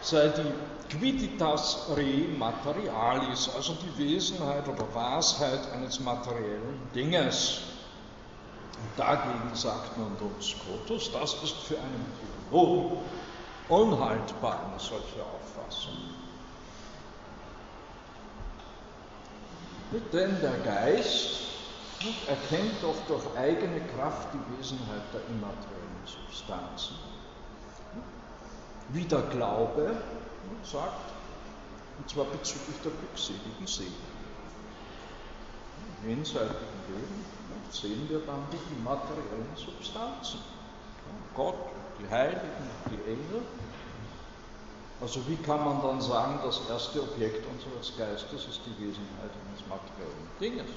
sei 0.00 0.28
die 0.28 0.96
Quiditas 0.96 1.88
re 1.96 2.28
materialis, 2.38 3.50
also 3.54 3.74
die 3.74 3.98
Wesenheit 3.98 4.66
oder 4.68 4.94
Wahrheit 4.94 5.72
eines 5.74 6.00
materiellen 6.00 6.88
Dinges. 6.94 7.60
Und 8.80 8.98
dagegen 8.98 9.54
sagt 9.54 9.98
man 9.98 10.16
Duns 10.18 10.50
Scotus, 10.50 11.10
das 11.12 11.34
ist 11.42 11.56
für 11.66 11.76
einen 11.76 12.06
Theologen 12.50 12.98
unhaltbar, 13.68 14.60
eine 14.70 14.80
solche 14.80 15.22
Auffassung. 15.22 15.98
Denn 20.12 20.40
der 20.40 20.58
Geist 20.64 21.40
erkennt 22.28 22.82
doch 22.82 22.94
durch 23.08 23.24
eigene 23.36 23.80
Kraft 23.96 24.28
die 24.32 24.58
Wesenheit 24.58 25.02
der 25.12 25.20
immateriellen 25.28 26.04
Substanzen. 26.04 27.07
Wie 28.90 29.04
der 29.04 29.20
Glaube 29.22 29.96
sagt, 30.62 31.12
und 31.98 32.08
zwar 32.08 32.24
bezüglich 32.26 32.76
der 32.82 32.92
glückseligen 32.92 33.66
Seele. 33.66 33.90
Im 36.02 36.08
jenseitigen 36.08 36.80
Leben 36.88 37.24
sehen 37.70 38.08
wir 38.08 38.20
dann 38.20 38.46
die 38.52 38.76
immateriellen 38.76 39.56
Substanzen. 39.56 40.40
Gott, 41.34 41.56
die 42.00 42.08
Heiligen, 42.08 42.70
die 42.90 43.10
Engel. 43.10 43.42
Also 45.00 45.20
wie 45.28 45.36
kann 45.36 45.64
man 45.64 45.82
dann 45.82 46.00
sagen, 46.00 46.40
das 46.44 46.60
erste 46.68 47.02
Objekt 47.02 47.46
unseres 47.46 47.96
Geistes 47.96 48.46
ist 48.46 48.60
die 48.66 48.84
Wesenheit 48.84 49.30
eines 49.46 49.66
materiellen 49.68 50.28
Dinges? 50.40 50.70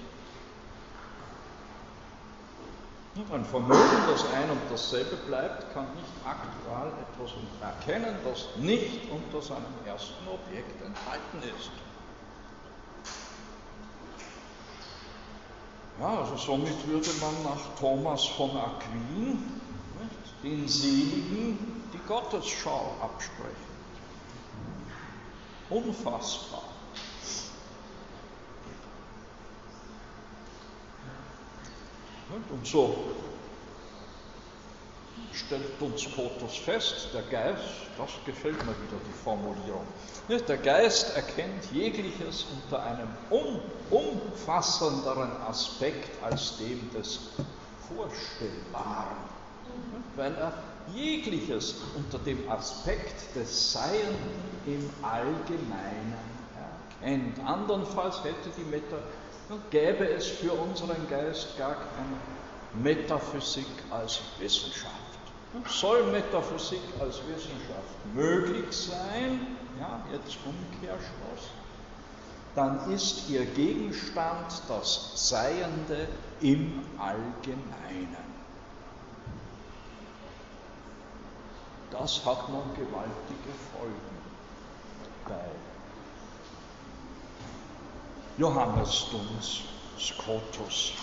Ein 3.13 3.43
Vermögen, 3.43 4.03
das 4.07 4.23
ein 4.33 4.49
und 4.49 4.61
dasselbe 4.69 5.17
bleibt, 5.27 5.73
kann 5.73 5.85
nicht 5.95 6.07
aktuell 6.23 6.93
etwas 7.01 7.31
erkennen, 7.61 8.15
das 8.23 8.47
nicht 8.55 9.11
unter 9.11 9.41
seinem 9.45 9.65
ersten 9.85 10.25
Objekt 10.29 10.81
enthalten 10.81 11.39
ist. 11.57 11.71
Ja, 15.99 16.19
also 16.19 16.37
somit 16.37 16.87
würde 16.87 17.09
man 17.19 17.43
nach 17.43 17.75
Thomas 17.77 18.25
von 18.27 18.51
Aquin 18.51 19.61
den 20.41 20.67
Seligen 20.69 21.83
die 21.93 22.07
Gottesschau 22.07 22.95
absprechen. 23.01 23.71
Unfassbar. 25.69 26.70
Und 32.31 32.65
so 32.65 32.95
stellt 35.33 35.81
uns 35.81 36.07
Kotos 36.15 36.57
fest, 36.57 37.09
der 37.13 37.23
Geist, 37.23 37.63
das 37.97 38.09
gefällt 38.25 38.57
mir 38.65 38.71
wieder 38.71 38.99
die 39.07 39.23
Formulierung, 39.23 39.85
der 40.29 40.57
Geist 40.57 41.15
erkennt 41.15 41.71
jegliches 41.71 42.45
unter 42.53 42.83
einem 42.83 43.09
um, 43.29 43.59
umfassenderen 43.89 45.31
Aspekt 45.47 46.23
als 46.23 46.57
dem 46.57 46.89
des 46.91 47.19
Vorstellbaren, 47.87 49.17
weil 50.15 50.33
er 50.35 50.53
jegliches 50.93 51.75
unter 51.95 52.19
dem 52.19 52.49
Aspekt 52.49 53.35
des 53.35 53.73
Seienden 53.73 54.61
im 54.65 54.89
Allgemeinen 55.01 56.17
erkennt. 57.01 57.39
Andernfalls 57.45 58.23
hätte 58.23 58.49
die 58.57 58.63
Meta 58.63 58.97
gäbe 59.69 60.07
es 60.07 60.27
für 60.27 60.51
unseren 60.53 61.07
Geist 61.09 61.57
gar 61.57 61.75
keine 61.75 62.83
Metaphysik 62.83 63.65
als 63.89 64.21
Wissenschaft. 64.39 64.95
Soll 65.67 66.03
Metaphysik 66.11 66.81
als 66.99 67.17
Wissenschaft 67.27 68.05
möglich 68.13 68.71
sein, 68.71 69.57
ja, 69.79 69.99
jetzt 70.13 70.37
Umkehrschluss, 70.45 71.49
dann 72.55 72.91
ist 72.91 73.29
ihr 73.29 73.45
Gegenstand 73.45 74.61
das 74.67 75.29
Seiende 75.29 76.07
im 76.41 76.81
Allgemeinen. 76.97 78.31
Das 81.91 82.25
hat 82.25 82.49
nun 82.49 82.73
gewaltige 82.75 83.53
Folgen 83.73 84.17
bei 85.25 85.60
Johannes 88.37 89.07
Duns 89.11 89.61
Scotus. 89.99 90.93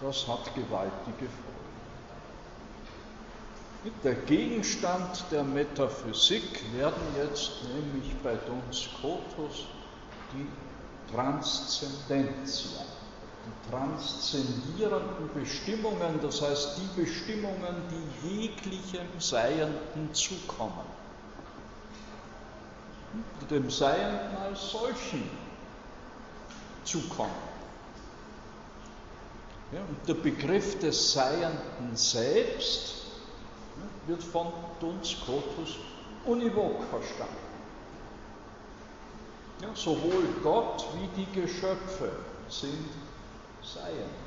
Das 0.00 0.26
hat 0.28 0.54
gewaltige 0.54 1.28
Folgen. 1.28 1.62
Der 4.04 4.14
Gegenstand 4.14 5.24
der 5.32 5.42
Metaphysik 5.42 6.60
werden 6.74 7.02
jetzt 7.16 7.50
nämlich 7.74 8.14
bei 8.22 8.36
Duns 8.36 8.82
Scotus 8.82 9.66
die 10.32 10.46
Transzendentia, 11.12 12.84
die 13.44 13.70
transzendierenden 13.70 15.28
Bestimmungen, 15.34 16.20
das 16.22 16.40
heißt 16.40 16.78
die 16.78 17.00
Bestimmungen, 17.00 17.82
die 17.90 18.28
jeglichem 18.28 19.08
Seienden 19.18 20.14
zukommen 20.14 21.01
dem 23.50 23.70
Seienden 23.70 24.36
als 24.36 24.70
solchen 24.70 25.28
zukommen. 26.84 27.52
Ja, 29.72 29.80
und 29.80 30.08
der 30.08 30.14
Begriff 30.14 30.78
des 30.80 31.12
Seienden 31.12 31.94
selbst 31.94 33.06
wird 34.06 34.22
von 34.22 34.48
Duns 34.80 35.10
Scotus 35.10 35.76
univok 36.26 36.82
verstanden. 36.90 37.36
Ja, 39.62 39.68
sowohl 39.74 40.24
Gott 40.42 40.84
wie 40.94 41.22
die 41.22 41.40
Geschöpfe 41.40 42.10
sind 42.48 42.88
Seiend. 43.62 44.21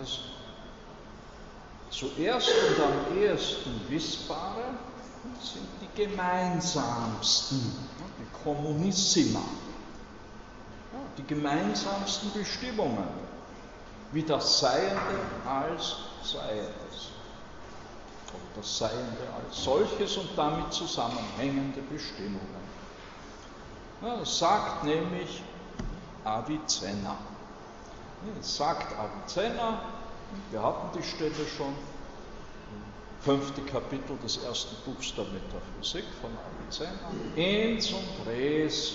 Das 0.00 0.18
zuerst 1.90 2.48
und 2.48 2.84
am 2.84 3.18
ehesten 3.18 3.80
Wissbare 3.88 4.64
sind 5.42 5.66
die 5.80 6.02
gemeinsamsten, 6.02 7.60
die 8.18 8.42
Kommunissima, 8.42 9.42
die 11.18 11.26
gemeinsamsten 11.26 12.32
Bestimmungen, 12.32 13.08
wie 14.12 14.22
das 14.22 14.60
Seiende 14.60 15.20
als 15.46 15.96
Seiendes. 16.22 17.10
Oder 18.28 18.56
das 18.56 18.78
Seiende 18.78 19.22
als 19.36 19.64
solches 19.64 20.16
und 20.16 20.30
damit 20.36 20.72
zusammenhängende 20.72 21.80
Bestimmungen. 21.82 22.60
das 24.00 24.38
sagt 24.38 24.84
nämlich 24.84 25.42
Avicenna. 26.24 27.29
Sagt 28.42 28.94
Avicenna, 28.98 29.80
wir 30.50 30.62
hatten 30.62 30.98
die 30.98 31.02
Stelle 31.02 31.46
schon, 31.56 31.74
fünfte 33.20 33.60
Kapitel 33.62 34.16
des 34.22 34.38
ersten 34.38 34.76
Buchs 34.84 35.14
der 35.14 35.24
Metaphysik 35.24 36.04
von 36.20 36.30
Avicenna. 36.30 37.10
Ens 37.36 37.92
und 37.92 38.26
res 38.26 38.92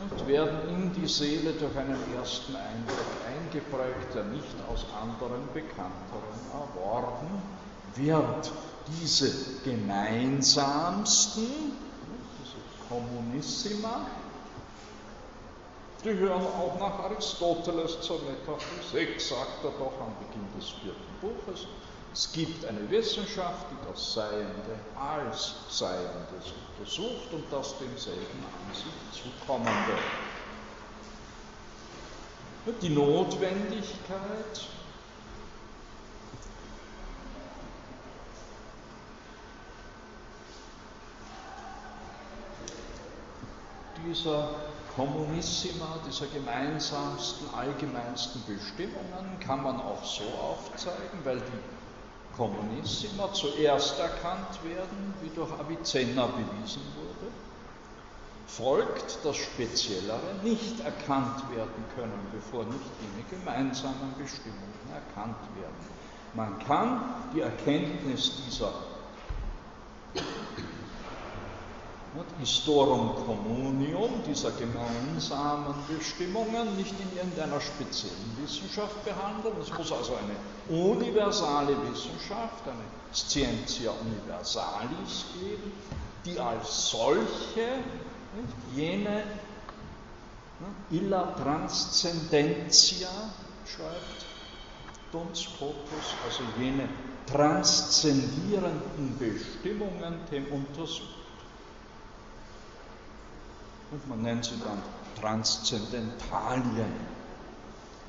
und 0.00 0.28
werden 0.28 0.58
in 0.68 0.92
die 0.92 1.08
Seele 1.08 1.52
durch 1.52 1.76
einen 1.76 1.98
ersten 2.16 2.54
Eindruck 2.54 3.06
eingeprägt, 3.26 4.14
der 4.14 4.24
nicht 4.24 4.54
aus 4.70 4.86
anderen 5.02 5.42
bekannteren 5.52 6.38
erworben 6.52 7.42
wird. 7.96 8.52
Diese 9.00 9.30
gemeinsamsten, 9.64 11.46
diese 12.40 12.58
Kommunissima, 12.88 14.06
die 16.04 16.10
hören 16.10 16.42
auch 16.42 16.78
nach 16.78 16.98
Aristoteles 17.04 18.00
zur 18.00 18.20
Metaphysik, 18.22 19.20
sagt 19.20 19.64
er 19.64 19.70
doch 19.72 19.92
am 20.00 20.14
Beginn 20.18 20.46
des 20.56 20.70
vierten 20.70 21.14
Buches. 21.20 21.66
Es 22.12 22.32
gibt 22.32 22.64
eine 22.64 22.88
Wissenschaft, 22.90 23.66
die 23.70 23.90
das 23.90 24.14
Seiende 24.14 24.78
als 24.96 25.54
Seiendes 25.68 26.52
untersucht 26.78 27.32
und 27.32 27.44
das 27.50 27.74
demselben 27.78 28.44
an 28.44 28.74
sich 28.74 29.22
zukommende. 29.22 29.98
Die 32.82 32.90
Notwendigkeit 32.90 34.68
dieser 44.04 44.50
Kommunissima, 44.98 45.86
dieser 46.08 46.26
gemeinsamsten, 46.26 47.46
allgemeinsten 47.54 48.42
Bestimmungen, 48.48 49.38
kann 49.38 49.62
man 49.62 49.76
auch 49.80 50.04
so 50.04 50.24
aufzeigen, 50.24 51.20
weil 51.22 51.36
die 51.38 52.36
Kommunissima 52.36 53.32
zuerst 53.32 54.00
erkannt 54.00 54.58
werden, 54.64 55.14
wie 55.22 55.28
durch 55.36 55.52
Avicenna 55.52 56.26
bewiesen 56.26 56.82
wurde, 56.96 57.30
folgt, 58.48 59.24
dass 59.24 59.36
Speziellere 59.36 60.34
nicht 60.42 60.80
erkannt 60.80 61.48
werden 61.54 61.84
können, 61.94 62.26
bevor 62.32 62.64
nicht 62.64 62.90
jene 63.00 63.24
gemeinsamen 63.30 64.14
Bestimmungen 64.18 64.90
erkannt 64.92 65.38
werden. 65.54 65.98
Man 66.34 66.58
kann 66.66 67.04
die 67.32 67.42
Erkenntnis 67.42 68.32
dieser 68.48 68.72
Historum 72.38 73.14
Communium, 73.26 74.22
dieser 74.26 74.50
gemeinsamen 74.52 75.74
Bestimmungen, 75.88 76.76
nicht 76.76 76.94
in 77.00 77.16
irgendeiner 77.16 77.60
speziellen 77.60 78.36
Wissenschaft 78.40 79.04
behandeln. 79.04 79.54
Es 79.60 79.72
muss 79.76 79.92
also 79.92 80.14
eine 80.16 80.78
universale 80.78 81.76
Wissenschaft, 81.90 82.66
eine 82.66 82.84
Scientia 83.12 83.92
Universalis 84.00 85.26
geben, 85.34 85.72
die 86.24 86.38
als 86.38 86.90
solche 86.90 87.82
jene 88.74 89.22
illa 90.90 91.32
transcendentia 91.32 93.08
schreibt 93.66 94.26
Duns 95.12 95.40
Scotus, 95.40 96.14
also 96.24 96.42
jene 96.58 96.88
transzendierenden 97.26 99.18
Bestimmungen 99.18 100.20
dem 100.30 100.46
untersucht. 100.46 101.17
Und 103.90 104.08
man 104.08 104.22
nennt 104.22 104.44
sie 104.44 104.58
dann 104.62 104.82
Transzendentalien. 105.20 106.92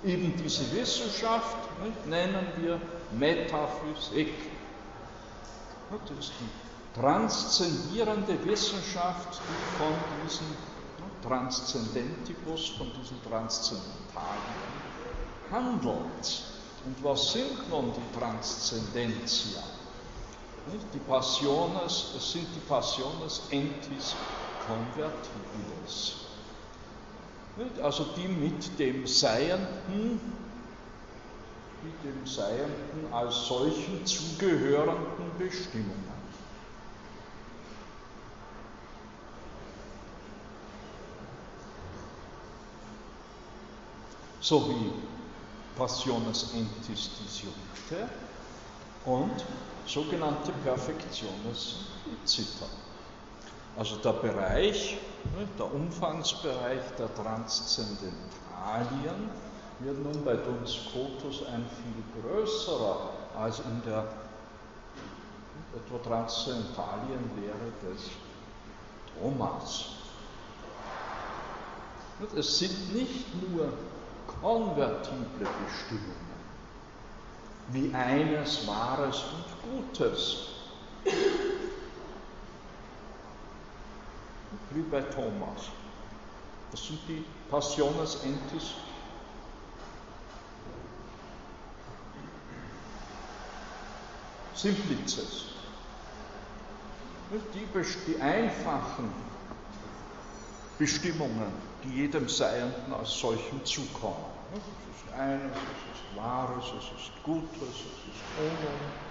Eben 0.04 0.34
diese 0.38 0.72
Wissenschaft 0.74 1.58
nicht, 1.84 2.06
nennen 2.08 2.48
wir 2.58 2.80
Metaphysik. 3.12 4.34
Das 5.90 6.18
ist 6.20 6.32
die 6.40 7.00
transzendierende 7.00 8.46
Wissenschaft, 8.46 9.40
die 9.50 9.78
von 9.78 9.94
diesem 10.24 10.48
Transzendentibus, 11.22 12.70
von 12.78 12.92
diesen 12.94 13.22
Transzendentalien 13.24 14.60
handelt. 15.52 16.44
Und 16.86 17.04
was 17.04 17.34
sind 17.34 17.70
nun 17.70 17.92
die 17.94 18.20
Transzendentia? 18.20 19.64
Die 20.94 21.00
Passiones, 21.00 22.12
das 22.14 22.32
sind 22.32 22.48
die 22.56 22.60
Passiones 22.68 23.42
entis 23.50 24.16
convertibilis. 24.70 26.16
Also 27.82 28.06
die 28.16 28.28
mit 28.28 28.80
dem 28.80 29.06
Seienden, 29.06 30.22
mit 31.84 32.04
dem 32.04 32.26
Seienden 32.26 33.12
als 33.12 33.48
solchen 33.48 34.06
zugehörenden 34.06 35.32
Bestimmungen. 35.38 36.10
So 44.42 44.70
wie 44.70 44.92
Passiones 45.78 46.54
entis 46.54 47.10
disjuncte 47.20 48.10
und 49.06 49.46
sogenannte 49.86 50.52
Perfektiones 50.64 51.88
incita. 52.22 52.66
Also 53.78 53.98
der 53.98 54.14
Bereich, 54.14 54.98
ne, 55.38 55.48
der 55.58 55.74
Umfangsbereich 55.74 56.82
der 56.98 57.14
Transzendentalien 57.16 59.30
wird 59.80 60.04
nun 60.04 60.26
bei 60.26 60.36
Duns 60.36 60.74
Scotus 60.74 61.46
ein 61.48 61.66
viel 61.82 62.04
größerer 62.22 63.10
als 63.38 63.60
in 63.60 63.82
der 63.86 64.06
etwa 65.76 65.98
Transzendentalien 66.00 66.04
Transzendentalienlehre 66.04 67.72
des 67.84 68.10
Thomas. 69.20 69.86
Es 72.36 72.58
sind 72.58 72.94
nicht 72.94 73.26
nur 73.50 73.72
konvertible 74.42 75.48
Bestimmungen, 75.66 76.30
wie 77.70 77.94
eines 77.94 78.68
Wahres 78.68 79.24
und 79.24 79.88
Gutes, 79.88 80.50
wie 84.72 84.82
bei 84.82 85.02
Thomas. 85.02 85.70
Das 86.72 86.86
sind 86.86 87.00
die 87.08 87.26
Passiones 87.50 88.24
Entis 88.24 88.74
Simplices. 94.54 95.46
Die, 97.32 98.12
die 98.12 98.22
einfachen 98.22 99.14
Bestimmungen, 100.78 101.52
die 101.84 102.02
jedem 102.02 102.28
Seienden 102.28 102.94
als 102.94 103.12
solchem 103.12 103.64
zukommen. 103.64 104.26
Es 104.52 104.60
ist 104.60 105.14
eines, 105.14 105.52
es 105.52 106.00
ist 106.00 106.18
Wahres, 106.18 106.66
es 106.78 107.02
ist 107.02 107.12
Gutes, 107.24 107.62
es 107.62 108.16
ist 108.16 108.24
Unum. 108.38 109.09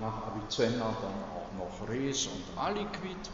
Nach 0.00 0.28
Avicenna 0.28 0.94
dann 1.02 1.18
auch 1.34 1.52
noch 1.58 1.88
Res 1.88 2.26
und 2.26 2.58
Aliquid. 2.58 3.30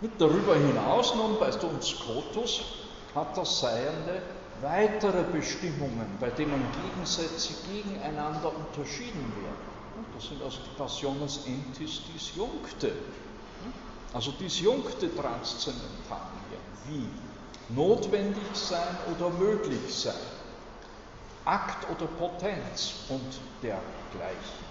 Mit 0.00 0.20
darüber 0.20 0.54
hinaus 0.54 1.14
nun 1.16 1.36
bei 1.40 1.52
uns 1.52 1.88
Scotus 1.88 2.60
hat 3.14 3.36
das 3.36 3.58
Seiende 3.60 4.22
weitere 4.60 5.24
Bestimmungen, 5.32 6.06
bei 6.20 6.30
denen 6.30 6.64
Gegensätze 6.82 7.54
gegeneinander 7.72 8.52
unterschieden 8.54 9.32
werden. 9.42 10.06
Das 10.14 10.28
sind 10.28 10.42
also 10.42 10.58
die 10.64 10.76
Passiones 10.78 11.40
entis 11.46 12.02
disjuncte, 12.14 12.92
also 14.12 14.30
disjunkte 14.32 15.14
Transzendentalien, 15.14 16.62
wie 16.86 17.08
notwendig 17.74 18.54
sein 18.54 18.96
oder 19.14 19.30
möglich 19.30 19.80
sein, 19.92 20.14
Akt 21.48 21.88
oder 21.90 22.06
Potenz 22.06 22.94
und 23.08 23.40
dergleichen. 23.62 24.68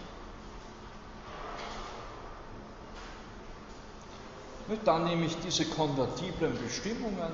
Dann 4.86 5.06
nehme 5.06 5.26
ich 5.26 5.38
diese 5.40 5.66
konvertiblen 5.66 6.58
Bestimmungen 6.62 7.32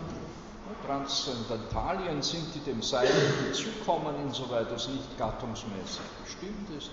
Transzendentalien 0.86 2.22
sind, 2.22 2.54
die 2.56 2.60
dem 2.60 2.82
Sein 2.82 3.08
zukommen, 3.54 4.16
insoweit 4.24 4.72
es 4.72 4.88
nicht 4.88 5.18
gattungsmäßig 5.18 6.02
bestimmt 6.24 6.70
ist, 6.78 6.90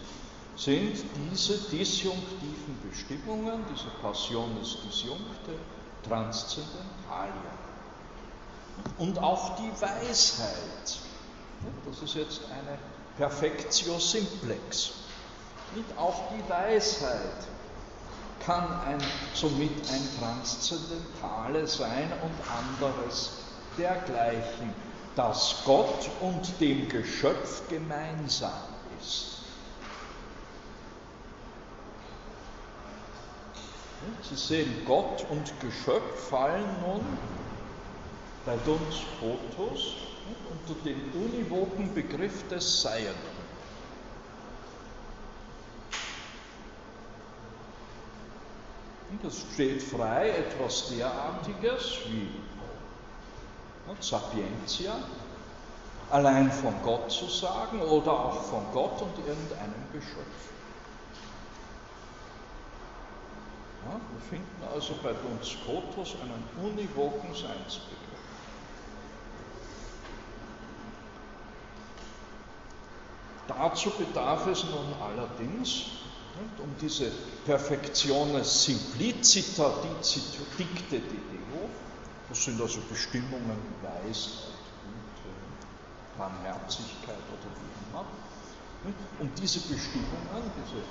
sind 0.57 1.03
diese 1.31 1.59
disjunktiven 1.71 2.79
Bestimmungen, 2.89 3.65
diese 3.73 3.89
Passiones 4.03 4.79
disjunkte, 4.87 5.53
Transzendentalien. 6.07 7.61
Und 8.99 9.19
auch 9.19 9.57
die 9.57 9.73
Weisheit, 9.81 10.99
das 11.87 12.03
ist 12.03 12.15
jetzt 12.15 12.41
eine 12.51 12.79
Perfectio 13.17 13.99
simplex, 13.99 14.93
nicht 15.75 15.97
auch 15.97 16.31
die 16.33 16.49
Weisheit 16.51 17.47
kann 18.45 18.81
ein, 18.87 18.99
somit 19.35 19.71
ein 19.91 20.09
Transzendentale 20.19 21.67
sein 21.67 22.11
und 22.23 22.81
anderes 22.81 23.33
dergleichen, 23.77 24.73
dass 25.15 25.57
Gott 25.65 26.09
und 26.21 26.61
dem 26.61 26.89
Geschöpf 26.89 27.69
gemeinsam 27.69 28.51
ist. 29.01 29.37
Sie 34.23 34.37
sehen, 34.37 34.83
Gott 34.87 35.27
und 35.29 35.53
Geschöpf 35.61 36.29
fallen 36.31 36.65
nun 36.87 37.05
bei 38.47 38.57
Duns 38.65 38.97
Fotos 39.19 40.10
unter 40.51 40.81
den 40.85 41.13
univoken 41.13 41.95
Begriff 41.95 42.47
des 42.49 42.83
Seienden. 42.83 43.41
Und 49.11 49.25
es 49.25 49.45
steht 49.53 49.83
frei, 49.83 50.31
etwas 50.31 50.89
derartiges 50.91 51.99
wie 52.07 52.29
Sapientia, 53.99 54.95
allein 56.11 56.51
von 56.51 56.75
Gott 56.85 57.11
zu 57.11 57.27
sagen 57.27 57.83
oder 57.83 58.13
auch 58.13 58.43
von 58.43 58.65
Gott 58.73 59.03
und 59.03 59.19
irgendeinem 59.19 59.85
Geschöpf. 59.93 60.51
Ja, 63.87 63.93
wir 63.93 64.21
finden 64.29 64.63
also 64.73 64.95
bei 65.03 65.13
Duns 65.13 65.49
Scotus 65.49 66.17
einen 66.23 66.45
univoken 66.65 67.35
Seinsbegriff. 67.35 68.10
Dazu 73.51 73.91
bedarf 73.91 74.47
es 74.47 74.63
nun 74.63 74.95
allerdings, 75.03 75.87
um 76.59 76.71
diese 76.81 77.11
Perfektiones 77.45 78.65
simplicita 78.65 79.73
dicte 80.57 81.01
de 81.01 81.01
Deo, 81.01 81.69
das 82.29 82.45
sind 82.45 82.61
also 82.61 82.79
Bestimmungen 82.89 83.59
Weisheit, 83.83 84.55
Güte, 84.85 85.35
Barmherzigkeit 86.17 87.25
oder 87.35 87.51
wie 87.59 87.91
immer. 87.91 88.07
Um 89.19 89.35
diese 89.35 89.59
Bestimmungen, 89.61 90.51
diese 90.65 90.85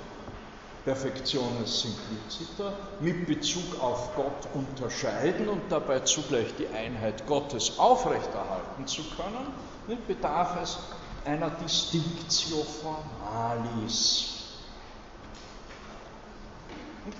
Perfektiones 0.84 1.80
simplicita, 1.80 2.74
mit 3.00 3.26
Bezug 3.26 3.80
auf 3.82 4.14
Gott 4.14 4.48
unterscheiden 4.52 5.48
und 5.48 5.62
dabei 5.70 6.00
zugleich 6.00 6.54
die 6.58 6.68
Einheit 6.68 7.26
Gottes 7.26 7.78
aufrechterhalten 7.78 8.86
zu 8.86 9.02
können, 9.16 9.98
bedarf 10.06 10.60
es 10.62 10.78
einer 11.24 11.50
Distinctio 11.50 12.64
formalis. 12.64 14.26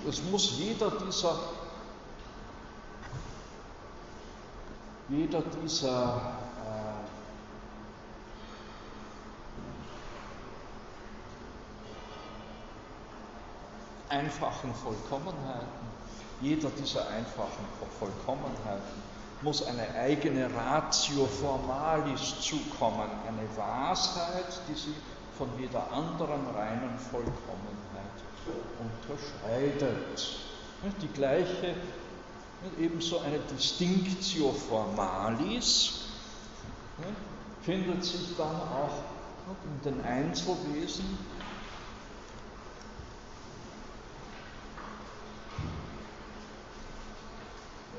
Es 0.07 0.21
muss 0.23 0.57
jeder 0.57 0.91
dieser 0.91 1.37
jeder 5.09 5.41
dieser 5.41 6.37
äh, 14.09 14.13
einfachen 14.13 14.73
Vollkommenheiten, 14.73 15.67
jeder 16.39 16.69
dieser 16.69 17.07
einfachen 17.09 17.65
Vollkommenheiten 17.99 19.10
muss 19.41 19.65
eine 19.65 19.89
eigene 19.95 20.49
Ratio 20.53 21.25
formalis 21.25 22.39
zukommen, 22.41 23.09
eine 23.27 23.57
Wahrheit, 23.57 24.61
die 24.69 24.75
sie 24.79 24.95
von 25.37 25.49
jeder 25.59 25.91
anderen 25.91 26.45
reinen 26.55 26.97
Vollkommenheit 26.99 28.21
unterscheidet. 28.79 30.37
Die 31.01 31.07
gleiche 31.07 31.75
ebenso 32.79 33.19
eine 33.19 33.39
Distinctio 33.51 34.51
formalis 34.51 36.07
findet 37.61 38.03
sich 38.03 38.35
dann 38.37 38.55
auch 38.55 38.91
in 39.65 39.81
den 39.91 40.03
Einzelwesen 40.05 41.17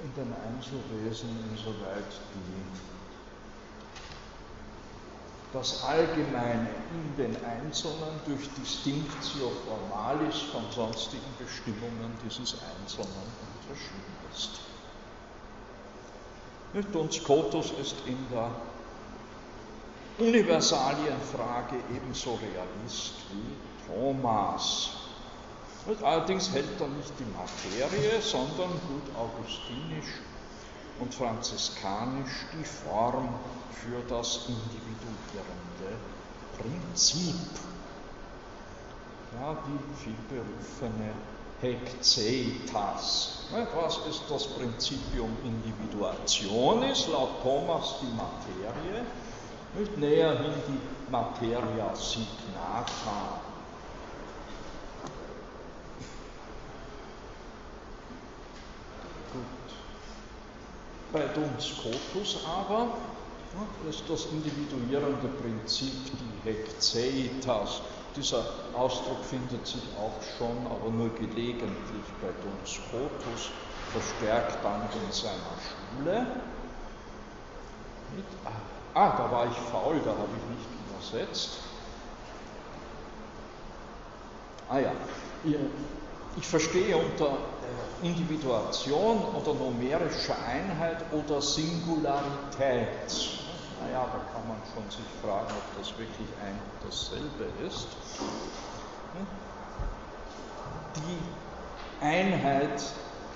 in 0.03 0.15
den 0.15 0.33
Einzelwesen 0.35 1.29
insoweit 1.51 2.13
die 2.35 2.93
das 5.53 5.85
Allgemeine 5.85 6.69
in 6.93 7.17
den 7.17 7.37
Einzelnen 7.45 8.21
durch 8.27 8.49
Distinctio 8.59 9.53
formalis 9.67 10.41
von 10.51 10.63
sonstigen 10.75 11.35
Bestimmungen 11.39 12.17
dieses 12.25 12.55
Einzelnen 12.55 13.27
unterschieden 13.61 14.17
ist. 14.33 14.61
Und 16.95 17.13
Scotus 17.13 17.73
ist 17.79 17.97
in 18.07 18.17
der 18.31 18.51
Universalienfrage 20.19 21.77
ebenso 21.95 22.37
Realist 22.37 23.13
wie 23.31 23.93
Thomas. 23.93 25.02
Und 25.87 26.03
allerdings 26.05 26.53
hält 26.53 26.81
er 26.81 26.89
nicht 26.89 27.13
die 27.19 27.25
Materie, 27.25 28.21
sondern 28.21 28.71
gut 28.71 29.17
augustinisch 29.17 30.21
und 31.01 31.13
franziskanisch 31.13 32.47
die 32.53 32.65
Form 32.65 33.29
für 33.73 34.01
das 34.09 34.47
individuierende 34.47 35.99
Prinzip. 36.57 37.35
Ja, 39.41 39.57
die 39.67 40.05
vielberufene 40.05 41.15
Hekzetas. 41.61 43.47
Was 43.75 43.99
ist 44.09 44.23
das 44.29 44.47
Principium 44.47 45.37
Individuationis? 45.45 47.09
Laut 47.09 47.43
Thomas 47.43 47.97
die 48.03 48.15
Materie, 48.15 49.05
nicht 49.77 49.99
näher 49.99 50.39
hin 50.39 50.55
die 50.69 51.11
Materia 51.11 51.95
signata. 51.97 53.52
Bei 61.13 61.27
Duns 61.35 61.67
Scotus 61.67 62.39
aber 62.47 62.89
ist 63.87 64.03
das 64.09 64.27
individuierende 64.33 65.29
Prinzip 65.29 65.93
die 66.19 66.51
Hekzeitas. 66.51 67.83
Dieser 68.17 68.45
Ausdruck 68.75 69.23
findet 69.23 69.67
sich 69.67 69.83
auch 69.99 70.23
schon, 70.39 70.57
aber 70.67 70.91
nur 70.91 71.11
gelegentlich 71.11 72.07
bei 72.23 72.29
Duns 72.43 72.71
Scotus, 72.71 73.51
verstärkt 73.93 74.65
dann 74.65 74.83
in 74.83 75.13
seiner 75.13 75.57
Schule. 75.61 76.27
Ah, 78.95 79.17
da 79.17 79.31
war 79.31 79.47
ich 79.47 79.57
faul, 79.71 80.01
da 80.05 80.11
habe 80.13 80.29
ich 80.37 80.57
nicht 80.57 80.69
übersetzt. 80.89 81.59
Ah 84.71 84.79
ja, 84.79 84.93
ich 86.37 86.47
verstehe 86.47 86.97
unter 86.97 87.39
äh, 88.03 88.07
Individuation 88.07 89.19
oder 89.35 89.55
numerischer 89.55 90.37
Einheit 90.47 91.05
oder 91.13 91.41
Singularität 91.43 93.11
naja, 93.83 94.07
da 94.13 94.19
kann 94.33 94.47
man 94.49 94.59
schon 94.73 94.89
sich 94.91 95.07
fragen, 95.21 95.53
ob 95.57 95.79
das 95.79 95.99
wirklich 95.99 96.29
ein 96.41 96.53
und 96.55 96.89
dasselbe 96.89 97.45
ist. 97.67 97.89
Die 100.97 102.05
Einheit 102.05 102.83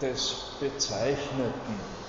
des 0.01 0.35
Bezeichneten. 0.61 2.06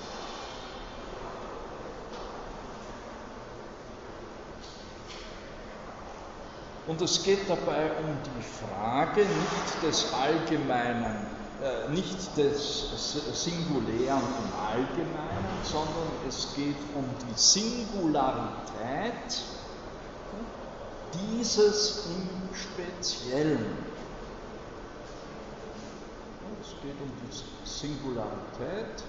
Und 6.88 7.00
es 7.02 7.22
geht 7.22 7.48
dabei 7.48 7.92
um 8.00 8.16
die 8.24 8.42
Frage 8.42 9.20
nicht 9.20 9.82
des 9.82 10.12
allgemeinen 10.12 11.38
äh, 11.60 11.88
nicht 11.90 12.36
des 12.36 13.16
Singulären 13.34 14.22
im 14.22 14.52
Allgemeinen, 14.64 15.58
sondern 15.64 16.08
es 16.28 16.54
geht 16.54 16.76
um 16.94 17.04
die 17.26 17.36
Singularität 17.36 19.42
dieses 21.14 22.06
im 22.06 22.28
Speziellen. 22.54 23.76
Es 26.60 26.68
geht 26.80 27.00
um 27.02 27.10
die 27.26 27.32
Singularität 27.68 29.02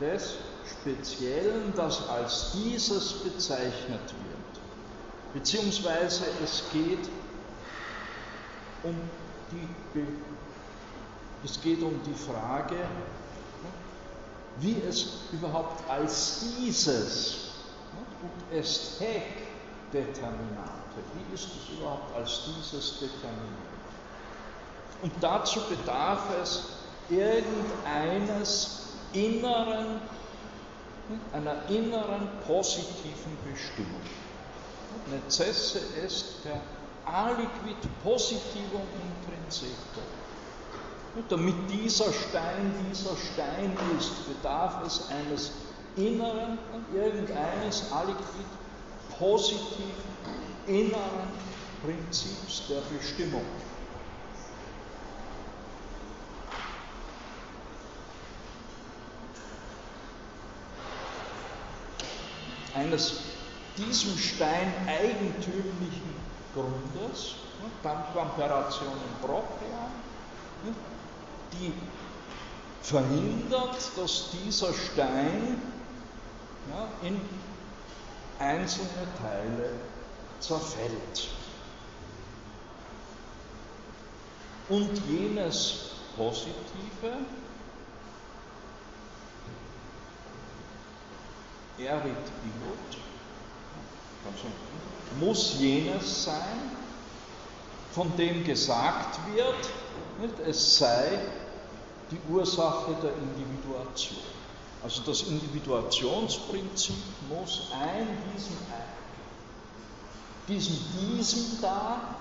des 0.00 0.36
Speziellen, 0.80 1.74
das 1.76 2.08
als 2.08 2.52
dieses 2.52 3.22
bezeichnet 3.22 3.90
wird. 3.90 4.23
Beziehungsweise 5.34 6.24
es 6.42 6.62
geht 6.72 7.10
um 8.82 8.94
die 9.50 9.68
es 11.44 11.60
geht 11.60 11.82
um 11.82 12.00
die 12.04 12.14
Frage, 12.14 12.76
wie 14.60 14.80
es 14.88 15.06
überhaupt 15.32 15.88
als 15.90 16.46
dieses 16.58 17.50
und 18.22 18.56
est 18.56 19.00
haec 19.00 19.22
determinate, 19.92 20.98
wie 21.14 21.34
ist 21.34 21.48
es 21.48 21.78
überhaupt 21.78 22.16
als 22.16 22.42
dieses 22.46 22.98
determiniert? 22.98 23.74
Und 25.02 25.12
dazu 25.20 25.60
bedarf 25.68 26.22
es 26.42 26.64
irgendeines 27.10 28.94
inneren, 29.12 30.00
einer 31.32 31.68
inneren 31.68 32.28
positiven 32.46 33.36
Bestimmung. 33.44 34.00
Necesse 35.10 35.80
est 36.04 36.44
der 36.44 36.60
aliquid 37.04 37.76
positivum 38.02 38.82
intrinsecum 39.04 40.02
damit 41.28 41.54
dieser 41.70 42.12
Stein 42.12 42.72
dieser 42.90 43.16
Stein 43.16 43.76
ist, 43.96 44.26
bedarf 44.26 44.84
es 44.84 45.08
eines 45.08 45.52
inneren, 45.96 46.58
irgendeines 46.92 47.92
aliquid 47.92 48.46
positiven, 49.18 49.92
inneren 50.66 51.28
Prinzips 51.84 52.62
der 52.68 52.80
Bestimmung. 52.96 53.44
Eines 62.74 63.33
diesem 63.76 64.16
Stein 64.18 64.72
eigentümlichen 64.86 66.14
Grundes, 66.54 67.34
Pamperation 67.82 68.92
propria, 69.20 69.90
die 71.52 71.72
verhindert, 72.82 73.76
dass 73.96 74.30
dieser 74.30 74.72
Stein 74.72 75.60
ja, 76.70 77.08
in 77.08 77.20
einzelne 78.38 79.06
Teile 79.20 79.70
zerfällt. 80.40 81.28
Und 84.68 84.90
jenes 85.08 85.90
Positive, 86.16 87.18
erit 91.78 92.16
iot, 92.16 93.13
muss 95.20 95.54
jenes 95.58 96.24
sein, 96.24 96.70
von 97.92 98.16
dem 98.16 98.44
gesagt 98.44 99.18
wird, 99.34 100.40
es 100.46 100.78
sei 100.78 101.20
die 102.10 102.18
Ursache 102.32 102.94
der 103.02 103.12
Individuation. 103.14 104.18
Also 104.82 105.02
das 105.06 105.22
Individuationsprinzip 105.22 106.94
muss 107.28 107.68
ein 107.72 108.06
diesem, 108.34 108.56
diesem, 110.48 110.78
diesem 111.00 111.60
da, 111.62 112.18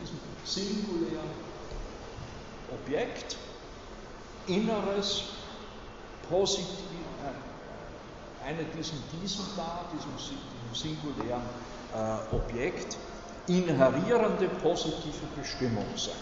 diesem 0.00 0.18
singulären 0.44 1.30
Objekt, 2.72 3.36
inneres, 4.46 5.22
positiv, 6.28 6.66
äh, 7.24 7.47
eine 8.48 8.64
diesem 8.64 9.46
da, 9.56 9.84
diesem, 9.92 10.16
diesem 10.16 10.74
singulären 10.74 11.42
äh, 11.94 12.34
Objekt, 12.34 12.96
inherierende 13.46 14.48
positive 14.62 15.26
Bestimmung 15.36 15.84
sein. 15.96 16.14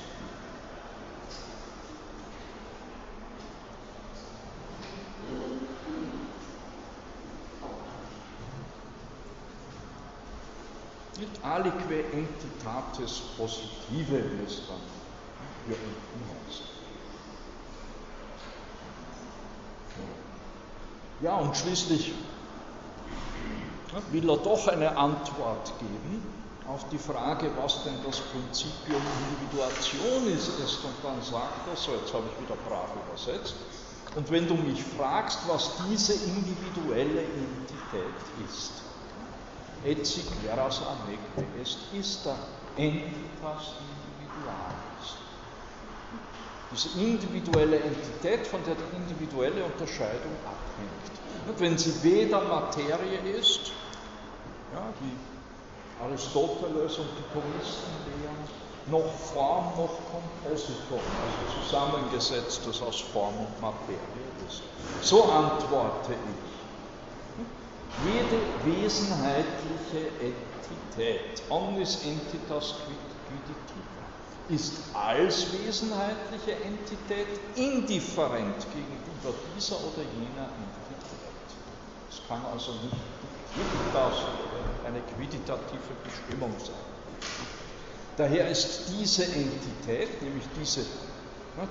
Nicht 11.18 11.45
alique 11.45 12.05
entitatis 12.12 13.22
positive, 13.39 14.22
wie 14.33 14.45
es 14.45 14.62
dann 14.66 14.81
hier 15.66 15.77
unten 15.77 16.49
heißt. 16.49 16.77
Ja, 21.21 21.37
und 21.37 21.57
schließlich 21.57 22.12
will 24.11 24.29
er 24.29 24.37
doch 24.37 24.69
eine 24.69 24.97
Antwort 24.97 25.73
geben 25.79 26.23
auf 26.67 26.89
die 26.91 26.99
Frage, 26.99 27.51
was 27.57 27.85
denn 27.85 27.95
das 28.05 28.21
Prinzipium 28.21 29.03
Individuation 29.31 30.27
ist, 30.27 30.49
und 30.85 30.95
dann 31.03 31.23
sagt 31.23 31.69
er, 31.69 31.77
so 31.77 31.93
jetzt 31.93 32.12
habe 32.12 32.25
ich 32.35 32.43
wieder 32.43 32.57
brav 32.69 32.91
übersetzt, 33.07 33.55
und 34.17 34.31
wenn 34.31 34.49
du 34.49 34.55
mich 34.55 34.83
fragst, 34.83 35.39
was 35.47 35.71
diese 35.89 36.14
individuelle 36.14 37.23
Entität 37.23 38.14
ist, 38.45 38.83
etsi 39.85 40.23
veras 40.43 40.81
amecte 40.83 41.45
est 41.61 41.79
ista 41.93 42.35
entitas 42.77 43.77
individualis. 43.79 44.86
Diese 46.73 46.99
individuelle 46.99 47.79
Entität, 47.79 48.47
von 48.47 48.61
der 48.64 48.75
die 48.75 48.97
individuelle 48.97 49.64
Unterscheidung 49.64 50.33
abhängt. 50.45 51.49
Und 51.49 51.61
wenn 51.61 51.79
sie 51.79 52.03
weder 52.03 52.41
Materie 52.43 53.19
ist, 53.39 53.73
ja, 54.73 54.83
wie 55.01 56.05
Aristoteles 56.05 56.99
und 56.99 57.09
die 57.19 57.33
Thomisten 57.33 57.93
lehren, 58.05 58.67
noch 58.89 59.12
Form 59.33 59.71
noch 59.77 59.99
Kompositum, 60.11 61.01
also 61.23 61.39
zusammengesetztes 61.62 62.83
aus 62.83 63.01
Form 63.01 63.35
und 63.39 63.61
Materie 63.61 63.99
ist. 64.47 64.62
So 65.01 65.25
antworte 65.25 66.12
ich. 66.12 66.57
Jede 68.05 68.39
wesenheitliche 68.62 70.11
Entität, 70.21 71.43
omnis 71.49 72.05
entitas 72.05 72.75
quidditiva, 72.85 73.05
ist 74.49 74.74
als 74.94 75.47
wesenheitliche 75.53 76.53
Entität 76.64 77.26
indifferent 77.57 78.55
gegenüber 78.72 79.34
dieser 79.57 79.76
oder 79.76 80.03
jener 80.14 80.49
Entität. 80.55 81.03
Es 82.09 82.20
kann 82.28 82.44
also 82.53 82.72
nicht 82.82 82.94
das 83.92 84.14
eine 84.86 85.01
quiditative 85.16 85.94
Bestimmung 86.05 86.53
sein. 86.59 86.74
Daher 88.16 88.49
ist 88.51 88.84
diese 88.99 89.24
Entität, 89.24 90.22
nämlich 90.22 90.44
diese 90.59 90.82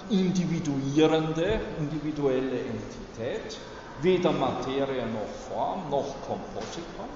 individuierende, 0.10 1.60
individuelle 1.80 2.60
Entität, 2.60 3.58
weder 4.02 4.32
Materie 4.32 5.06
noch 5.08 5.30
Form 5.50 5.90
noch 5.90 6.16
Kompositum, 6.28 7.08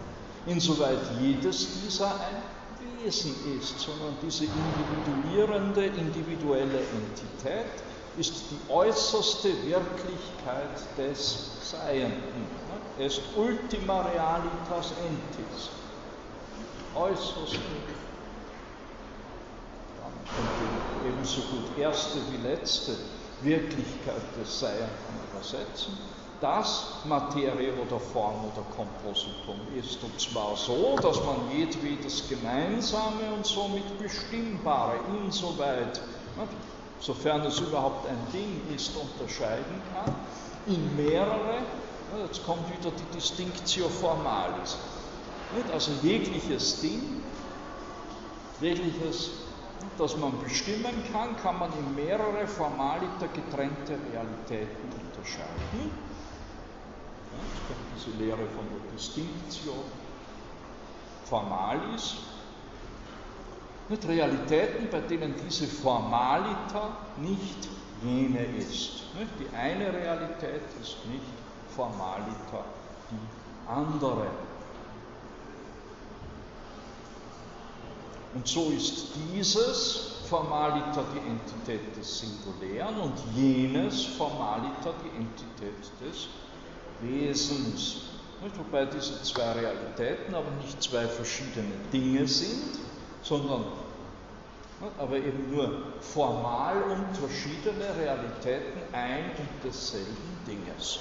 insoweit 0.46 1.00
jedes 1.20 1.68
dieser 1.82 2.08
ein 2.08 2.59
Wesen 3.04 3.36
ist, 3.58 3.80
sondern 3.80 4.16
diese 4.22 4.46
individuierende, 4.46 5.86
individuelle 5.86 6.80
Entität 6.80 7.72
ist 8.18 8.34
die 8.52 8.72
äußerste 8.72 9.50
Wirklichkeit 9.66 10.98
des 10.98 11.72
Seienden. 11.72 12.48
Es 12.98 13.18
ist 13.18 13.22
ultima 13.38 14.02
realitas 14.02 14.92
entis. 15.08 15.70
Äußerste 16.96 17.58
könnte 20.36 21.08
ebenso 21.08 21.42
gut 21.42 21.78
erste 21.78 22.20
wie 22.32 22.48
letzte 22.48 22.96
Wirklichkeit 23.42 24.22
des 24.40 24.60
Seienden 24.60 24.90
übersetzen, 25.32 25.98
das 26.42 26.86
Materie 27.06 27.74
oder 27.74 28.00
Form 28.00 28.36
oder 28.46 28.64
Kompositum 28.76 29.60
ist. 29.78 30.02
Und 30.04 30.20
zwar 30.20 30.56
so, 30.56 30.96
dass 31.02 31.18
man 31.24 31.38
jedwedes 31.52 32.28
Gemeinsame 32.30 33.34
und 33.36 33.46
somit 33.46 33.98
Bestimmbare 34.00 35.00
insoweit, 35.24 36.00
sofern 37.00 37.42
es 37.42 37.60
überhaupt 37.60 38.08
ein 38.08 38.20
Ding 38.34 38.62
ist, 38.76 38.92
unterscheiden 38.96 39.82
kann, 39.94 40.16
in 40.68 40.96
mehrere, 40.96 41.60
jetzt 42.26 42.46
kommt 42.46 42.68
wieder 42.70 42.92
die 42.92 43.18
Distinctio 43.18 43.90
Formalis. 43.90 44.78
Also 45.74 45.92
jegliches 46.04 46.80
Ding, 46.82 47.24
jegliches 48.62 49.32
das 50.00 50.16
man 50.18 50.40
bestimmen 50.42 51.04
kann, 51.12 51.36
kann 51.38 51.60
man 51.60 51.72
in 51.74 51.94
mehrere 51.94 52.48
formaliter 52.48 53.28
getrennte 53.34 53.98
Realitäten 54.12 54.90
unterscheiden. 54.94 55.92
Ja, 57.32 57.40
das 57.52 57.68
kommt 57.68 57.82
diese 57.94 58.12
Lehre 58.12 58.48
von 58.48 58.66
der 58.70 58.92
Distinctio 58.94 59.74
Formalis. 61.26 62.16
Mit 63.90 64.08
Realitäten, 64.08 64.88
bei 64.90 65.02
denen 65.02 65.36
diese 65.46 65.68
Formalita 65.68 66.98
nicht 67.18 67.68
jene 68.02 68.46
ist. 68.58 69.04
Die 69.40 69.56
eine 69.56 69.92
Realität 69.92 70.62
ist 70.82 71.06
nicht 71.08 71.34
Formalita, 71.76 72.64
die 73.12 73.70
andere. 73.70 74.49
Und 78.34 78.48
so 78.48 78.70
ist 78.70 79.08
dieses 79.34 80.20
Formalita 80.30 81.04
die 81.14 81.28
Entität 81.28 81.96
des 81.98 82.20
Singulären 82.20 83.00
und 83.00 83.16
jenes 83.36 84.06
Formalita 84.06 84.94
die 85.04 85.18
Entität 85.18 85.92
des 86.00 86.28
Wesens. 87.02 88.02
Wobei 88.56 88.86
diese 88.86 89.22
zwei 89.24 89.52
Realitäten 89.52 90.34
aber 90.36 90.52
nicht 90.64 90.82
zwei 90.82 91.08
verschiedene 91.08 91.74
Dinge 91.92 92.28
sind, 92.28 92.80
sondern 93.22 93.66
aber 94.98 95.18
eben 95.18 95.52
nur 95.52 95.84
formal 96.00 96.82
unterschiedene 96.84 97.98
Realitäten 97.98 98.82
ein 98.94 99.32
und 99.32 99.50
desselben 99.64 100.38
Dinges. 100.48 101.00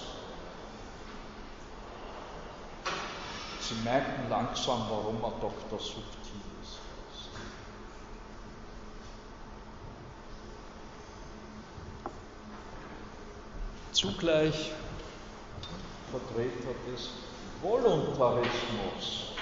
Sie 3.61 3.75
merken 3.85 4.29
langsam, 4.31 4.87
warum 4.89 5.21
man 5.21 5.33
Dr. 5.41 5.79
Subtil 5.79 6.18
zugleich 13.99 14.71
Vertreter 16.13 16.75
des 16.89 17.11
Voluntarismus 17.61 19.33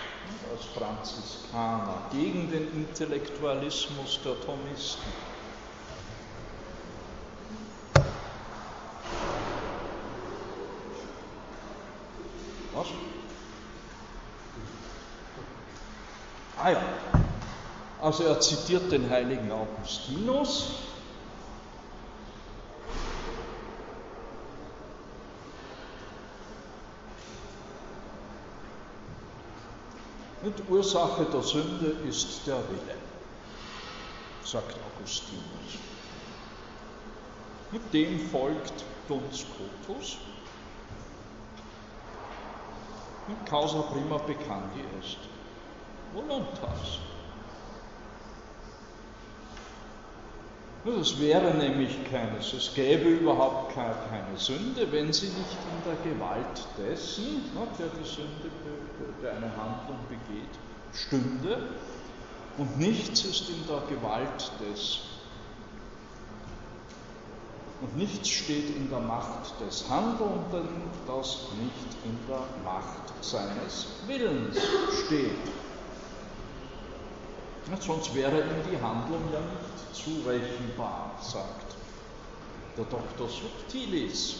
als 0.50 0.64
Franziskaner 0.74 2.06
gegen 2.10 2.50
den 2.50 2.72
Intellektualismus 2.72 4.18
der 4.24 4.32
Thomisten. 4.40 5.12
Was? 12.74 12.86
Ah 16.62 16.70
ja. 16.70 16.82
Also 18.00 18.24
er 18.24 18.40
zitiert 18.40 18.90
den 18.90 19.10
heiligen 19.10 19.52
Augustinus, 19.52 20.70
Und 30.46 30.70
Ursache 30.70 31.24
der 31.24 31.42
Sünde 31.42 31.86
ist 32.08 32.46
der 32.46 32.58
Wille, 32.68 32.94
sagt 34.44 34.76
Augustinus. 34.94 35.42
Mit 37.72 37.92
dem 37.92 38.20
folgt 38.28 38.84
Duns 39.08 39.40
Scotus. 39.40 40.18
Und 43.26 43.44
causa 43.44 43.82
prima 43.90 44.18
peccandi 44.18 44.84
est 45.00 45.18
voluntas. 46.14 47.05
Es 50.86 51.18
wäre 51.18 51.52
nämlich 51.54 51.98
keines, 52.10 52.52
es 52.52 52.72
gäbe 52.72 53.08
überhaupt 53.08 53.74
keine 53.74 54.38
Sünde, 54.38 54.86
wenn 54.92 55.12
sie 55.12 55.26
nicht 55.26 55.36
in 55.36 55.82
der 55.84 56.12
Gewalt 56.12 56.64
dessen, 56.78 57.42
der 57.78 57.88
die 57.88 58.08
Sünde, 58.08 58.50
der 59.20 59.32
eine 59.32 59.50
Handlung 59.56 59.98
begeht, 60.08 60.48
stünde. 60.94 61.70
Und 62.56 62.78
nichts 62.78 63.24
ist 63.24 63.48
in 63.50 63.66
der 63.66 63.82
Gewalt 63.88 64.52
des. 64.60 65.00
Und 67.80 67.96
nichts 67.96 68.28
steht 68.28 68.74
in 68.76 68.88
der 68.88 69.00
Macht 69.00 69.60
des 69.60 69.90
Handelnden, 69.90 70.70
das 71.06 71.48
nicht 71.60 71.96
in 72.04 72.16
der 72.28 72.44
Macht 72.64 73.12
seines 73.22 73.88
Willens 74.06 74.56
steht. 75.04 75.65
Sonst 77.80 78.14
wäre 78.14 78.40
ihm 78.40 78.62
die 78.70 78.80
Handlung 78.80 79.22
ja 79.32 79.40
nicht 79.40 79.94
zurechenbar, 79.94 81.10
sagt 81.20 81.74
der 82.76 82.84
Dr. 82.84 83.28
Subtilis. 83.28 84.36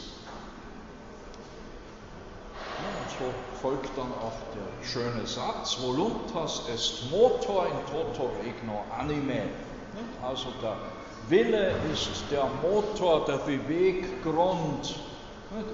Und 2.79 3.11
so 3.19 3.35
folgt 3.61 3.91
dann 3.97 4.13
auch 4.13 4.39
der 4.55 4.87
schöne 4.87 5.27
Satz, 5.27 5.79
voluntas 5.81 6.63
est 6.73 7.11
motor 7.11 7.67
in 7.67 7.87
toto 7.91 8.31
regno 8.43 8.85
anime. 8.97 9.49
Also 10.23 10.49
der 10.63 10.77
Wille 11.29 11.75
ist 11.93 12.25
der 12.31 12.49
Motor, 12.63 13.25
der 13.25 13.39
Beweggrund 13.39 14.95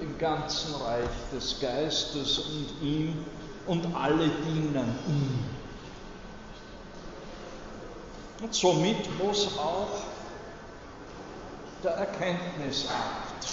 im 0.01 0.17
ganzen 0.17 0.73
Reich 0.81 1.09
des 1.31 1.59
Geistes 1.59 2.39
und 2.39 2.87
ihm 2.87 3.25
und 3.67 3.85
alle 3.95 4.29
dienen 4.47 4.97
ihm. 5.07 5.62
Und 8.43 8.53
somit 8.53 9.23
muss 9.23 9.57
auch 9.57 9.87
der 11.81 11.91
Erkenntnisakt 11.91 13.47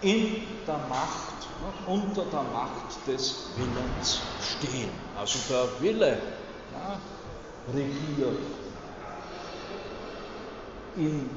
in 0.00 0.42
der 0.66 0.80
Macht, 0.88 1.46
unter 1.86 2.24
der 2.24 2.42
Macht 2.42 3.06
des 3.06 3.50
Willens 3.56 4.20
stehen. 4.42 4.90
Also 5.16 5.38
der 5.48 5.80
Wille 5.80 6.18
ja, 6.72 6.98
regiert 7.72 8.40
in 10.96 11.30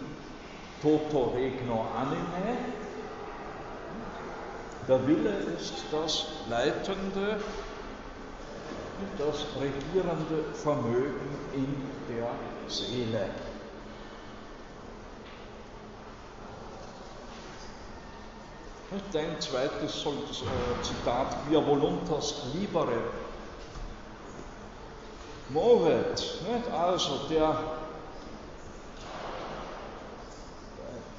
toto 0.82 1.34
regno 1.36 1.86
anime. 1.95 2.58
Der 4.88 5.08
Wille 5.08 5.30
ist 5.60 5.74
das 5.91 6.26
leitende 6.49 7.39
das 9.18 9.45
regierende 9.60 10.54
Vermögen 10.54 11.38
in 11.54 11.76
der 12.10 12.30
Seele. 12.68 13.30
Ein 18.89 19.41
zweites 19.41 20.06
äh, 20.06 20.82
Zitat, 20.82 21.36
via 21.50 21.60
voluntas 21.60 22.45
libere 22.54 23.02
movet, 25.50 26.41
also 26.72 27.28
der, 27.30 27.64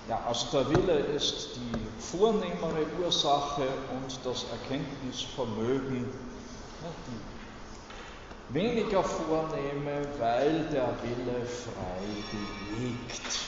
ja, 0.08 0.20
also 0.26 0.46
der 0.52 0.70
Wille 0.70 0.98
ist 0.98 1.56
die 1.56 2.00
vornehmere 2.00 2.86
Ursache 3.02 3.62
und 3.92 4.18
das 4.24 4.46
Erkenntnisvermögen, 4.50 6.06
die 7.06 7.37
weniger 8.50 9.02
vornehme, 9.02 10.06
weil 10.18 10.64
der 10.72 10.88
Wille 11.02 11.46
frei 11.46 12.08
bewegt. 12.32 13.38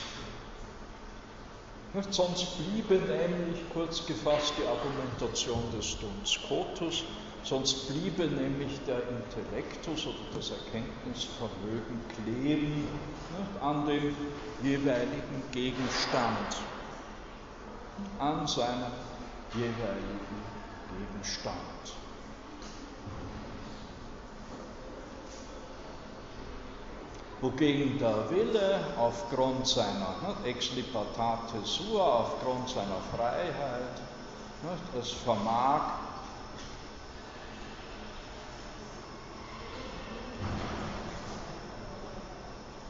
Sonst 2.09 2.57
bliebe 2.57 2.95
nämlich, 2.95 3.61
kurz 3.73 4.05
gefasst, 4.05 4.53
die 4.57 4.65
Argumentation 4.65 5.61
des 5.77 5.97
Duns 5.99 6.39
sonst 7.43 7.89
bliebe 7.89 8.27
nämlich 8.27 8.79
der 8.87 9.01
Intellektus 9.09 10.05
oder 10.05 10.35
das 10.35 10.51
Erkenntnisvermögen 10.51 11.99
kleben 12.15 12.87
an 13.61 13.85
dem 13.87 14.15
jeweiligen 14.63 15.43
Gegenstand, 15.51 16.55
an 18.19 18.47
seinem 18.47 18.91
jeweiligen 19.53 20.19
Gegenstand. 20.97 22.00
Wogegen 27.41 27.97
der 27.97 28.29
Wille 28.29 28.79
aufgrund 28.97 29.67
seiner 29.67 30.15
ne, 30.21 30.49
ex 30.49 30.71
libertate 30.75 31.57
sua, 31.63 32.19
aufgrund 32.19 32.69
seiner 32.69 33.01
Freiheit, 33.15 33.97
ne, 34.63 34.99
es 34.99 35.11
vermag, 35.11 35.81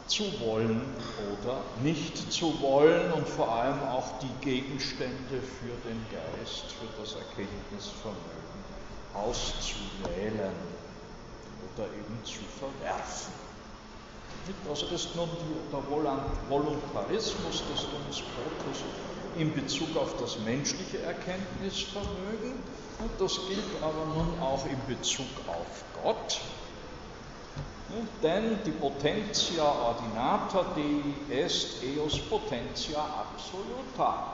zu 0.07 0.23
wollen 0.41 0.81
oder 1.31 1.61
nicht 1.81 2.31
zu 2.33 2.61
wollen 2.61 3.13
und 3.13 3.27
vor 3.29 3.49
allem 3.49 3.81
auch 3.83 4.19
die 4.19 4.45
Gegenstände 4.45 5.41
für 5.41 5.87
den 5.87 6.05
Geist, 6.11 6.65
für 6.73 6.99
das 6.99 7.15
Erkenntnisvermögen 7.15 8.51
auszuwählen 9.13 10.53
oder 11.73 11.85
eben 11.85 12.25
zu 12.25 12.41
verwerfen. 12.59 13.40
Also 14.67 14.85
das 14.87 15.05
ist 15.05 15.15
nun 15.15 15.29
der 15.71 15.83
Voluntarismus 16.49 17.63
des 17.67 17.85
Duns 17.91 18.17
Scotus 18.17 18.83
in 19.37 19.53
Bezug 19.53 19.95
auf 19.95 20.15
das 20.19 20.39
menschliche 20.39 20.99
Erkenntnisvermögen. 20.99 22.53
Und 22.99 23.11
das 23.19 23.39
gilt 23.47 23.83
aber 23.83 24.05
nun 24.15 24.39
auch 24.41 24.65
in 24.65 24.79
Bezug 24.87 25.27
auf 25.47 25.83
Gott. 26.03 26.39
Denn 28.23 28.59
die 28.65 28.71
Potentia 28.71 29.63
ordinata 29.63 30.63
Dei 30.75 31.35
est 31.35 31.83
eos 31.83 32.17
potentia 32.29 32.99
absoluta. 32.99 34.33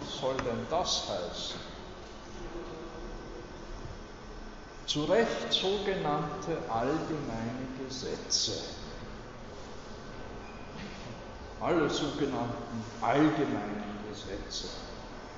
Was 0.00 0.20
soll 0.20 0.36
denn 0.36 0.66
das 0.70 1.02
heißen? 1.08 1.63
Zu 4.86 5.04
Recht 5.04 5.52
sogenannte 5.52 6.58
allgemeine 6.68 7.66
Gesetze. 7.84 8.52
Alle 11.60 11.88
sogenannten 11.88 12.84
allgemeinen 13.00 13.98
Gesetze 14.10 14.68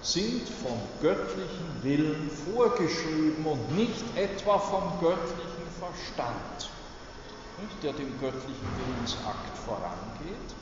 sind 0.03 0.49
vom 0.49 0.79
göttlichen 1.01 1.83
Willen 1.83 2.31
vorgeschrieben 2.55 3.45
und 3.45 3.77
nicht 3.77 4.05
etwa 4.17 4.59
vom 4.59 4.83
göttlichen 5.01 5.67
Verstand, 5.79 6.71
der 7.83 7.93
dem 7.93 8.19
göttlichen 8.21 8.69
Willensakt 8.79 9.57
vorangeht. 9.65 10.55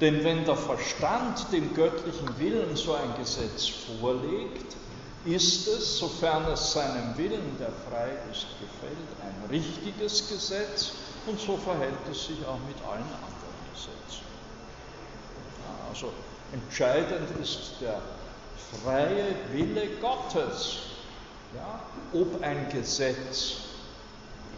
Denn 0.00 0.24
wenn 0.24 0.44
der 0.44 0.56
Verstand 0.56 1.52
dem 1.52 1.74
göttlichen 1.74 2.38
Willen 2.38 2.76
so 2.76 2.94
ein 2.94 3.14
Gesetz 3.18 3.68
vorlegt, 4.00 4.76
ist 5.24 5.66
es, 5.68 5.98
sofern 5.98 6.44
es 6.52 6.72
seinem 6.72 7.16
Willen, 7.16 7.56
der 7.58 7.70
frei 7.88 8.10
ist, 8.30 8.46
gefällt, 8.60 8.96
ein 9.22 9.50
richtiges 9.50 10.28
Gesetz 10.28 10.92
und 11.26 11.40
so 11.40 11.56
verhält 11.56 11.94
es 12.10 12.26
sich 12.26 12.44
auch 12.46 12.58
mit 12.66 12.76
allen 12.86 13.02
anderen 13.02 13.56
Gesetzen. 13.72 14.24
Also 15.88 16.12
entscheidend 16.52 17.30
ist 17.40 17.76
der 17.80 18.00
freie 18.82 19.34
Wille 19.52 19.96
Gottes, 20.00 20.78
ja, 21.54 21.80
ob 22.12 22.42
ein 22.42 22.68
Gesetz 22.70 23.54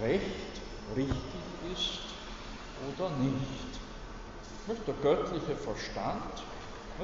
recht, 0.03 0.23
richtig 0.97 1.17
ist 1.73 2.01
oder 2.97 3.11
nicht. 3.19 3.47
Der 4.87 4.95
göttliche 4.95 5.55
Verstand, 5.55 6.43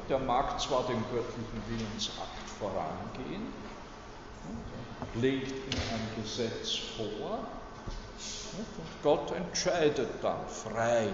der 0.08 0.18
mag 0.18 0.60
zwar 0.60 0.86
dem 0.86 1.02
göttlichen 1.12 1.62
Willensakt 1.68 2.48
vorangehen, 2.58 3.52
legt 5.14 5.50
ihm 5.50 5.80
ein 5.92 6.22
Gesetz 6.22 6.76
vor 6.96 7.38
und 8.56 9.02
Gott 9.02 9.32
entscheidet 9.32 10.08
dann 10.22 10.46
frei, 10.48 11.06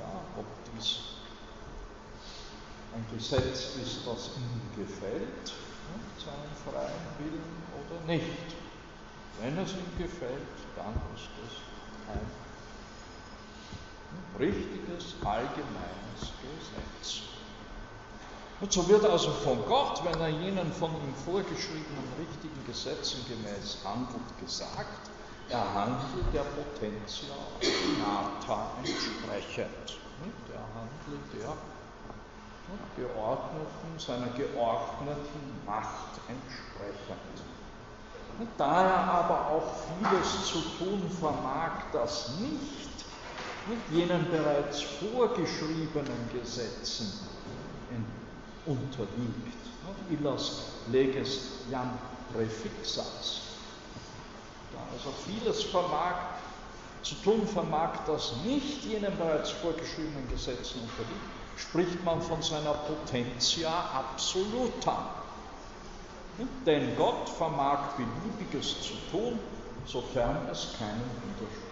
ja, 0.00 0.20
ob 0.36 0.46
dies 0.74 0.98
ein 2.94 3.06
Gesetz 3.16 3.76
ist, 3.76 4.06
das 4.06 4.30
ihm 4.36 4.84
gefällt, 4.84 5.52
seinen 6.18 6.54
freien 6.64 7.06
Willen 7.18 7.62
oder 7.78 8.12
nicht. 8.12 8.54
Wenn 9.40 9.56
es 9.58 9.72
ihm 9.72 9.98
gefällt, 9.98 10.58
dann 10.76 10.94
ist 11.14 11.30
es 11.46 11.56
ein 12.08 12.49
richtiges, 14.38 15.14
allgemeines 15.24 16.32
Gesetz. 16.40 17.22
Und 18.60 18.72
so 18.72 18.86
wird 18.88 19.04
also 19.04 19.30
von 19.30 19.64
Gott, 19.66 20.02
wenn 20.04 20.20
er 20.20 20.28
jenen 20.28 20.72
von 20.72 20.90
ihm 20.90 21.14
vorgeschriebenen 21.24 22.12
richtigen 22.18 22.66
Gesetzen 22.66 23.24
gemäß 23.26 23.78
handelt, 23.84 24.38
gesagt, 24.38 25.10
er 25.48 25.74
handelt 25.74 26.32
der 26.32 26.42
Potentia 26.42 27.34
nata 27.98 28.70
entsprechend. 28.78 29.98
Er 30.52 30.66
handelt 30.76 31.24
der 31.34 31.56
geordneten, 32.96 33.98
seiner 33.98 34.28
geordneten 34.28 35.60
Macht 35.66 36.20
entsprechend. 36.28 37.42
Da 38.56 38.84
er 38.84 39.12
aber 39.12 39.48
auch 39.48 39.74
vieles 39.98 40.46
zu 40.46 40.60
tun 40.78 41.10
vermag, 41.18 41.82
das 41.92 42.30
nicht 42.38 42.99
jenen 43.90 44.26
bereits 44.30 44.82
vorgeschriebenen 44.82 46.30
Gesetzen 46.32 47.12
unterliegt. 48.66 49.60
Illas 50.10 50.62
leges 50.90 51.40
jam 51.70 51.90
prefixas. 52.32 53.40
Also 54.92 55.12
vieles 55.26 55.64
vermag, 55.64 56.14
zu 57.02 57.14
tun 57.16 57.46
vermag, 57.46 57.90
das 58.06 58.32
nicht 58.44 58.84
jenen 58.84 59.16
bereits 59.16 59.50
vorgeschriebenen 59.50 60.28
Gesetzen 60.30 60.80
unterliegt, 60.80 61.24
spricht 61.56 62.04
man 62.04 62.20
von 62.20 62.42
seiner 62.42 62.74
Potentia 62.74 63.70
absoluta. 63.94 65.14
Denn 66.66 66.96
Gott 66.96 67.28
vermag 67.28 67.96
Beliebiges 67.96 68.80
zu 68.82 68.94
tun, 69.10 69.38
sofern 69.86 70.48
es 70.50 70.68
keinen 70.78 71.10
Widerspruch. 71.22 71.69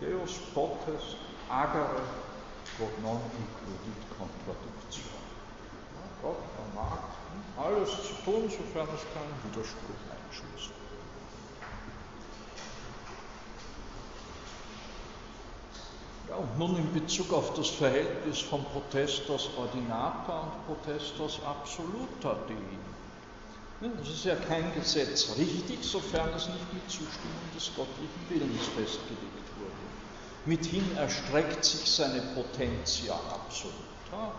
Deus 0.00 0.38
potes 0.54 1.16
agere 1.48 2.00
non 3.02 3.20
includit 3.36 4.00
contradictio. 4.16 5.04
Gott 6.22 6.42
vermag 6.56 7.02
alles 7.56 7.90
zu 7.90 8.14
tun, 8.24 8.48
sofern 8.48 8.88
es 8.94 9.04
keinen 9.12 9.36
Widerspruch 9.44 10.00
einschließt. 10.08 10.72
Ja, 16.28 16.36
und 16.36 16.58
nun 16.58 16.76
in 16.76 16.92
Bezug 16.94 17.32
auf 17.32 17.54
das 17.54 17.68
Verhältnis 17.68 18.40
von 18.40 18.64
Protestos 18.64 19.50
ordinata 19.58 20.40
und 20.40 20.66
Protestos 20.66 21.40
absoluta 21.44 22.34
Dei. 22.48 22.89
Es 24.02 24.10
ist 24.10 24.24
ja 24.24 24.34
kein 24.34 24.74
Gesetz 24.74 25.30
richtig, 25.38 25.78
sofern 25.82 26.28
es 26.36 26.48
nicht 26.48 26.74
mit 26.74 26.82
Zustimmung 26.90 27.48
des 27.54 27.70
göttlichen 27.74 28.28
Willens 28.28 28.66
festgelegt 28.76 29.40
Mithin 30.46 30.96
erstreckt 30.96 31.64
sich 31.64 31.90
seine 31.90 32.20
Potentia 32.34 33.14
absoluta 33.14 34.32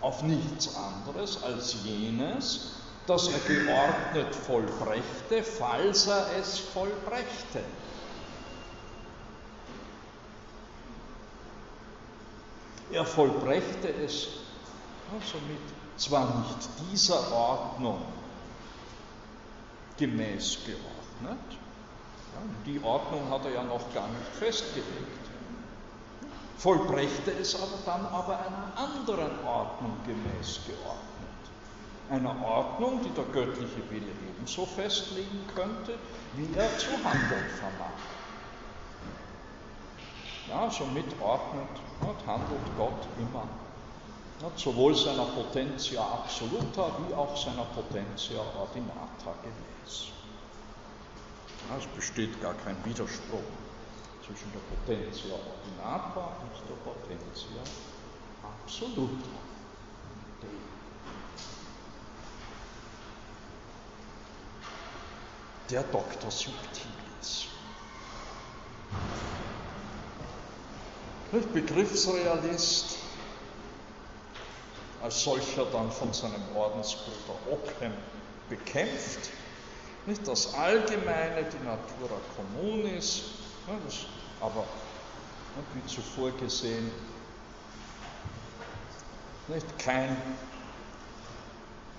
auf 0.00 0.22
nichts 0.22 0.74
anderes 0.74 1.42
als 1.42 1.76
jenes, 1.84 2.72
das 3.06 3.28
er 3.28 3.38
geordnet 3.40 4.34
vollbrächte, 4.34 5.42
falls 5.42 6.06
er 6.06 6.26
es 6.40 6.58
vollbrächte. 6.58 7.62
Er 12.90 13.04
vollbrächte 13.04 13.88
es 14.04 14.28
somit 15.30 15.79
zwar 16.00 16.26
nicht 16.40 16.68
dieser 16.90 17.32
Ordnung 17.32 18.00
gemäß 19.98 20.58
geordnet, 20.64 21.58
die 22.64 22.82
Ordnung 22.82 23.28
hat 23.30 23.44
er 23.44 23.52
ja 23.52 23.62
noch 23.62 23.92
gar 23.92 24.08
nicht 24.08 24.26
festgelegt. 24.38 25.20
Vollbrächte 26.56 27.32
es 27.32 27.54
aber 27.54 27.78
dann 27.84 28.06
aber 28.06 28.38
einer 28.38 28.72
anderen 28.76 29.46
Ordnung 29.46 29.96
gemäß 30.06 30.60
geordnet. 30.66 31.10
einer 32.10 32.34
Ordnung, 32.44 33.00
die 33.04 33.10
der 33.10 33.24
göttliche 33.24 33.88
Wille 33.90 34.12
ebenso 34.28 34.66
festlegen 34.66 35.46
könnte, 35.54 35.94
wie 36.34 36.48
er 36.56 36.76
zu 36.76 36.90
handeln 37.04 37.46
vermag. 37.58 37.94
Ja, 40.48 40.68
somit 40.70 41.06
ordnet 41.20 41.68
und 42.02 42.26
handelt 42.26 42.76
Gott 42.76 43.06
immer, 43.18 43.46
sowohl 44.56 44.94
seiner 44.94 45.26
Potentia 45.26 46.00
absoluta 46.00 46.90
wie 46.98 47.14
auch 47.14 47.36
seiner 47.36 47.64
Potentia 47.64 48.40
ordinata 48.58 49.34
gemäß. 49.42 50.08
Es 51.78 51.86
besteht 51.94 52.40
gar 52.40 52.54
kein 52.54 52.76
Widerspruch 52.84 53.38
zwischen 54.26 54.50
der 54.52 54.60
Potentia 54.60 55.34
ordinata 55.34 56.36
und 56.40 56.68
der 56.68 56.74
Potentia 56.90 57.62
absoluta. 58.42 59.28
Der 65.70 65.82
Doktor 65.84 66.30
Subtilis. 66.30 67.46
Begriffsrealist, 71.52 72.96
als 75.02 75.22
solcher 75.22 75.64
dann 75.72 75.90
von 75.90 76.12
seinem 76.12 76.42
Ordensbruder 76.54 77.38
Ockham 77.50 77.92
bekämpft, 78.48 79.30
nicht 80.06 80.26
das 80.26 80.54
Allgemeine, 80.54 81.44
die 81.44 81.64
Natura 81.64 82.20
communis, 82.36 83.22
das 83.84 84.06
aber 84.40 84.64
wie 85.74 85.86
zuvor 85.86 86.30
gesehen, 86.32 86.90
nicht 89.48 89.78
kein, 89.78 90.16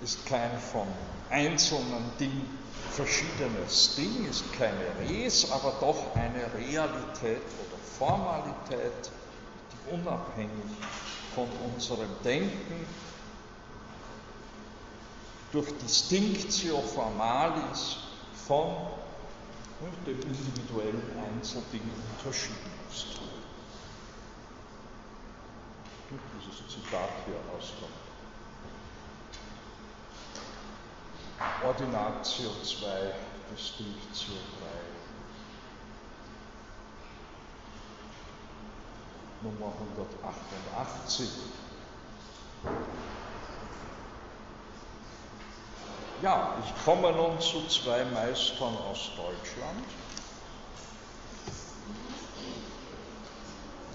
ist 0.02 0.24
kein 0.26 0.58
von 0.58 0.86
einzelnen 1.30 2.10
Dingen 2.18 2.58
verschiedenes 2.92 3.94
Ding, 3.96 4.28
ist 4.28 4.44
keine 4.54 5.08
Res, 5.08 5.50
aber 5.50 5.74
doch 5.80 6.14
eine 6.14 6.52
Realität 6.54 7.42
oder 7.42 7.78
Formalität, 7.98 9.10
die 9.72 9.94
unabhängig 9.94 10.50
von 11.34 11.48
unserem 11.74 12.10
Denken 12.24 12.86
durch 15.52 15.68
Distinctio 15.78 16.80
Formalis 16.80 17.98
von 18.46 18.74
dem 20.06 20.20
individuellen 20.22 21.02
Einzelding 21.18 21.82
unterschieden 22.16 22.72
ist. 22.90 23.20
Dieses 26.38 26.56
Zitat 26.68 27.10
hier 27.26 27.40
aus 27.56 27.72
der 27.80 27.88
Ordinatio 31.66 32.50
2, 32.62 33.14
Distinctio 33.50 34.34
3. 34.60 34.81
Nummer 39.42 39.72
188. 40.76 41.28
Ja, 46.22 46.54
ich 46.64 46.84
komme 46.84 47.10
nun 47.10 47.40
zu 47.40 47.66
zwei 47.66 48.04
Meistern 48.04 48.76
aus 48.88 49.10
Deutschland. 49.16 49.84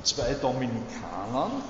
Zwei 0.03 0.33
Dominikanern. 0.33 1.63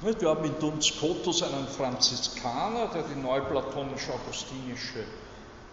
Wir 0.00 0.28
haben 0.28 0.44
in 0.44 0.56
Duns 0.60 0.86
Scotus 0.86 1.42
einen 1.42 1.66
Franziskaner, 1.66 2.86
der 2.86 3.02
die 3.02 3.20
neuplatonisch-augustinische 3.20 5.04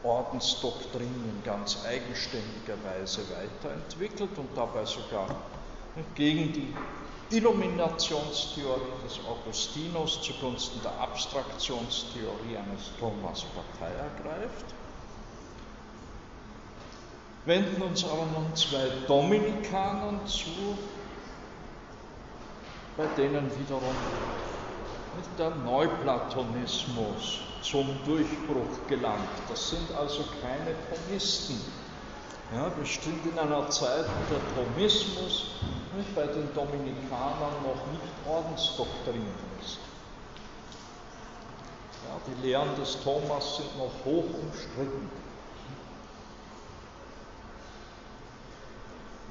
Ordensdoktrin 0.02 1.04
in 1.04 1.43
ganz 1.43 1.78
eigenständiger 1.86 2.76
Weise 2.84 3.22
weiterentwickelt 3.30 4.36
und 4.38 4.50
dabei 4.56 4.86
sogar 4.86 5.28
gegen 6.16 6.52
die 6.54 6.74
Illuminationstheorie 7.32 9.04
des 9.04 9.20
Augustinus 9.26 10.22
zugunsten 10.22 10.82
der 10.84 10.92
Abstraktionstheorie 11.00 12.58
eines 12.58 12.92
Thomas 13.00 13.44
Partei 13.44 13.92
ergreift. 13.94 14.66
Wenden 17.46 17.82
uns 17.82 18.04
aber 18.04 18.26
nun 18.26 18.56
zwei 18.56 18.88
Dominikanern 19.08 20.26
zu, 20.28 20.78
bei 22.98 23.06
denen 23.08 23.52
wiederum 23.60 23.96
der 25.38 25.50
Neuplatonismus 25.52 27.40
zum 27.62 27.88
Durchbruch 28.06 28.88
gelangt. 28.88 29.30
Das 29.50 29.70
sind 29.70 29.92
also 29.98 30.24
keine 30.42 30.76
Thomisten. 30.90 31.56
Ja, 32.54 32.70
bestimmt 32.70 33.26
in 33.26 33.39
einer 33.39 33.70
Zeit, 33.72 34.06
wo 34.06 34.36
der 34.36 34.41
Thomismus 34.54 35.46
nicht, 35.98 36.16
bei 36.16 36.28
den 36.28 36.54
Dominikanern 36.54 37.64
noch 37.64 37.91
nicht 37.91 38.14
Ordensdoktrin 38.28 39.26
ist. 39.62 39.80
Ja, 42.06 42.20
die 42.28 42.48
Lehren 42.48 42.76
des 42.76 42.98
Thomas 43.04 43.58
sind 43.58 43.78
noch 43.78 43.91
hoch 44.06 44.26
umstritten. 44.43 45.10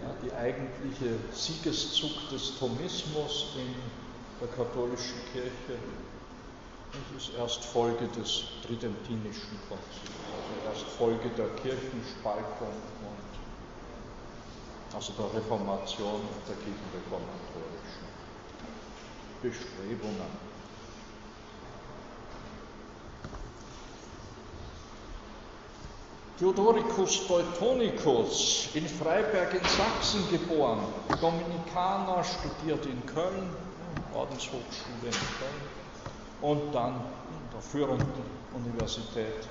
Ja, 0.03 0.11
die 0.23 0.33
eigentliche 0.35 1.17
Siegeszug 1.33 2.29
des 2.31 2.59
Thomismus 2.59 3.47
in 3.57 3.75
der 4.41 4.49
katholischen 4.49 5.21
Kirche 5.33 5.79
das 6.95 7.25
ist 7.25 7.35
erst 7.37 7.65
Folge 7.65 8.07
des 8.07 8.45
Tridentinischen 8.65 9.59
Konzils, 9.69 10.15
also 10.31 10.69
erst 10.69 10.97
Folge 10.97 11.29
der 11.37 11.49
Kirchenspaltung 11.61 12.71
also 14.95 15.13
der 15.15 15.35
Reformation 15.35 16.21
und 16.21 16.49
der 16.49 16.57
gegenreformatorischen 16.57 18.07
Bestrebungen. 19.43 20.55
Theodoricus 26.39 27.27
Teutonicus, 27.27 28.71
in 28.75 28.87
Freiberg 28.89 29.55
in 29.55 29.67
Sachsen 29.69 30.29
geboren, 30.31 30.81
Dominikaner, 31.21 32.25
studiert 32.25 32.87
in 32.87 33.07
Köln, 33.07 33.51
Ordenshochschule 34.15 35.09
in 35.11 35.39
Köln 35.39 35.63
und 36.41 36.73
dann 36.75 36.95
in 37.31 37.51
der 37.53 37.61
führenden 37.61 38.25
Universität 38.53 39.49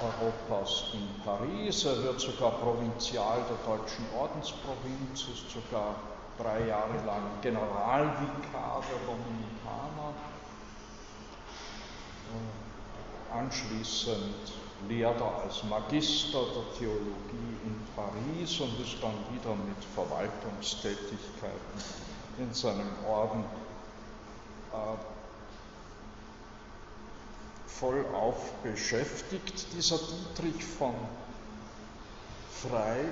Europas 0.00 0.84
in 0.92 1.08
Paris. 1.24 1.84
Er 1.84 2.02
wird 2.02 2.20
sogar 2.20 2.52
Provinzial 2.52 3.38
der 3.48 3.76
deutschen 3.76 4.06
Ordensprovinz, 4.16 5.26
ist 5.32 5.50
sogar 5.50 5.96
drei 6.38 6.66
Jahre 6.66 6.96
lang 7.04 7.22
Generalvikar 7.42 8.82
der 8.88 8.98
Dominikaner. 9.06 10.14
Äh, 12.28 13.38
anschließend 13.38 14.52
lehrt 14.88 15.20
er 15.20 15.42
als 15.44 15.64
Magister 15.64 16.38
der 16.54 16.78
Theologie 16.78 17.56
in 17.64 17.76
Paris 17.96 18.60
und 18.60 18.80
ist 18.80 19.02
dann 19.02 19.18
wieder 19.32 19.54
mit 19.54 19.84
Verwaltungstätigkeiten 19.94 21.82
in 22.38 22.54
seinem 22.54 22.90
Orden 23.08 23.44
äh, 24.72 25.17
vollauf 27.68 28.52
beschäftigt, 28.62 29.66
dieser 29.76 29.98
Dietrich 29.98 30.64
von 30.64 30.94
Freiberg. 32.50 33.10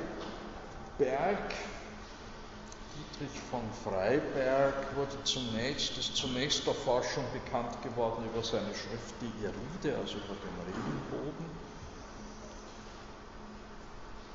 Dietrich 2.97 3.41
von 3.51 3.61
Freiberg 3.85 4.97
wurde 4.97 5.23
zunächst, 5.25 5.99
ist 5.99 6.17
zunächst 6.17 6.67
der 6.67 6.75
Forschung 6.75 7.25
bekannt 7.33 7.81
geworden 7.83 8.25
über 8.33 8.43
seine 8.43 8.69
Schrift 8.69 9.15
Die 9.21 9.33
Iride, 9.45 9.99
also 9.99 10.17
über 10.17 10.35
den 10.35 10.57
Regenbogen. 10.67 11.47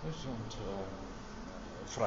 Und 0.03 0.53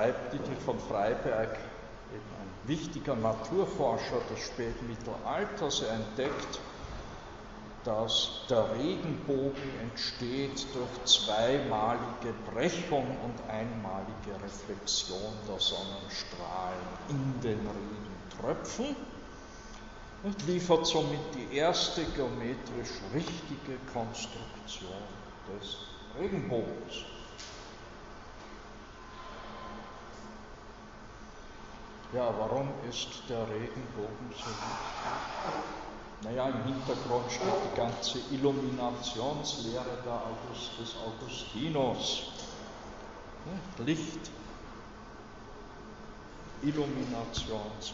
äh, 0.00 0.12
Dietrich 0.32 0.58
von 0.64 0.78
Freiberg, 0.80 1.50
eben 1.50 2.30
ein 2.40 2.68
wichtiger 2.68 3.16
Naturforscher 3.16 4.20
des 4.30 4.46
Spätmittelalters, 4.46 5.82
er 5.82 5.94
entdeckt 5.94 6.60
dass 7.84 8.46
der 8.48 8.74
Regenbogen 8.74 9.78
entsteht 9.82 10.66
durch 10.74 11.04
zweimalige 11.04 12.32
Brechung 12.50 13.06
und 13.22 13.50
einmalige 13.50 14.42
Reflexion 14.42 15.32
der 15.46 15.58
Sonnenstrahlen 15.60 16.80
in 17.08 17.40
den 17.42 17.60
Regentröpfen 17.60 18.96
und 20.22 20.46
liefert 20.46 20.86
somit 20.86 21.20
die 21.34 21.56
erste 21.56 22.04
geometrisch 22.16 23.02
richtige 23.12 23.78
Konstruktion 23.92 25.04
des 25.46 25.76
Regenbogens. 26.18 27.04
Ja, 32.14 32.32
warum 32.38 32.68
ist 32.88 33.28
der 33.28 33.46
Regenbogen 33.50 34.30
so 34.30 34.46
wichtig? 34.46 35.83
Naja, 36.24 36.48
im 36.48 36.64
Hintergrund 36.64 37.30
steht 37.30 37.46
die 37.70 37.76
ganze 37.76 38.18
Illuminationslehre 38.32 39.84
August, 40.06 40.70
des 40.80 40.96
Augustinus. 40.96 42.22
Licht, 43.84 44.30
Illuminations- 46.62 47.92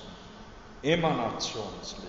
Emanationslehre. 0.83 2.07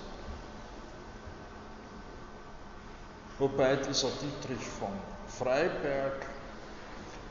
Wobei 3.39 3.76
dieser 3.78 4.09
Dietrich 4.09 4.65
von 4.65 4.93
Freiberg 5.28 6.28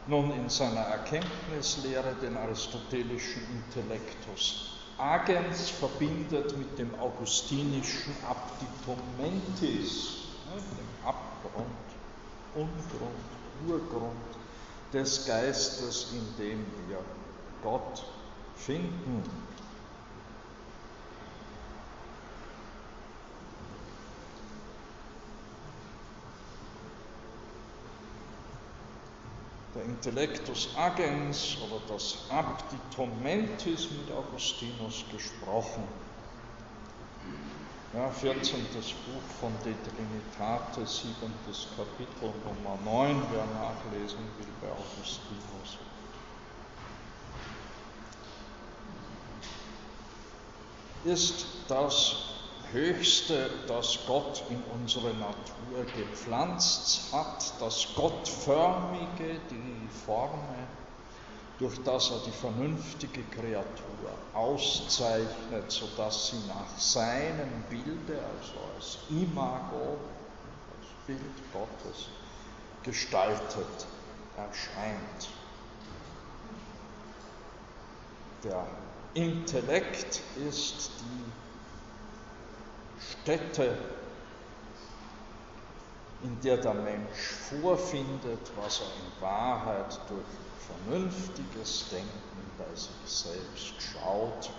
nun 0.07 0.33
in 0.33 0.49
seiner 0.49 0.81
Erkenntnislehre 0.81 2.15
den 2.21 2.37
aristotelischen 2.37 3.43
Intellektus 3.55 4.80
agens 5.01 5.71
verbindet 5.71 6.57
mit 6.59 6.79
dem 6.79 6.95
augustinischen 7.01 8.15
Abditum 8.29 8.99
mentis, 9.19 10.19
dem 10.55 11.09
Abgrund, 11.09 11.67
Ungrund, 12.55 13.31
Urgrund 13.67 14.13
des 14.93 15.27
Geistes, 15.27 16.13
in 16.13 16.45
dem 16.45 16.67
wir 16.89 16.99
Gott 17.63 18.05
finden. 18.57 19.23
Der 29.75 29.85
Intellectus 29.85 30.69
agens 30.77 31.57
oder 31.65 31.81
das 31.89 32.19
Abditum 32.29 33.11
mentis 33.23 33.89
mit 33.91 34.11
Augustinus 34.11 35.05
gesprochen. 35.13 35.85
Ja, 37.93 38.09
14. 38.09 38.67
Buch 38.73 39.23
von 39.41 39.53
De 39.65 39.75
Trinitate, 39.75 40.87
7. 40.87 41.15
Kapitel 41.77 42.33
Nummer 42.45 42.79
9, 42.85 43.23
wer 43.33 43.45
nachlesen 43.47 44.19
will 44.39 44.47
bei 44.61 44.69
Augustinus. 44.69 45.79
Ist 51.05 51.47
das 51.67 52.40
Höchste, 52.73 53.51
das 53.67 53.99
Gott 54.07 54.45
in 54.49 54.63
unsere 54.81 55.13
Natur 55.15 55.85
gepflanzt 55.97 57.13
hat, 57.13 57.61
das 57.61 57.89
Gottförmige, 57.97 59.41
die 59.51 59.89
Forme, 59.89 60.55
durch 61.59 61.83
das 61.83 62.11
er 62.11 62.21
die 62.27 62.31
vernünftige 62.31 63.23
Kreatur 63.25 64.11
auszeichnet, 64.35 65.71
sodass 65.71 66.29
sie 66.29 66.47
nach 66.49 66.79
seinem 66.79 67.63
Bilde, 67.69 68.19
also 68.19 68.61
als 68.75 68.99
Imago, 69.11 69.99
als 70.79 70.87
Bild 71.07 71.53
Gottes, 71.53 72.07
gestaltet 72.85 73.87
erscheint. 74.37 75.29
Der 78.43 78.67
Intellekt 79.15 80.21
ist 80.37 80.93
die 81.01 81.50
Stätte, 83.01 83.77
in 86.23 86.41
der 86.43 86.59
der 86.59 86.75
Mensch 86.75 87.35
vorfindet, 87.51 88.51
was 88.57 88.81
er 88.81 88.87
in 88.87 89.23
Wahrheit 89.23 89.99
durch 90.09 90.25
vernünftiges 90.85 91.89
Denken 91.91 92.11
bei 92.59 92.75
sich 92.75 92.91
selbst 93.05 93.75
schaut 93.81 94.51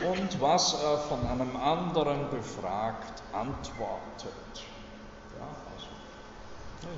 und 0.00 0.40
was 0.40 0.74
er 0.82 0.98
von 0.98 1.26
einem 1.26 1.56
anderen 1.56 2.30
befragt, 2.30 3.22
antwortet. 3.32 4.64
Ja, 5.38 5.46
also 5.74 5.88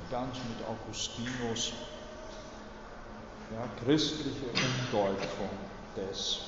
ganz 0.09 0.37
mit 0.37 0.65
Augustinus, 0.67 1.73
ja, 3.51 3.67
christliche 3.83 4.45
Umdeutung 4.45 5.49
des 5.95 6.39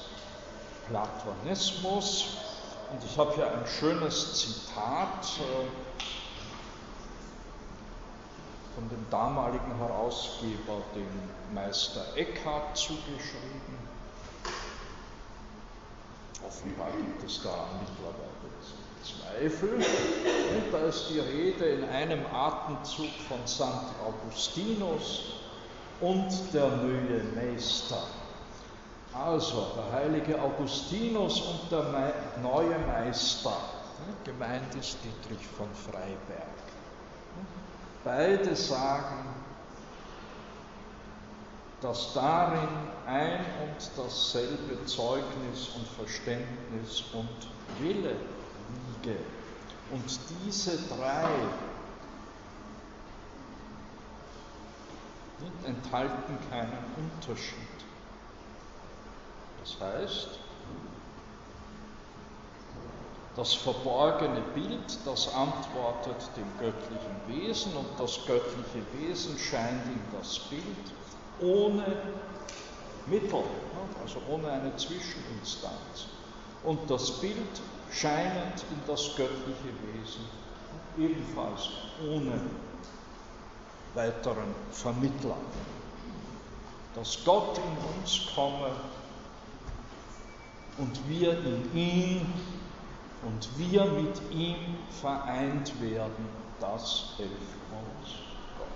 Platonismus. 0.87 2.44
Und 2.91 3.03
ich 3.03 3.17
habe 3.17 3.33
hier 3.33 3.47
ein 3.51 3.65
schönes 3.65 4.35
Zitat 4.35 5.25
äh, 5.39 5.67
von 8.75 8.89
dem 8.89 9.05
damaligen 9.09 9.77
Herausgeber, 9.77 10.81
dem 10.93 11.53
Meister 11.53 12.05
Eckhart, 12.15 12.77
zugeschrieben. 12.77 13.85
Offenbar 16.45 16.91
gibt 16.91 17.23
es 17.23 17.41
da 17.41 17.67
mittlerweile 17.79 18.35
Zweifel. 19.05 19.75
Und 19.75 20.73
da 20.73 20.79
ist 20.87 21.09
die 21.09 21.19
Rede 21.19 21.65
in 21.65 21.83
einem 21.89 22.25
Atemzug 22.33 23.09
von 23.27 23.45
St. 23.47 23.63
Augustinus 24.05 25.35
und 26.01 26.29
der 26.53 26.67
neue 26.67 27.23
Meister. 27.35 28.03
Also, 29.17 29.67
der 29.77 29.99
heilige 29.99 30.41
Augustinus 30.41 31.39
und 31.39 31.71
der 31.71 32.13
neue 32.41 32.77
Meister. 32.79 33.55
Gemeint 34.25 34.75
ist 34.75 34.97
Dietrich 35.03 35.47
von 35.47 35.67
Freiberg. 35.73 36.47
Beide 38.03 38.55
sagen, 38.55 39.35
dass 41.81 42.13
darin 42.13 42.67
ein 43.07 43.39
und 43.63 43.91
dasselbe 43.95 44.85
Zeugnis 44.85 45.69
und 45.75 45.87
Verständnis 45.87 47.03
und 47.13 47.47
Wille 47.79 48.15
liege. 49.03 49.19
Und 49.91 50.19
diese 50.43 50.77
drei 50.87 51.29
enthalten 55.65 56.37
keinen 56.49 56.77
Unterschied. 56.97 57.64
Das 59.65 59.77
heißt, 59.81 60.27
das 63.35 63.55
verborgene 63.55 64.41
Bild, 64.53 64.99
das 65.05 65.33
antwortet 65.33 66.29
dem 66.37 66.45
göttlichen 66.59 67.15
Wesen 67.27 67.75
und 67.75 67.87
das 67.97 68.19
göttliche 68.27 68.85
Wesen 68.93 69.37
scheint 69.39 69.83
in 69.87 69.99
das 70.19 70.37
Bild 70.39 70.63
ohne 71.41 71.83
Mittel, 73.07 73.43
also 74.03 74.21
ohne 74.29 74.51
eine 74.51 74.75
Zwischeninstanz. 74.77 76.09
Und 76.63 76.79
das 76.89 77.11
Bild 77.19 77.61
scheint 77.91 78.63
in 78.69 78.79
das 78.85 79.15
göttliche 79.15 79.73
Wesen 79.93 80.25
ebenfalls 80.99 81.69
ohne 82.07 82.39
weiteren 83.95 84.53
Vermittler. 84.71 85.37
Dass 86.93 87.17
Gott 87.25 87.57
in 87.57 87.99
uns 87.99 88.27
komme, 88.35 88.69
und 90.77 91.09
wir 91.09 91.31
in 91.39 91.75
ihm 91.75 92.21
und 93.23 93.49
wir 93.57 93.85
mit 93.85 94.21
ihm 94.31 94.77
vereint 95.01 95.81
werden, 95.81 96.27
das 96.59 97.13
hilft 97.17 97.31
uns 97.71 98.15
Gott. 98.57 98.67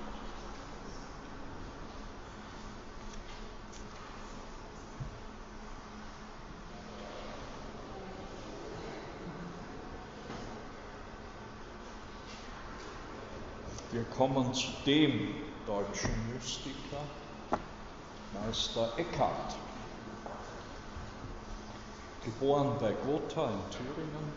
Wir 13.92 14.04
kommen 14.06 14.54
zu 14.54 14.68
dem 14.86 15.36
deutschen 15.68 16.12
Mystiker, 16.34 17.04
Meister 18.34 18.94
Eckhart 18.98 19.56
geboren 22.24 22.76
bei 22.80 22.92
Gotha 22.92 23.50
in 23.50 23.64
Thüringen, 23.72 24.34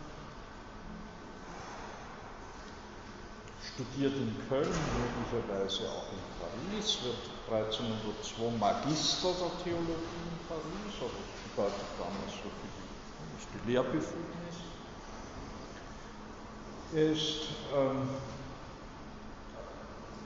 studiert 3.73 4.13
in 4.15 4.35
Köln, 4.47 4.69
möglicherweise 4.69 5.83
auch 5.89 6.07
in 6.11 6.21
Paris, 6.39 6.99
wird 7.03 7.17
1302 7.49 8.57
Magister 8.59 9.29
der 9.29 9.63
Theologie 9.63 10.21
in 10.29 10.39
Paris, 10.47 10.93
aber 10.99 11.19
das 11.19 11.41
bedeutet 11.49 11.89
damals 11.97 12.31
so 12.31 12.49
viel, 12.49 13.63
die 13.65 13.71
Lehrbefugnis. 13.71 14.57
Er 16.93 17.11
ist 17.11 17.47
ähm, 17.75 18.07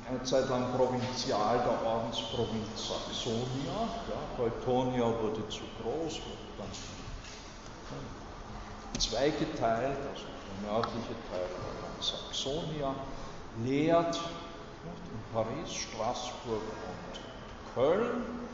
eine 0.10 0.24
Zeit 0.24 0.50
lang 0.50 0.72
Provinzial 0.76 1.60
der 1.60 1.88
Ordensprovinz 1.88 2.88
Saxonia. 2.88 3.88
Ja, 4.10 4.20
Teutonia 4.36 5.06
wurde 5.22 5.48
zu 5.50 5.64
groß, 5.82 6.16
wurde 6.16 6.48
dann 6.58 6.68
zweigeteilt, 9.00 9.98
also 10.12 10.26
der 10.26 10.72
nördliche 10.72 11.16
Teil 11.30 11.48
von 11.54 12.02
Saxonia, 12.02 12.96
lehrt 13.64 14.16
in 14.16 15.34
Paris, 15.34 15.74
Straßburg 15.74 16.62
und 16.62 17.74
Köln 17.74 18.48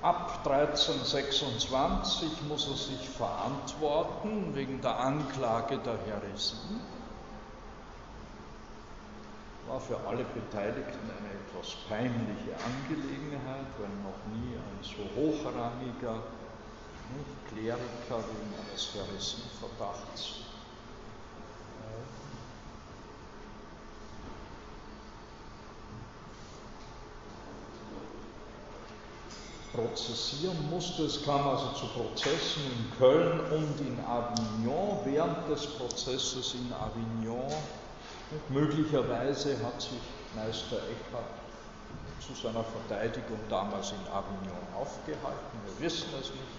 Ab 0.00 0.46
1326 0.46 2.42
muss 2.48 2.68
er 2.68 2.76
sich 2.76 3.08
verantworten 3.08 4.54
wegen 4.54 4.80
der 4.80 4.96
Anklage 4.96 5.76
der 5.78 5.98
Häresie. 6.06 6.78
War 9.66 9.80
für 9.80 9.98
alle 10.06 10.22
Beteiligten 10.22 11.10
eine 11.10 11.30
etwas 11.34 11.74
peinliche 11.88 12.54
Angelegenheit, 12.62 13.66
weil 13.76 13.90
noch 14.04 14.22
nie 14.30 14.54
ein 14.54 14.78
so 14.84 15.02
hochrangiger 15.18 16.22
Kleriker 17.48 18.18
wegen 18.18 18.54
eines 18.58 18.94
Häresieverdachts 18.94 20.48
prozessieren 29.78 30.68
musste. 30.70 31.04
Es 31.04 31.24
kam 31.24 31.46
also 31.46 31.72
zu 31.72 31.86
Prozessen 31.88 32.62
in 32.64 32.98
Köln 32.98 33.40
und 33.52 33.80
in 33.80 33.98
Avignon. 34.04 34.98
Während 35.04 35.48
des 35.48 35.66
Prozesses 35.66 36.54
in 36.54 36.72
Avignon, 36.72 37.52
möglicherweise 38.48 39.56
hat 39.64 39.80
sich 39.80 40.00
Meister 40.34 40.76
Eckhart 40.76 41.30
zu 42.20 42.34
seiner 42.34 42.64
Verteidigung 42.64 43.38
damals 43.48 43.92
in 43.92 44.12
Avignon 44.12 44.66
aufgehalten. 44.76 45.58
Wir 45.64 45.86
wissen 45.86 46.08
es 46.20 46.30
nicht 46.30 46.57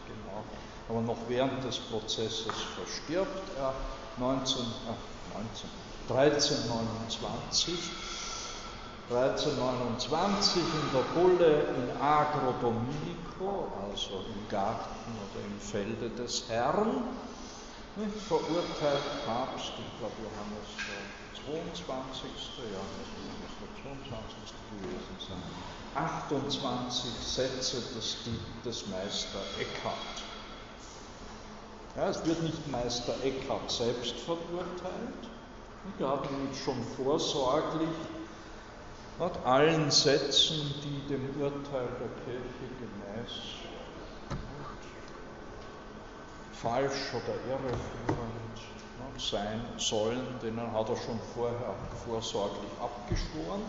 aber 0.87 1.01
noch 1.01 1.17
während 1.27 1.63
des 1.63 1.77
Prozesses 1.77 2.63
verstirbt 2.75 3.51
er 3.57 3.73
19, 4.17 4.61
äh, 4.61 5.37
19, 5.37 5.69
1329 6.09 7.91
1329 9.09 10.61
in 10.61 10.91
der 10.93 11.01
Bulle 11.19 11.65
in 11.73 11.97
Agro 11.99 12.53
Dominico, 12.61 13.73
also 13.81 14.21
im 14.29 14.45
Garten 14.47 15.17
oder 15.17 15.41
im 15.43 15.59
Felde 15.59 16.11
des 16.11 16.47
Herrn, 16.47 17.05
verurteilt 18.27 19.01
Papst, 19.25 19.73
ich 19.81 19.97
glaube 19.97 20.13
Johannes 20.21 20.77
der 20.85 21.01
22. 21.43 22.29
Ja, 22.69 22.85
das 22.85 23.09
muss 23.41 23.57
der 23.57 23.73
22. 23.81 24.53
gewesen 24.77 25.17
sein. 25.17 25.41
28 25.95 27.11
Sätze 27.21 27.77
des, 27.95 28.17
des 28.65 28.87
Meister 28.87 29.39
Eckhart. 29.59 29.95
Ja, 31.95 32.09
es 32.09 32.25
wird 32.25 32.41
nicht 32.43 32.67
Meister 32.71 33.13
Eckhart 33.23 33.71
selbst 33.71 34.15
verurteilt. 34.19 35.29
Er 35.99 36.09
hat 36.09 36.31
nämlich 36.31 36.61
schon 36.63 36.81
vorsorglich 36.95 37.89
Not 39.19 39.37
allen 39.43 39.91
Sätzen, 39.91 40.73
die 40.81 41.09
dem 41.09 41.29
Urteil 41.41 41.87
der 41.99 42.07
Kirche 42.23 42.69
gemäß 42.79 43.59
falsch 46.53 47.13
oder 47.13 47.35
irreführend 47.49 48.59
sein 49.17 49.61
sollen, 49.77 50.25
denen 50.41 50.71
hat 50.71 50.87
er 50.87 50.95
schon 50.95 51.19
vorher 51.33 51.75
vorsorglich 52.05 52.71
abgeschworen. 52.81 53.61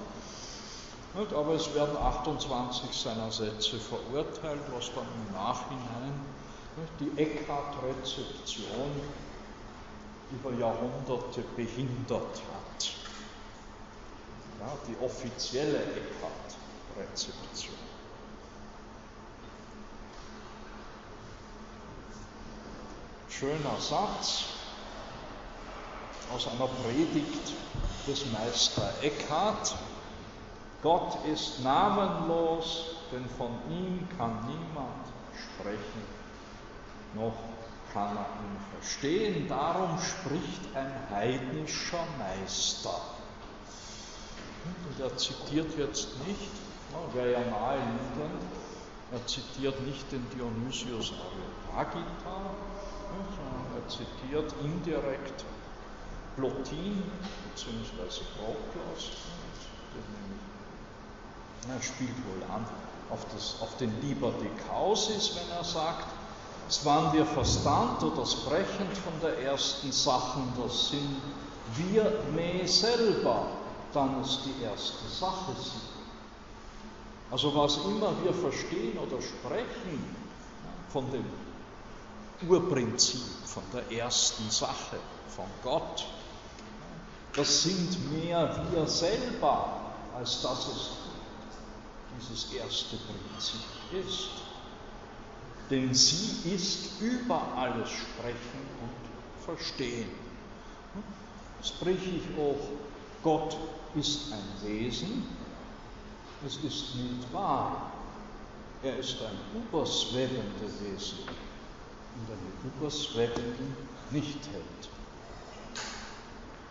Aber 1.14 1.54
es 1.54 1.74
werden 1.74 1.96
28 1.96 2.90
seiner 2.92 3.30
Sätze 3.30 3.78
verurteilt, 3.78 4.62
was 4.72 4.90
dann 4.94 5.04
im 5.04 5.32
Nachhinein 5.34 6.14
die 7.00 7.10
Eckhart-Rezeption 7.20 8.90
über 10.30 10.52
Jahrhunderte 10.56 11.42
behindert 11.56 12.42
hat 12.52 12.60
ja, 14.60 14.76
die 14.86 14.96
offizielle 15.02 15.78
Eckhart-Rezeption. 15.78 17.74
Schöner 23.28 23.80
Satz 23.80 24.44
aus 26.34 26.46
einer 26.46 26.68
Predigt 26.68 27.54
des 28.06 28.26
Meister 28.32 28.92
Eckhart. 29.00 29.74
Gott 30.82 31.18
ist 31.26 31.62
namenlos, 31.62 32.96
denn 33.12 33.28
von 33.36 33.50
ihm 33.68 34.08
kann 34.16 34.46
niemand 34.46 35.06
sprechen, 35.34 36.02
noch 37.14 37.34
kann 37.92 38.16
er 38.16 38.26
ihn 38.40 38.56
verstehen. 38.78 39.48
Darum 39.48 39.98
spricht 39.98 40.74
ein 40.74 40.92
heidnischer 41.10 42.04
Meister. 42.18 43.00
Und 44.88 45.00
er 45.00 45.16
zitiert 45.16 45.76
jetzt 45.76 46.08
nicht, 46.26 46.50
wäre 47.12 47.32
ja 47.32 47.40
naheliegend, 47.40 48.42
er 49.12 49.26
zitiert 49.26 49.80
nicht 49.86 50.10
den 50.12 50.24
Dionysius 50.30 51.12
Areopagita, 51.12 52.54
sondern 53.36 53.66
er 53.76 53.88
zitiert 53.88 54.54
indirekt 54.62 55.44
Plotin 56.36 57.02
bzw. 57.54 58.22
Proklos. 58.38 59.10
Er 61.68 61.82
spielt 61.82 62.16
wohl 62.26 62.42
an 62.54 62.66
auf, 63.10 63.26
das, 63.34 63.56
auf 63.60 63.76
den 63.76 64.00
Liber 64.00 64.32
de 64.32 64.48
Causis, 64.68 65.34
wenn 65.34 65.56
er 65.56 65.64
sagt, 65.64 66.06
es 66.68 66.84
waren 66.84 67.12
wir 67.12 67.26
Verstand 67.26 68.02
oder 68.02 68.24
sprechend 68.24 68.96
von 68.96 69.12
der 69.20 69.38
ersten 69.40 69.90
Sachen, 69.90 70.52
das 70.62 70.90
sind 70.90 71.20
wir 71.76 72.04
me 72.32 72.66
selber, 72.66 73.46
dann 73.92 74.22
ist 74.22 74.40
die 74.44 74.62
erste 74.62 75.08
Sache 75.08 75.52
sie. 75.60 75.80
Also 77.30 77.54
was 77.54 77.76
immer 77.78 78.12
wir 78.22 78.32
verstehen 78.32 78.98
oder 78.98 79.20
sprechen 79.20 80.16
von 80.88 81.10
dem 81.12 81.24
Urprinzip, 82.48 83.20
von 83.44 83.62
der 83.72 83.90
ersten 83.96 84.48
Sache, 84.50 84.96
von 85.28 85.46
Gott, 85.62 86.06
das 87.34 87.62
sind 87.62 88.12
mehr 88.12 88.64
wir 88.70 88.86
selber, 88.86 89.80
als 90.16 90.42
dass 90.42 90.66
es 90.68 90.90
dieses 92.20 92.52
erste 92.52 92.96
Prinzip 92.96 93.60
ist. 94.06 94.30
Denn 95.70 95.94
sie 95.94 96.50
ist 96.52 97.00
über 97.00 97.40
alles 97.56 97.88
Sprechen 97.88 98.66
und 98.82 99.44
Verstehen. 99.44 100.10
Sprich 101.62 101.98
ich 101.98 102.38
auch, 102.38 102.60
Gott 103.22 103.56
ist 103.94 104.32
ein 104.32 104.68
Wesen, 104.68 105.24
es 106.46 106.56
ist 106.56 106.94
nicht 106.96 107.32
wahr. 107.32 107.92
Er 108.82 108.98
ist 108.98 109.16
ein 109.20 109.62
überschwebbendes 109.62 110.80
Wesen 110.80 111.18
und 112.16 112.30
einen 112.30 112.72
überschwebenden 112.78 113.76
nicht 114.10 114.38
hält. 114.52 114.99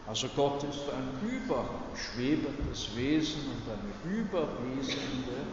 Also 0.10 0.28
Gott 0.36 0.64
ist 0.64 0.90
ein 0.90 1.30
überschwebendes 1.30 2.96
Wesen 2.96 3.42
und 3.46 3.62
eine 3.72 4.18
überwesende 4.18 5.46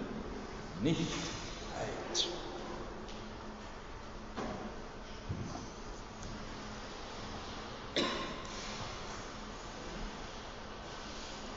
Nichtheit. 0.83 2.27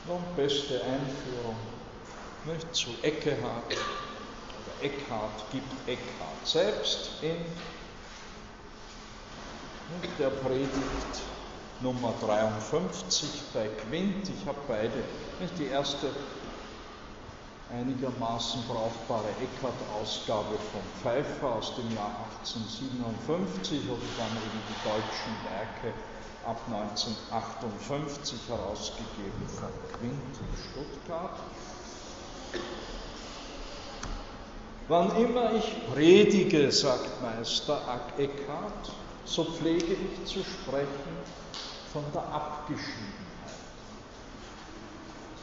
Nun, 0.06 0.22
beste 0.36 0.82
Einführung 0.84 1.56
nicht, 2.48 2.76
zu 2.76 2.90
Eckehard. 3.02 3.64
Oder 3.72 4.84
Eckhart 4.84 5.50
gibt 5.54 5.72
Eckhart 5.88 6.46
selbst 6.46 7.12
in 7.22 7.38
der 10.20 10.30
Predigt 10.32 11.39
Nummer 11.82 12.14
53 12.20 13.30
bei 13.54 13.68
Quint. 13.68 14.30
Ich 14.30 14.46
habe 14.46 14.60
beide, 14.68 15.04
die 15.58 15.68
erste 15.68 16.10
einigermaßen 17.72 18.64
brauchbare 18.68 19.30
Eckhart-Ausgabe 19.42 20.58
von 20.72 20.82
Pfeiffer 21.02 21.56
aus 21.56 21.76
dem 21.76 21.96
Jahr 21.96 22.12
1857 22.42 23.84
oder 23.88 24.10
dann 24.18 24.36
eben 24.44 24.62
die 24.68 24.80
deutschen 24.84 25.36
Werke 25.46 25.94
ab 26.46 26.60
1958 26.68 28.40
herausgegeben 28.50 29.48
von 29.48 29.70
Quint 30.00 30.36
in 30.36 30.52
Stuttgart. 30.72 31.40
Wann 34.90 35.16
immer 35.18 35.54
ich 35.54 35.94
predige, 35.94 36.72
sagt 36.72 37.22
Meister 37.22 37.80
Eckhart, 38.18 38.92
so 39.26 39.44
pflege 39.44 39.94
ich 39.94 40.26
zu 40.26 40.40
sprechen 40.40 41.19
von 41.94 42.04
der 42.14 42.24
Abgeschiedenheit. 42.24 43.16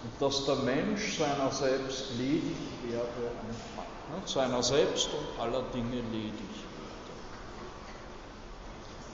Und 0.05 0.23
dass 0.23 0.45
der 0.45 0.57
Mensch 0.57 1.19
seiner 1.19 1.51
selbst 1.51 2.17
ledig 2.19 2.57
werde, 2.89 3.31
ne, 4.11 4.23
seiner 4.25 4.63
selbst 4.63 5.09
und 5.09 5.43
aller 5.43 5.63
Dinge 5.75 6.03
ledig 6.13 6.33
werde. 6.33 6.67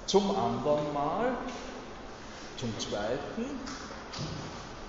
Zum 0.07 0.31
anderen 0.37 0.93
Mal 0.93 1.33
zum 2.59 2.79
Zweiten, 2.79 3.61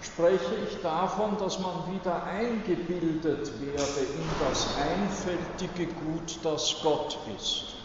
spreche 0.02 0.56
ich 0.70 0.82
davon, 0.82 1.38
dass 1.40 1.60
man 1.60 1.92
wieder 1.94 2.24
eingebildet 2.24 3.52
werde 3.62 4.02
in 4.16 4.48
das 4.48 4.68
einfältige 4.78 5.94
Gut, 5.94 6.38
das 6.44 6.76
Gott 6.84 7.18
ist. 7.36 7.76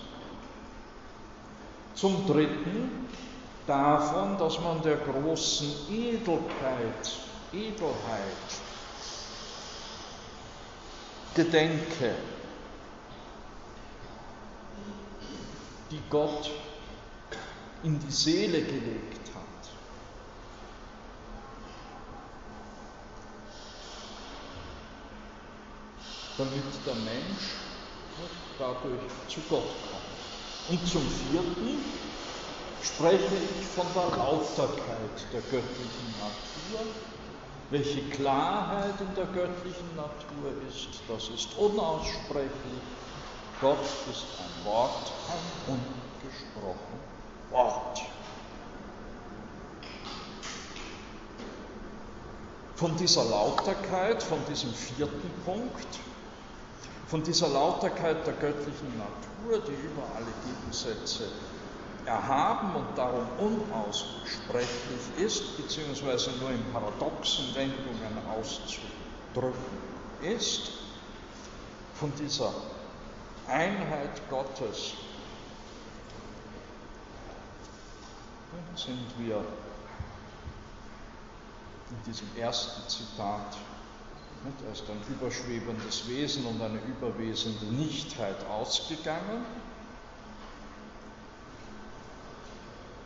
Zum 1.95 2.27
Dritten 2.27 3.09
davon, 3.69 4.39
dass 4.39 4.59
man 4.61 4.81
der 4.83 4.97
großen 4.97 5.69
Edelkeit, 5.91 7.13
Edelheit 7.53 8.49
gedenke, 11.35 12.15
die 15.91 16.01
Gott 16.11 16.51
in 17.83 17.99
die 18.01 18.11
Seele 18.11 18.63
gelegt 18.63 19.29
hat. 19.35 19.45
damit 26.39 26.63
der 26.87 26.95
Mensch 26.95 27.51
dadurch 28.61 29.01
zu 29.29 29.41
Gott 29.49 29.65
kommt. 29.91 30.69
Und 30.69 30.87
zum 30.87 31.03
Vierten 31.03 31.83
spreche 32.83 33.37
ich 33.59 33.67
von 33.67 33.87
der 33.95 34.17
Lauterkeit 34.17 35.17
der 35.33 35.41
göttlichen 35.43 36.15
Natur. 36.19 36.81
Welche 37.71 38.01
Klarheit 38.11 39.01
in 39.01 39.15
der 39.15 39.27
göttlichen 39.27 39.95
Natur 39.95 40.53
ist, 40.69 40.89
das 41.07 41.29
ist 41.29 41.57
unaussprechlich. 41.59 42.83
Gott 43.61 43.85
ist 44.11 44.25
ein 44.39 44.65
Wort, 44.65 45.13
ein 45.29 45.75
ungesprochen 45.75 46.99
Wort. 47.51 48.01
Von 52.77 52.97
dieser 52.97 53.25
Lauterkeit, 53.25 54.23
von 54.23 54.39
diesem 54.49 54.73
vierten 54.73 55.31
Punkt, 55.45 55.99
von 57.09 57.23
dieser 57.23 57.49
Lauterkeit 57.49 58.25
der 58.27 58.35
göttlichen 58.35 58.93
Natur, 58.97 59.61
die 59.67 59.73
über 59.73 60.03
alle 60.15 60.27
Gegensätze 60.47 61.25
erhaben 62.09 62.75
und 62.75 62.97
darum 62.97 63.27
unaussprechlich 63.39 65.19
ist, 65.19 65.57
beziehungsweise 65.57 66.31
nur 66.41 66.51
in 66.51 66.65
paradoxen 66.73 67.55
Wendungen 67.55 68.19
auszudrücken 68.37 69.79
ist, 70.23 70.73
von 71.95 72.13
dieser 72.17 72.53
Einheit 73.47 74.29
Gottes 74.31 74.95
sind 78.75 79.07
wir 79.19 79.45
in 81.91 82.03
diesem 82.07 82.29
ersten 82.37 82.89
Zitat 82.89 83.57
er 84.65 84.73
ist 84.73 84.85
ein 84.89 85.03
überschwebendes 85.15 86.09
Wesen 86.09 86.47
und 86.47 86.63
eine 86.63 86.79
überwesende 86.81 87.67
Nichtheit 87.67 88.37
ausgegangen. 88.47 89.45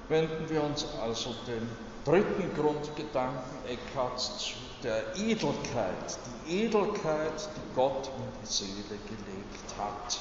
Wenden 0.08 0.48
wir 0.48 0.62
uns 0.62 0.86
also 1.00 1.34
dem 1.46 1.68
dritten 2.04 2.54
Grundgedanken 2.54 3.64
Eckharts 3.66 4.38
zu, 4.38 4.54
der 4.82 5.16
Edelkeit, 5.16 6.18
die 6.46 6.64
Edelkeit, 6.64 7.48
die 7.56 7.74
Gott 7.74 8.08
in 8.08 8.40
die 8.42 8.46
Seele 8.46 8.98
gelegt 9.06 9.78
hat. 9.78 10.18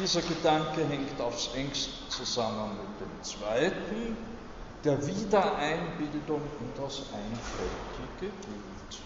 Dieser 0.00 0.22
Gedanke 0.22 0.86
hängt 0.88 1.20
aufs 1.20 1.50
engste 1.54 2.08
zusammen 2.08 2.78
mit 2.78 3.00
dem 3.00 3.22
zweiten, 3.22 4.16
der 4.84 5.06
Wiedereinbildung 5.06 6.40
in 6.60 6.82
das 6.82 7.02
einfältige 7.12 8.32
Gut. 8.40 8.98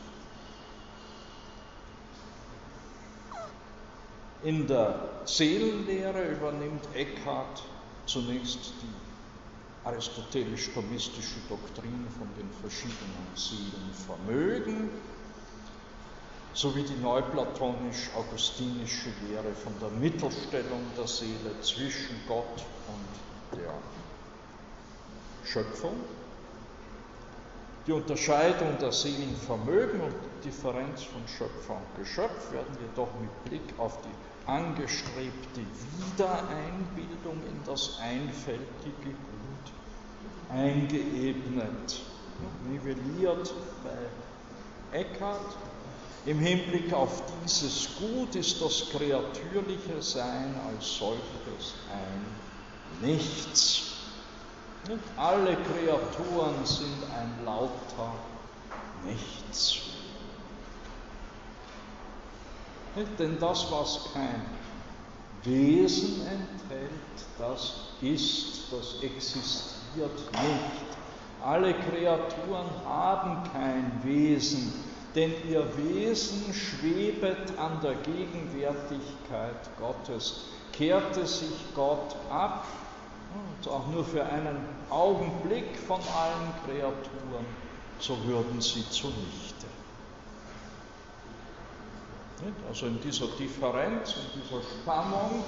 In 4.43 4.67
der 4.67 5.09
Seelenlehre 5.25 6.23
übernimmt 6.29 6.87
Eckhart 6.95 7.65
zunächst 8.07 8.83
die 8.83 8.95
aristotelisch-thomistische 9.85 11.41
Doktrin 11.49 12.11
von 12.11 12.29
den 12.37 12.51
verschiedenen 12.53 13.35
Seelenvermögen 13.35 14.91
sowie 16.55 16.83
die 16.85 16.97
neuplatonisch-augustinische 16.97 19.11
Lehre 19.27 19.55
von 19.55 19.79
der 19.81 19.91
Mittelstellung 19.91 20.83
der 20.97 21.07
Seele 21.07 21.61
zwischen 21.61 22.17
Gott 22.27 22.65
und 22.87 23.59
der 23.59 23.75
Schöpfung. 25.43 25.93
Die 27.87 27.93
Unterscheidung 27.93 28.79
der 28.79 28.93
Seelenvermögen 28.93 30.01
und 30.01 30.15
die 30.25 30.49
Differenz 30.49 31.03
von 31.03 31.29
Schöpfer 31.29 31.77
und 31.77 31.95
Geschöpf 31.97 32.51
werden 32.53 32.75
jedoch 32.81 33.13
mit 33.21 33.45
Blick 33.45 33.79
auf 33.79 34.01
die 34.01 34.15
angestrebte 34.47 35.61
Wiedereinbildung 35.99 37.43
in 37.49 37.61
das 37.67 37.99
einfältige 38.01 38.65
Gut 39.03 39.73
eingeebnet, 40.51 42.01
nivelliert 42.69 43.53
bei 43.83 44.99
Eckhart. 44.99 45.57
Im 46.27 46.39
Hinblick 46.39 46.93
auf 46.93 47.23
dieses 47.43 47.89
Gut 47.99 48.35
ist 48.35 48.61
das 48.63 48.89
kreatürliche 48.91 50.01
Sein 50.01 50.55
als 50.69 50.97
solches 50.97 51.75
ein 51.93 53.07
Nichts. 53.07 53.83
Alle 55.17 55.57
Kreaturen 55.57 56.65
sind 56.65 57.03
ein 57.19 57.45
lauter 57.45 58.13
Nichts. 59.05 59.94
Denn 63.19 63.39
das, 63.41 63.71
was 63.71 64.13
kein 64.13 64.43
Wesen 65.43 66.21
enthält, 66.21 66.91
das 67.39 67.75
ist, 68.01 68.73
das 68.73 69.03
existiert 69.03 70.19
nicht. 70.33 70.97
Alle 71.43 71.75
Kreaturen 71.75 72.71
haben 72.87 73.43
kein 73.53 74.01
Wesen, 74.05 74.73
denn 75.15 75.33
ihr 75.49 75.67
Wesen 75.77 76.55
schwebet 76.55 77.59
an 77.59 77.81
der 77.83 77.95
Gegenwärtigkeit 77.97 79.77
Gottes. 79.79 80.45
Kehrte 80.73 81.27
sich 81.27 81.53
Gott 81.75 82.17
ab, 82.31 82.65
und 83.35 83.69
auch 83.69 83.87
nur 83.89 84.05
für 84.05 84.25
einen 84.25 84.59
Augenblick 84.91 85.77
von 85.87 86.01
allen 86.01 86.55
Kreaturen, 86.65 87.45
so 87.99 88.17
würden 88.25 88.61
sie 88.61 88.89
zunichte. 88.91 89.54
Also 92.69 92.87
in 92.87 93.01
dieser 93.01 93.27
Differenz, 93.39 94.17
in 94.17 94.43
dieser 94.43 94.61
Spannung, 94.63 95.45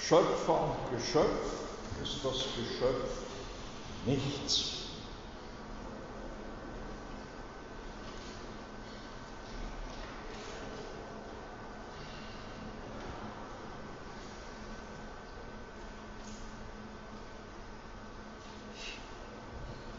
Schöpfer 0.00 0.60
und 0.64 0.96
Geschöpf, 0.96 1.62
ist 2.02 2.24
das 2.24 2.44
Geschöpf 2.54 3.10
nichts. 4.06 4.78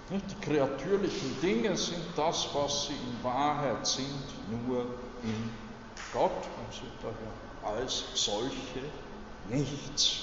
Die 0.09 0.45
kreatürlichen 0.45 1.41
Dinge 1.41 1.75
sind 1.75 2.05
das, 2.15 2.47
was 2.53 2.85
sie 2.85 2.93
in 2.93 3.23
Wahrheit 3.23 3.87
sind, 3.87 4.07
nur 4.67 4.85
in 5.23 5.49
Gott 6.13 6.31
und 6.31 6.73
sind 6.73 6.91
daher 7.01 7.75
als 7.75 8.03
solche 8.13 8.83
nichts. 9.49 10.19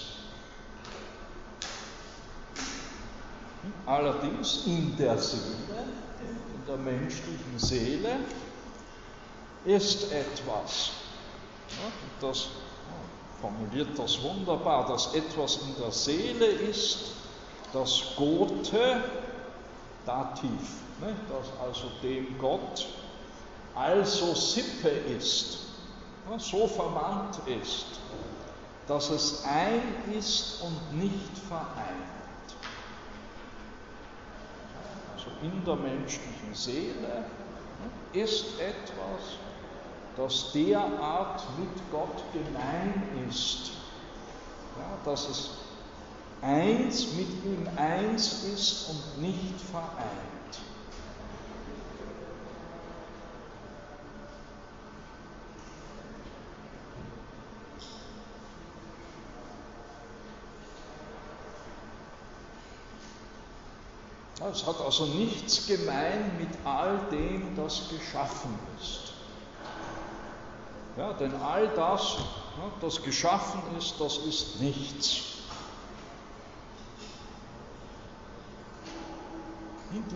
Allerdings 3.86 4.66
in 4.66 4.96
der 4.96 5.18
Seele, 5.18 5.84
in 6.54 6.66
der 6.66 6.76
menschlichen 6.76 7.58
Seele, 7.58 8.16
ist 9.64 10.10
etwas, 10.12 10.92
das 12.20 12.48
formuliert 13.40 13.98
das 13.98 14.22
wunderbar, 14.22 14.86
dass 14.86 15.14
etwas 15.14 15.58
in 15.62 15.74
der 15.82 15.90
Seele 15.90 16.46
ist, 16.46 17.12
das 17.72 18.02
Gothe 18.16 19.02
Dativ, 20.06 20.50
ne, 21.00 21.14
dass 21.28 21.46
also 21.62 21.90
dem 22.02 22.38
Gott 22.38 22.86
also 23.74 24.34
Sippe 24.34 24.88
ist, 24.88 25.58
so 26.38 26.66
verwandt 26.66 27.38
ist, 27.46 27.86
dass 28.86 29.10
es 29.10 29.44
ein 29.44 30.12
ist 30.16 30.62
und 30.62 30.98
nicht 30.98 31.38
vereint. 31.48 32.20
Also 35.14 35.26
in 35.42 35.64
der 35.64 35.76
menschlichen 35.76 36.54
Seele 36.54 37.24
ne, 38.12 38.20
ist 38.20 38.58
etwas, 38.58 39.38
das 40.16 40.52
derart 40.52 41.42
mit 41.58 41.90
Gott 41.90 42.22
gemein 42.32 43.26
ist, 43.28 43.70
ja, 44.78 45.10
dass 45.10 45.28
es 45.28 45.50
eins 46.42 47.12
mit 47.12 47.28
ihm 47.44 47.68
eins 47.76 48.44
ist 48.44 48.88
und 48.90 49.22
nicht 49.22 49.60
vereint. 49.70 50.39
Es 64.52 64.66
hat 64.66 64.80
also 64.80 65.06
nichts 65.06 65.66
gemein 65.66 66.36
mit 66.38 66.48
all 66.64 66.98
dem, 67.10 67.56
das 67.56 67.88
geschaffen 67.88 68.58
ist. 68.80 69.12
Ja, 70.96 71.12
denn 71.12 71.34
all 71.40 71.68
das, 71.68 72.16
das 72.80 73.02
geschaffen 73.02 73.62
ist, 73.78 73.94
das 74.00 74.18
ist 74.18 74.60
nichts. 74.60 75.22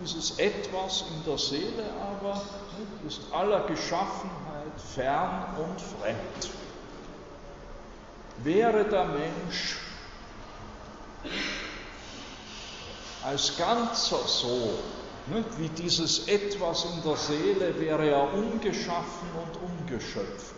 Dieses 0.01 0.37
Etwas 0.37 1.05
in 1.09 1.25
der 1.25 1.37
Seele 1.37 1.85
aber 1.99 2.41
ist 3.07 3.21
aller 3.31 3.61
Geschaffenheit 3.67 4.79
fern 4.93 5.47
und 5.57 5.81
fremd. 5.81 6.49
Wäre 8.43 8.85
der 8.85 9.05
Mensch 9.05 9.77
als 13.25 13.57
Ganzer 13.57 14.19
so, 14.27 14.69
wie 15.57 15.69
dieses 15.69 16.27
Etwas 16.27 16.85
in 16.85 17.01
der 17.03 17.17
Seele, 17.17 17.79
wäre 17.79 18.07
er 18.07 18.33
ungeschaffen 18.33 19.27
und 19.41 19.89
ungeschöpft. 19.89 20.53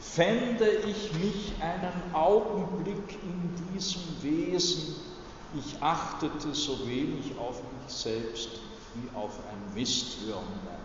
Fände 0.00 0.68
ich 0.86 1.12
mich 1.14 1.52
einen 1.60 2.14
Augenblick 2.14 3.18
in 3.22 3.74
diesem 3.74 4.02
Wesen, 4.22 4.94
ich 5.54 5.82
achtete 5.82 6.54
so 6.54 6.86
wenig 6.86 7.36
auf 7.38 7.56
mich 7.56 7.92
selbst 7.92 8.50
wie 8.94 9.16
auf 9.16 9.32
ein 9.50 9.74
Mistwürmlein. 9.74 10.78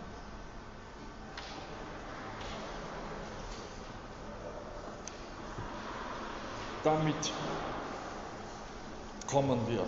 Damit 6.82 7.32
kommen 9.26 9.60
wir 9.68 9.84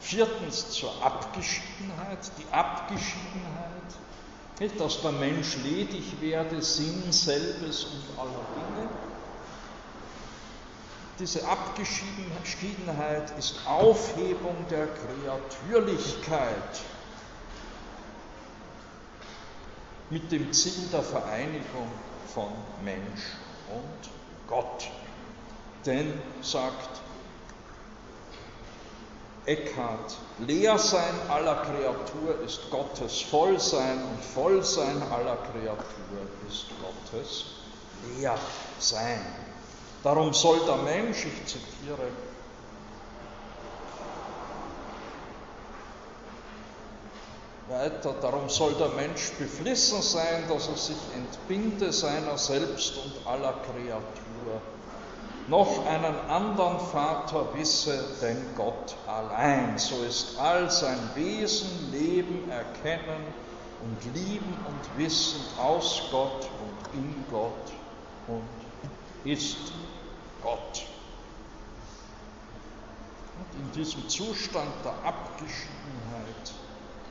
viertens 0.00 0.70
zur 0.70 0.90
Abgeschiedenheit. 1.02 2.18
Die 2.38 2.52
Abgeschiedenheit, 2.52 3.60
dass 4.78 5.00
der 5.00 5.12
Mensch 5.12 5.56
ledig 5.64 6.20
werde, 6.20 6.62
Sinn 6.62 7.10
selbes 7.10 7.84
und 7.84 8.18
aller 8.18 8.30
Dinge. 8.30 8.88
Diese 11.18 11.46
Abgeschiedenheit 11.46 13.38
ist 13.38 13.54
Aufhebung 13.66 14.56
der 14.68 14.88
Kreatürlichkeit 14.88 16.80
mit 20.10 20.30
dem 20.32 20.52
Ziel 20.52 20.88
der 20.92 21.02
Vereinigung 21.02 21.88
von 22.34 22.48
Mensch 22.82 23.22
und 23.68 24.10
Gott. 24.48 24.88
Denn, 25.86 26.20
sagt 26.42 27.03
Eckhart, 29.46 30.16
Leersein 30.38 31.14
aller 31.28 31.56
Kreatur 31.56 32.40
ist 32.44 32.70
Gottes 32.70 33.20
Vollsein 33.20 34.02
und 34.02 34.24
Vollsein 34.24 35.02
aller 35.12 35.36
Kreatur 35.36 36.26
ist 36.48 36.66
Gottes 36.80 37.44
Leersein. 38.16 39.24
Darum 40.02 40.32
soll 40.32 40.60
der 40.66 40.76
Mensch, 40.76 41.26
ich 41.26 41.46
zitiere, 41.46 42.08
weiter, 47.68 48.14
darum 48.20 48.48
soll 48.48 48.74
der 48.74 48.90
Mensch 48.90 49.32
beflissen 49.38 50.00
sein, 50.02 50.44
dass 50.48 50.68
er 50.68 50.76
sich 50.76 50.96
entbinde 51.14 51.92
seiner 51.92 52.38
selbst 52.38 52.94
und 52.96 53.26
aller 53.26 53.54
Kreatur 53.64 54.60
noch 55.48 55.86
einen 55.86 56.18
anderen 56.30 56.80
Vater 56.80 57.46
wisse 57.54 58.02
denn 58.22 58.44
Gott 58.56 58.96
allein. 59.06 59.78
So 59.78 60.02
ist 60.02 60.38
all 60.38 60.70
sein 60.70 60.98
Wesen, 61.14 61.92
Leben, 61.92 62.50
Erkennen 62.50 63.24
und 63.82 64.14
Lieben 64.14 64.56
und 64.66 64.98
Wissen 64.98 65.40
aus 65.58 66.02
Gott 66.10 66.48
und 66.62 66.98
in 66.98 67.24
Gott 67.30 67.72
und 68.26 69.30
ist 69.30 69.72
Gott. 70.42 70.86
Und 73.38 73.60
in 73.60 73.72
diesem 73.72 74.08
Zustand 74.08 74.72
der 74.84 74.92
Abgeschiedenheit 75.04 76.52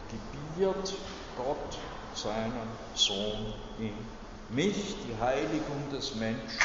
gebiert 0.10 0.94
Gott 1.38 1.78
seinen 2.16 2.68
Sohn 2.96 3.54
in 3.80 3.94
mich, 4.50 4.96
die 5.08 5.22
Heiligung 5.22 5.90
des 5.92 6.16
Menschen 6.16 6.60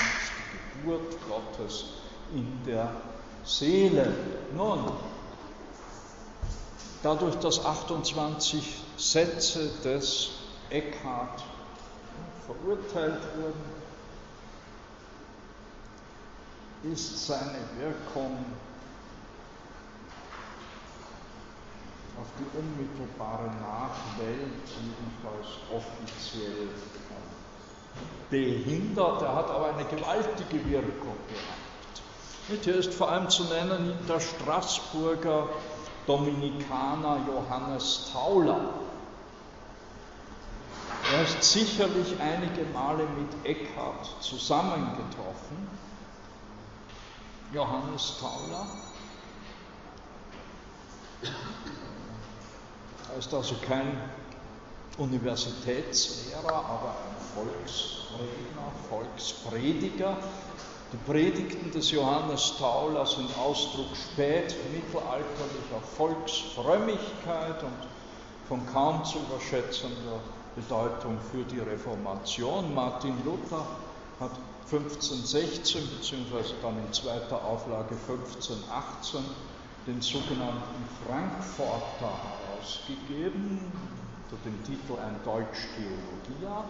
Geburt 0.82 1.16
Gottes 1.28 1.84
in 2.32 2.64
der 2.66 2.90
Seele. 3.44 4.12
Nun, 4.54 4.84
dadurch, 7.02 7.36
dass 7.36 7.64
28 7.64 8.84
Sätze 8.96 9.70
des 9.84 10.30
Eckhart 10.70 11.42
verurteilt 12.46 13.22
wurden, 13.36 13.78
ist 16.92 17.26
seine 17.26 17.58
Wirkung 17.78 18.44
auf 22.20 22.26
die 22.38 22.58
unmittelbare 22.58 23.50
Nachwelt 23.60 24.68
jedenfalls 24.82 25.58
offiziell 25.72 26.68
behindert, 28.30 29.22
er 29.22 29.34
hat 29.34 29.50
aber 29.50 29.74
eine 29.74 29.84
gewaltige 29.84 30.68
Wirkung 30.68 31.16
gehabt. 31.28 32.64
Hier 32.64 32.76
ist 32.76 32.94
vor 32.94 33.10
allem 33.10 33.28
zu 33.28 33.44
nennen 33.44 33.98
der 34.08 34.20
Straßburger 34.20 35.48
Dominikaner 36.06 37.20
Johannes 37.26 38.10
Tauler. 38.12 38.60
Er 41.12 41.22
ist 41.22 41.42
sicherlich 41.42 42.18
einige 42.20 42.64
Male 42.72 43.06
mit 43.18 43.46
Eckhart 43.46 44.10
zusammengetroffen. 44.20 45.68
Johannes 47.52 48.18
Tauler. 48.20 48.66
Er 53.10 53.18
ist 53.18 53.32
also 53.32 53.54
kein 53.66 53.98
Universitätslehrer, 54.98 56.54
aber 56.54 56.94
Volksredner, 57.38 58.72
Volksprediger. 58.88 60.16
Die 60.92 61.10
Predigten 61.10 61.70
des 61.70 61.90
Johannes 61.90 62.54
Tauler 62.58 63.06
sind 63.06 63.28
Ausdruck 63.38 63.94
spätmittelalterlicher 63.94 65.80
Volksfrömmigkeit 65.96 67.62
und 67.62 67.88
von 68.48 68.66
kaum 68.72 69.04
zu 69.04 69.18
überschätzender 69.18 70.20
Bedeutung 70.56 71.18
für 71.30 71.44
die 71.44 71.60
Reformation. 71.60 72.74
Martin 72.74 73.14
Luther 73.24 73.64
hat 74.18 74.32
1516 74.70 75.86
bzw. 75.86 76.54
dann 76.62 76.78
in 76.84 76.92
zweiter 76.92 77.44
Auflage 77.44 77.94
1518 78.08 79.20
den 79.86 80.00
sogenannten 80.00 80.88
Frankforter 81.06 82.12
herausgegeben, 82.58 83.72
unter 84.30 84.42
dem 84.44 84.64
Titel 84.64 84.98
Ein 85.00 85.16
Deutsch 85.24 85.68
Theologia. 85.76 86.64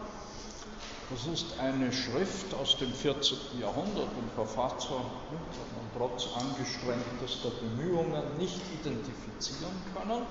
Das 1.10 1.26
ist 1.26 1.58
eine 1.58 1.90
Schrift 1.90 2.52
aus 2.52 2.76
dem 2.76 2.92
14. 2.92 3.38
Jahrhundert 3.58 4.08
und 4.14 4.30
Verfasser 4.34 4.98
hat 4.98 5.72
man 5.74 5.88
trotz 5.96 6.28
angestrengtester 6.36 7.48
Bemühungen 7.62 8.22
nicht 8.36 8.60
identifizieren 8.78 9.72
können. 9.94 10.26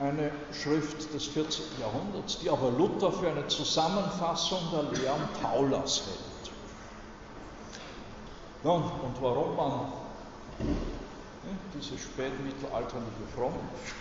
Eine 0.00 0.32
Schrift 0.52 1.12
des 1.12 1.26
14. 1.26 1.62
Jahrhunderts, 1.78 2.38
die 2.38 2.48
aber 2.48 2.70
Luther 2.70 3.12
für 3.12 3.28
eine 3.28 3.46
Zusammenfassung 3.48 4.60
der 4.72 4.98
Lehren 4.98 5.28
Paulers 5.42 6.02
hält. 6.06 6.54
Nun, 8.64 8.82
und 8.82 9.20
warum 9.20 9.56
man 9.56 9.92
diese 11.74 11.98
spätmittelalterliche 11.98 13.26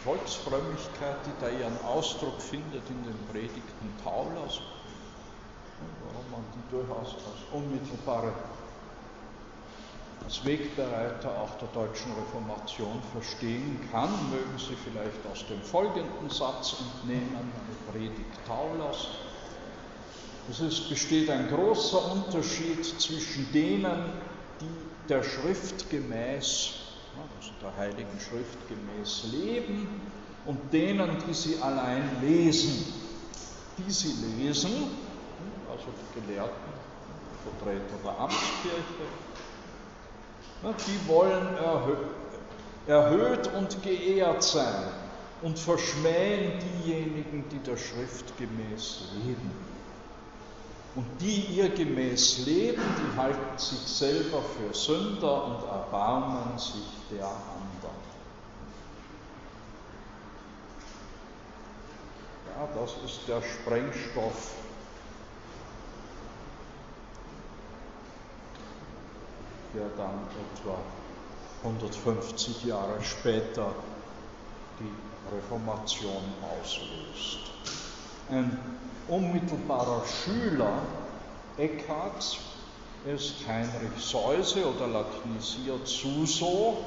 Volksfrömmigkeit, 0.03 1.17
die 1.25 1.41
da 1.41 1.49
ihren 1.49 1.77
Ausdruck 1.85 2.41
findet 2.41 2.89
in 2.89 3.03
den 3.03 3.17
Predigten 3.31 3.93
Paulers, 4.03 4.61
warum 6.03 6.31
man 6.31 6.43
die 6.55 6.71
durchaus 6.71 7.15
als 7.15 7.41
unmittelbare, 7.51 8.33
als 10.23 10.45
Wegbereiter 10.45 11.29
auch 11.41 11.57
der 11.57 11.67
deutschen 11.69 12.13
Reformation 12.13 13.01
verstehen 13.11 13.79
kann, 13.91 14.09
mögen 14.29 14.57
Sie 14.57 14.75
vielleicht 14.75 15.25
aus 15.31 15.45
dem 15.47 15.61
folgenden 15.61 16.29
Satz 16.29 16.75
entnehmen, 16.79 17.35
eine 17.35 17.91
Predigt 17.91 18.45
Paulers. 18.45 19.07
Es 20.49 20.89
besteht 20.89 21.29
ein 21.29 21.49
großer 21.49 22.11
Unterschied 22.11 22.85
zwischen 22.85 23.51
denen, 23.51 24.11
die 24.61 25.07
der 25.09 25.23
Schrift 25.23 25.89
gemäß 25.89 26.82
also 27.17 27.51
der 27.61 27.75
Heiligen 27.77 28.19
Schrift 28.19 28.57
gemäß 28.67 29.25
leben 29.31 29.87
und 30.45 30.73
denen, 30.73 31.17
die 31.27 31.33
sie 31.33 31.57
allein 31.61 32.03
lesen. 32.21 32.93
Die 33.77 33.91
sie 33.91 34.13
lesen, 34.37 34.71
also 35.69 35.85
die 35.87 36.21
Gelehrten, 36.21 36.73
Vertreter 37.43 37.97
der 38.03 38.19
Amtskirche, 38.19 38.83
die 40.63 41.07
wollen 41.07 41.47
erhöht 42.87 43.49
und 43.57 43.83
geehrt 43.83 44.43
sein 44.43 44.91
und 45.41 45.59
verschmähen 45.59 46.53
diejenigen, 46.59 47.45
die 47.49 47.59
der 47.59 47.77
Schrift 47.77 48.37
gemäß 48.37 49.09
leben. 49.25 49.72
Und 50.95 51.05
die 51.19 51.41
ihr 51.55 51.69
gemäß 51.69 52.45
leben, 52.45 52.81
die 52.81 53.17
halten 53.17 53.57
sich 53.57 53.79
selber 53.79 54.41
für 54.41 54.73
Sünder 54.73 55.45
und 55.45 55.63
erbarmen 55.63 56.57
sich 56.57 56.85
der 57.11 57.25
anderen. 57.25 58.03
Ja, 62.55 62.67
das 62.79 62.91
ist 63.03 63.27
der 63.27 63.41
Sprengstoff 63.41 64.51
der 69.73 69.89
dann 69.97 70.27
etwa 70.53 70.77
150 71.63 72.65
Jahre 72.65 73.01
später 73.01 73.73
die 74.79 75.35
Reformation 75.35 76.23
auslöst. 76.41 77.51
Ein 78.29 78.57
unmittelbarer 79.07 80.03
Schüler 80.05 80.79
Eckharts 81.57 82.37
ist 83.05 83.35
Heinrich 83.47 83.97
Seuse 83.97 84.65
oder 84.65 84.87
latinisiert 84.87 85.87
Suso. 85.87 86.77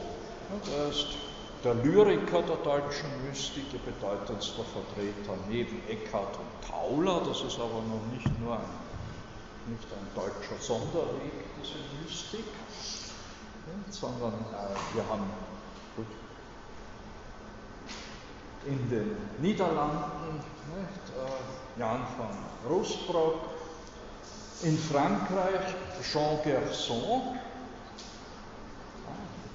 Er 0.74 0.88
ist 0.88 1.06
der 1.62 1.74
Lyriker 1.74 2.42
der 2.42 2.56
deutschen 2.56 3.10
Mystik, 3.28 3.64
ihr 3.72 3.80
bedeutendster 3.80 4.64
Vertreter 4.64 5.38
neben 5.48 5.80
Eckhart 5.88 6.36
und 6.38 6.70
Tauler. 6.70 7.20
Das 7.26 7.42
ist 7.42 7.58
aber 7.58 7.82
noch 7.82 8.12
nicht 8.12 8.40
nur 8.40 8.54
ein, 8.54 8.60
nicht 9.68 9.86
ein 9.92 10.08
deutscher 10.14 10.60
Sonderweg, 10.60 11.32
diese 11.60 11.78
Mystik 12.02 12.44
sondern 13.90 14.32
äh, 14.32 14.94
wir 14.94 15.08
haben 15.08 15.24
gut, 15.96 16.06
in 18.66 18.90
den 18.90 19.16
Niederlanden 19.40 20.36
nicht, 20.36 21.16
äh, 21.16 21.65
Jan 21.78 22.00
van 22.16 22.70
Roosbrock, 22.70 23.40
in 24.62 24.78
Frankreich 24.78 25.74
Jean 26.10 26.38
Gerson, 26.42 27.38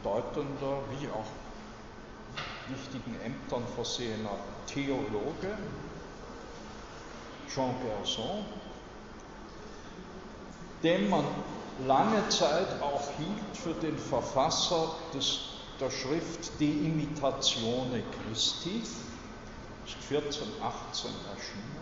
bedeutender 0.03 0.83
wie 0.91 1.07
auch 1.09 1.25
wichtigen 2.67 3.19
Ämtern 3.21 3.63
versehener 3.75 4.37
Theologe, 4.67 5.57
Jean 7.47 7.75
Gerson, 7.83 8.45
dem 10.83 11.09
man 11.09 11.25
lange 11.87 12.29
Zeit 12.29 12.81
auch 12.81 13.09
hielt 13.17 13.57
für 13.57 13.73
den 13.73 13.97
Verfasser 13.97 14.91
des, 15.13 15.39
der 15.79 15.89
Schrift 15.89 16.59
De 16.59 16.69
Imitatione 16.69 18.03
Christi, 18.23 18.83
ist 19.85 19.95
1418 20.11 21.09
erschienen 21.35 21.80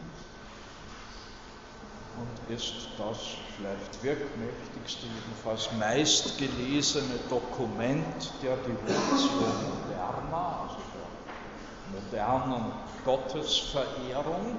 und 2.20 2.56
ist 2.56 2.74
das 2.98 3.18
vielleicht 3.56 4.04
wirkmächtigste, 4.04 5.06
jedenfalls 5.08 5.70
meistgelesene 5.80 7.20
Dokument 7.30 8.32
der 8.42 8.56
Devotion 8.58 9.54
Moderna, 9.88 10.68
also 10.68 10.82
der 10.94 12.20
modernen 12.20 12.72
Gottesverehrung. 13.06 14.58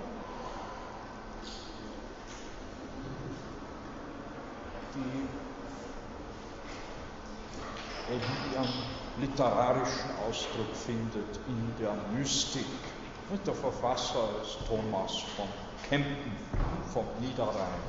die 4.95 5.29
ihren 8.53 8.69
literarischen 9.21 10.11
Ausdruck 10.29 10.75
findet 10.75 11.39
in 11.47 11.73
der 11.79 11.95
Mystik. 12.13 12.67
Und 13.31 13.47
der 13.47 13.55
Verfasser 13.55 14.29
ist 14.43 14.59
Thomas 14.67 15.13
von 15.37 15.47
Kempen 15.91 16.37
vom 16.93 17.05
Niederrhein. 17.19 17.83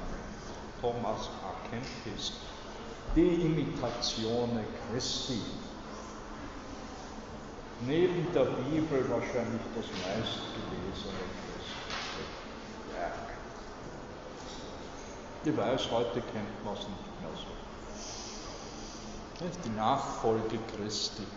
Thomas 0.82 1.30
A. 1.45 1.53
Kempis. 1.69 2.34
De 3.15 3.45
Imitatione 3.45 4.65
Christi. 4.90 5.40
Neben 7.86 8.34
der 8.34 8.45
Bibel 8.45 9.07
wahrscheinlich 9.07 9.61
das 9.76 9.86
meistgelesene 9.86 11.26
Werk. 12.95 13.14
Ich 15.45 15.56
weiß, 15.56 15.91
heute 15.91 16.22
kennt 16.22 16.65
man 16.65 16.73
es 16.73 16.80
nicht 16.80 17.22
mehr 17.22 17.36
so. 17.36 17.52
Die 19.64 19.69
Nachfolge 19.69 20.57
Christi. 20.76 21.28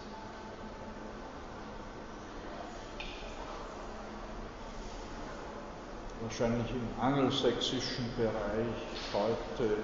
Wahrscheinlich 6.20 6.70
im 6.70 6.88
angelsächsischen 7.02 8.06
Bereich 8.16 8.76
heute 9.12 9.76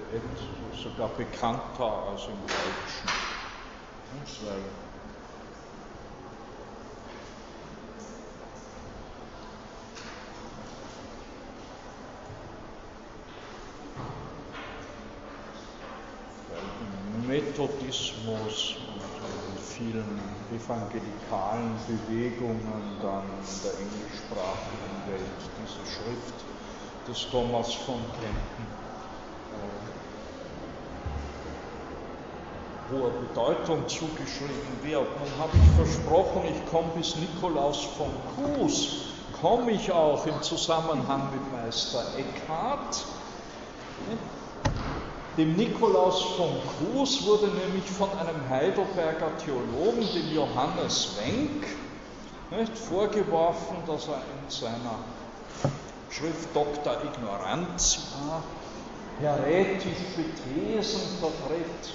sogar 0.83 1.09
bekannter 1.09 2.07
als 2.09 2.21
im 2.27 2.33
Deutschen. 2.47 3.09
Weil 4.43 4.61
Methodismus 17.27 18.80
vielen 19.81 20.21
evangelikalen 20.53 21.73
Bewegungen 21.87 22.99
dann 23.01 23.23
in 23.23 23.61
der 23.63 23.73
englischsprachigen 23.81 24.95
Welt 25.07 25.41
diese 25.57 25.83
Schrift 25.89 26.37
des 27.07 27.19
Thomas 27.31 27.73
von 27.73 27.95
Kempen 28.13 28.65
äh, 29.49 29.73
hoher 32.93 33.11
Bedeutung 33.27 33.87
zugeschrieben 33.87 34.83
wird. 34.83 35.07
Nun 35.19 35.31
habe 35.39 35.57
ich 35.57 35.69
versprochen, 35.75 36.43
ich 36.45 36.71
komme 36.71 36.89
bis 36.95 37.15
Nikolaus 37.15 37.85
von 37.97 38.11
Kues, 38.35 39.05
komme 39.41 39.71
ich 39.71 39.91
auch 39.91 40.27
im 40.27 40.39
Zusammenhang 40.43 41.31
mit 41.31 41.51
Meister 41.51 42.03
Eckhart. 42.17 43.03
Dem 45.41 45.55
Nikolaus 45.55 46.21
von 46.37 46.51
Kues 46.77 47.25
wurde 47.25 47.47
nämlich 47.47 47.89
von 47.89 48.11
einem 48.11 48.47
Heidelberger 48.47 49.35
Theologen, 49.43 50.07
dem 50.13 50.35
Johannes 50.35 51.15
Wenck, 51.17 51.65
nicht, 52.51 52.77
vorgeworfen, 52.77 53.77
dass 53.87 54.07
er 54.07 54.17
in 54.17 54.49
seiner 54.49 54.99
Schrift 56.11 56.47
Dr. 56.53 56.95
Ignorantia 57.05 58.43
heretische 59.19 60.25
Thesen 60.43 61.01
vertritt, 61.19 61.89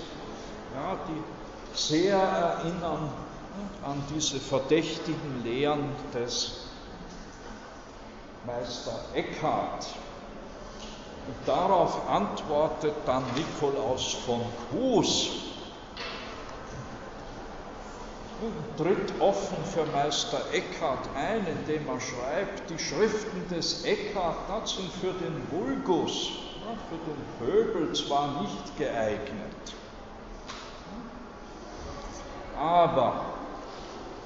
ja, 0.75 0.99
die 1.07 1.79
sehr 1.79 2.17
erinnern 2.17 3.13
an 3.85 4.03
diese 4.13 4.41
verdächtigen 4.41 5.45
Lehren 5.45 5.91
des 6.13 6.63
Meister 8.45 8.99
Eckhart. 9.15 9.87
Und 11.27 11.49
darauf 11.49 12.09
antwortet 12.09 12.95
dann 13.05 13.25
Nikolaus 13.35 14.15
von 14.25 14.43
und 18.41 18.77
tritt 18.77 19.21
offen 19.21 19.65
für 19.65 19.87
Meister 19.87 20.41
Eckhart 20.53 21.09
ein, 21.17 21.47
indem 21.47 21.89
er 21.89 22.01
schreibt, 22.01 22.71
die 22.71 22.79
Schriften 22.79 23.49
des 23.49 23.85
Eckhart 23.85 24.37
das 24.49 24.77
sind 24.77 24.93
für 24.93 25.15
den 25.15 25.51
Vulgus, 25.51 26.31
für 26.91 26.99
den 26.99 27.25
Pöbel 27.39 27.95
zwar 27.95 28.43
nicht 28.43 28.77
geeignet, 28.77 29.75
aber 32.59 33.25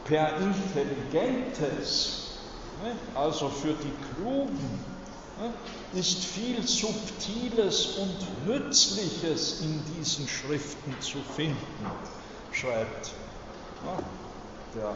per 0.05 0.37
Intelligentes, 0.39 2.39
also 3.15 3.49
für 3.49 3.75
die 3.75 3.93
Klugen, 4.15 4.90
ist 5.93 6.25
viel 6.25 6.67
Subtiles 6.67 7.97
und 7.99 8.47
Nützliches 8.47 9.61
in 9.63 9.81
diesen 9.97 10.29
Schriften 10.29 11.01
zu 11.01 11.19
finden, 11.37 11.57
schreibt 12.53 13.13
der 14.75 14.95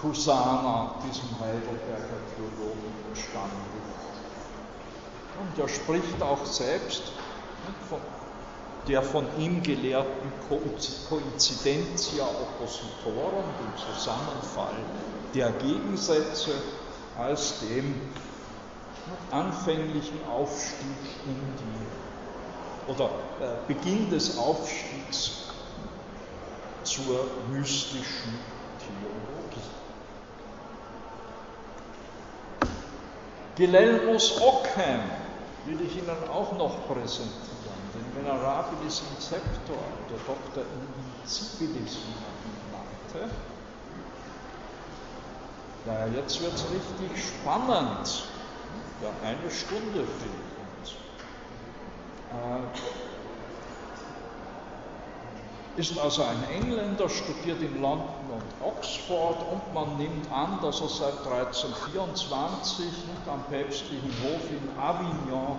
Kusana 0.00 1.02
diesem 1.08 1.40
Heidelberger 1.40 2.20
Theologen 2.36 2.92
Standbuch. 3.14 4.06
Und 5.40 5.58
er 5.58 5.68
spricht 5.68 6.22
auch 6.22 6.44
selbst 6.44 7.02
von 7.88 8.00
der 8.88 9.02
von 9.02 9.26
ihm 9.40 9.62
gelehrten 9.62 10.30
Coincidentia 10.48 12.24
Oppositorum, 12.24 13.44
dem 13.58 13.76
Zusammenfall 13.76 14.76
der 15.34 15.50
Gegensätze, 15.52 16.52
als 17.18 17.54
dem 17.60 17.94
anfänglichen 19.30 20.18
Aufstieg 20.28 20.96
in 21.26 21.40
die, 21.58 22.92
oder 22.92 23.10
äh, 23.40 23.66
Beginn 23.66 24.10
des 24.10 24.38
Aufstiegs 24.38 25.46
zur 26.82 27.26
mystischen 27.50 28.38
Theologie. 28.78 29.66
Guilelmus 33.56 34.40
Ockham 34.40 35.00
will 35.64 35.80
ich 35.84 35.96
Ihnen 35.96 36.28
auch 36.32 36.52
noch 36.56 36.86
präsentieren, 36.86 37.32
den 37.94 38.24
Venerabilis 38.24 39.02
Inceptor, 39.14 39.82
der 40.10 40.18
Doktor 40.18 40.62
in 40.62 41.22
Incipilis, 41.22 41.96
wie 41.96 42.16
man 42.22 42.36
ihn 42.44 42.60
nannte. 42.72 43.30
Ja, 45.86 46.20
jetzt 46.20 46.40
wird 46.40 46.54
es 46.54 46.64
richtig 46.70 47.24
spannend. 47.24 48.26
Ja, 49.02 49.10
eine 49.22 49.50
Stunde 49.50 50.04
fehlt. 50.04 50.56
Äh, 52.32 52.62
ist 55.76 55.98
also 55.98 56.22
ein 56.22 56.42
Engländer, 56.50 57.08
studiert 57.08 57.60
in 57.60 57.82
London 57.82 58.08
und 58.32 58.66
Oxford 58.66 59.36
und 59.52 59.74
man 59.74 59.98
nimmt 59.98 60.32
an, 60.32 60.58
dass 60.62 60.80
er 60.80 60.88
seit 60.88 61.18
1324 61.18 62.86
am 63.30 63.44
päpstlichen 63.50 64.10
Hof 64.22 64.40
in 64.50 64.80
Avignon 64.80 65.58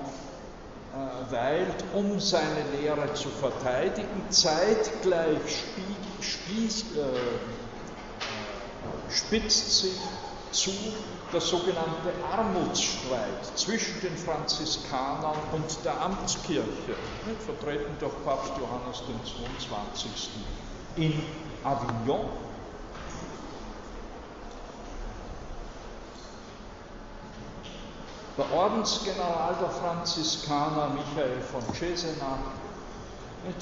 äh, 0.93 1.31
weilt, 1.31 1.83
um 1.93 2.19
seine 2.19 2.63
Lehre 2.79 3.13
zu 3.13 3.29
verteidigen. 3.29 4.25
Zeitgleich 4.31 5.65
spieß, 6.21 6.81
äh, 6.97 7.03
spitzt 9.11 9.81
sich 9.81 9.99
zu 10.51 10.71
der 11.33 11.41
sogenannte 11.41 12.13
Armutsstreit 12.31 13.45
zwischen 13.55 13.99
den 14.01 14.15
Franziskanern 14.15 15.37
und 15.51 15.83
der 15.83 16.01
Amtskirche, 16.01 16.95
vertreten 17.45 17.95
durch 17.99 18.13
Papst 18.23 18.53
Johannes 18.57 19.01
XXII. 19.23 20.45
in 20.95 21.21
Avignon. 21.63 22.29
Der 28.37 28.51
Ordensgeneral 28.51 29.55
der 29.59 29.69
Franziskaner 29.69 30.89
Michael 30.89 31.41
von 31.41 31.61
Cesena 31.73 32.37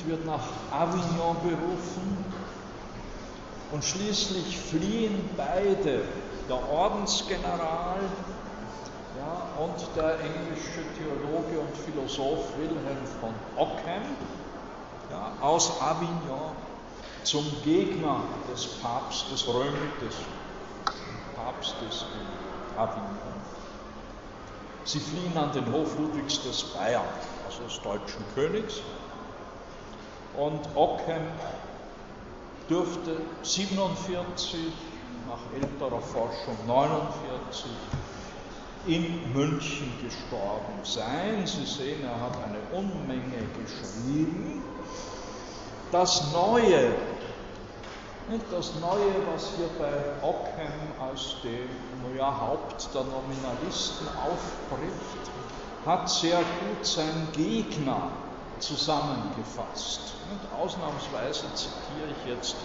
wird 0.06 0.26
nach 0.26 0.44
Avignon 0.72 1.38
berufen 1.42 2.26
und 3.72 3.84
schließlich 3.84 4.58
fliehen 4.58 5.30
beide 5.38 6.04
der 6.48 6.70
Ordensgeneral 6.70 8.00
ja, 9.18 9.64
und 9.64 9.76
der 9.96 10.20
englische 10.20 10.82
Theologe 10.98 11.60
und 11.60 11.78
Philosoph 11.78 12.58
Wilhelm 12.58 13.06
von 13.20 13.34
Ockham 13.56 14.04
ja, 15.10 15.32
aus 15.42 15.82
Avignon 15.82 16.52
zum 17.24 17.46
Gegner 17.64 18.22
des 18.52 18.66
Papstes, 18.82 19.48
Römikes, 19.48 20.18
Papstes 21.36 22.06
in 22.14 22.80
Avignon. 22.80 23.36
Sie 24.84 25.00
fliehen 25.00 25.36
an 25.36 25.52
den 25.52 25.72
Hof 25.72 25.98
Ludwigs 25.98 26.44
des 26.44 26.64
Bayern, 26.66 27.02
also 27.48 27.64
des 27.64 27.82
deutschen 27.82 28.24
Königs. 28.36 28.82
Und 30.38 30.60
Ockham 30.76 31.26
dürfte 32.70 33.18
47 33.42 34.72
nach 35.28 35.40
älterer 35.54 36.02
Forschung 36.02 36.58
49 36.68 37.72
in 38.88 39.34
München 39.34 39.92
gestorben 40.04 40.84
sein. 40.84 41.46
Sie 41.46 41.66
sehen, 41.66 42.04
er 42.04 42.20
hat 42.20 42.38
eine 42.44 42.60
Unmenge 42.78 43.44
geschrieben. 43.64 44.64
Das 45.92 46.32
Neue, 46.32 46.94
das 48.52 48.74
Neue, 48.80 49.14
was 49.34 49.50
hier 49.58 49.70
bei 49.80 50.28
Ockham 50.28 51.10
als 51.10 51.36
dem 51.44 52.18
ja, 52.18 52.40
Haupt 52.40 52.90
der 52.94 53.04
Nominalisten 53.04 54.08
aufbricht, 54.08 55.32
hat 55.86 56.10
sehr 56.10 56.38
gut 56.38 56.86
sein 56.86 57.28
Gegner 57.34 58.10
zusammengefasst. 58.60 60.14
Und 60.30 60.60
ausnahmsweise 60.60 61.46
zitiere 61.54 62.10
ich 62.12 62.32
jetzt 62.32 62.56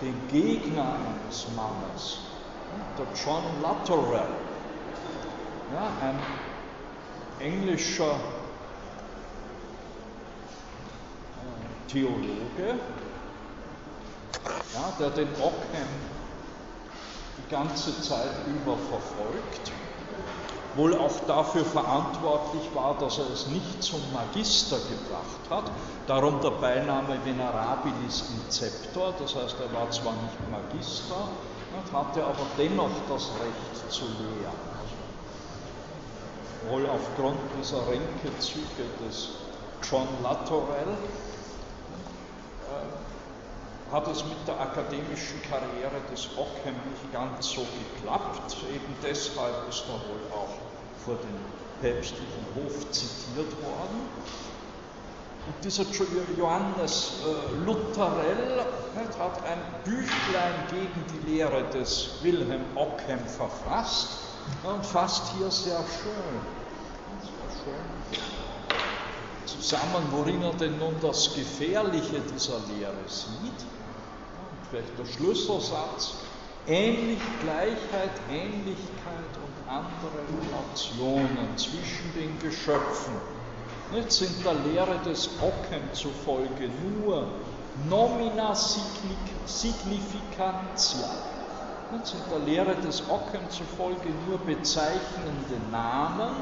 den 0.00 0.28
Gegner 0.28 0.94
eines 0.94 1.46
Mannes, 1.56 2.18
der 2.98 3.06
John 3.14 3.44
Lutterell, 3.62 4.28
ja, 5.72 5.90
ein 6.02 6.18
englischer 7.40 8.14
äh, 11.34 11.90
Theologe, 11.90 12.78
ja, 14.74 14.92
der 14.98 15.10
den 15.10 15.28
Ockham 15.40 15.88
die 17.38 17.50
ganze 17.50 18.00
Zeit 18.02 18.30
über 18.46 18.76
verfolgt 18.76 19.72
wohl 20.76 20.96
auch 20.96 21.18
dafür 21.26 21.64
verantwortlich 21.64 22.62
war, 22.74 22.96
dass 22.98 23.18
er 23.18 23.30
es 23.30 23.46
nicht 23.48 23.82
zum 23.82 24.00
Magister 24.12 24.76
gebracht 24.76 25.50
hat. 25.50 25.70
Darum 26.06 26.40
der 26.40 26.50
Beiname 26.50 27.18
Venerabilis 27.24 28.24
Inceptor, 28.44 29.14
das 29.18 29.34
heißt, 29.34 29.56
er 29.60 29.72
war 29.72 29.90
zwar 29.90 30.12
nicht 30.12 30.50
Magister, 30.50 31.28
hatte 31.92 32.24
aber 32.24 32.46
dennoch 32.58 32.90
das 33.08 33.30
Recht 33.40 33.92
zu 33.92 34.04
lehren. 34.04 34.76
Wohl 36.68 36.86
aufgrund 36.86 37.38
dieser 37.58 37.78
Ränkezüge 37.86 38.86
des 39.06 39.30
John 39.88 40.08
Latourell 40.22 40.96
äh, 42.72 43.92
hat 43.92 44.08
es 44.08 44.24
mit 44.24 44.48
der 44.48 44.60
akademischen 44.60 45.40
Karriere 45.42 46.00
des 46.10 46.28
Ockham 46.36 46.74
nicht 46.90 47.12
ganz 47.12 47.50
so 47.50 47.60
geklappt. 47.60 48.56
Eben 48.74 48.96
deshalb 49.02 49.68
ist 49.68 49.84
er 49.88 49.94
wohl 49.94 50.22
auch 50.32 50.65
vor 51.06 51.14
dem 51.14 51.38
päpstlichen 51.80 52.44
Hof 52.56 52.90
zitiert 52.90 53.52
worden. 53.62 54.00
Und 55.46 55.64
dieser 55.64 55.84
Johannes 56.36 57.12
äh, 57.24 57.64
Lutherell 57.64 58.66
hat 59.18 59.44
ein 59.44 59.60
Büchlein 59.84 60.54
gegen 60.68 61.04
die 61.14 61.30
Lehre 61.30 61.62
des 61.70 62.14
Wilhelm 62.22 62.64
Ockham 62.74 63.20
verfasst 63.20 64.08
und 64.64 64.84
fasst 64.84 65.22
hier 65.38 65.50
sehr 65.50 65.78
schön, 65.78 66.40
sehr 67.22 67.62
schön 67.62 68.26
zusammen, 69.46 70.04
worin 70.10 70.42
er 70.42 70.54
denn 70.54 70.76
nun 70.78 70.96
das 71.00 71.32
Gefährliche 71.34 72.20
dieser 72.34 72.58
Lehre 72.74 72.94
sieht. 73.06 73.60
Und 73.62 74.68
vielleicht 74.68 74.98
der 74.98 75.06
Schlüsselsatz, 75.06 76.14
Ähnlich, 76.68 77.20
Gleichheit, 77.44 78.10
Ähnlichkeit 78.28 79.05
und 79.66 79.72
andere 79.72 80.22
Relationen 80.28 81.56
zwischen 81.56 82.12
den 82.14 82.38
Geschöpfen. 82.40 83.14
Nicht, 83.92 84.10
sind 84.12 84.44
der 84.44 84.54
Lehre 84.54 84.98
des 85.04 85.28
Ockham 85.40 85.92
zufolge 85.92 86.68
nur 86.94 87.28
nomina 87.88 88.52
significantia, 88.54 91.08
nicht, 91.92 92.06
sind 92.06 92.22
der 92.30 92.38
Lehre 92.40 92.74
des 92.76 93.02
Ockham 93.08 93.48
zufolge 93.50 94.08
nur 94.28 94.38
bezeichnende 94.38 95.60
Namen 95.70 96.34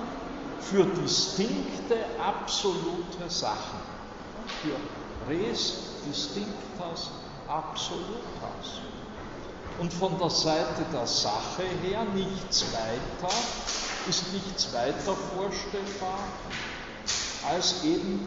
für 0.60 0.84
distinkte, 0.84 1.96
absolute 2.18 3.28
Sachen. 3.28 3.80
Für 4.62 4.76
res 5.28 5.74
distinctas 6.06 7.10
absolutas 7.46 8.80
und 9.80 9.92
von 9.92 10.18
der 10.18 10.30
Seite 10.30 10.84
der 10.92 11.06
Sache 11.06 11.62
her 11.82 12.04
nichts 12.14 12.64
weiter, 12.72 13.34
ist 14.08 14.32
nichts 14.32 14.72
weiter 14.72 15.14
vorstellbar 15.14 16.18
als 17.48 17.84
eben 17.84 18.26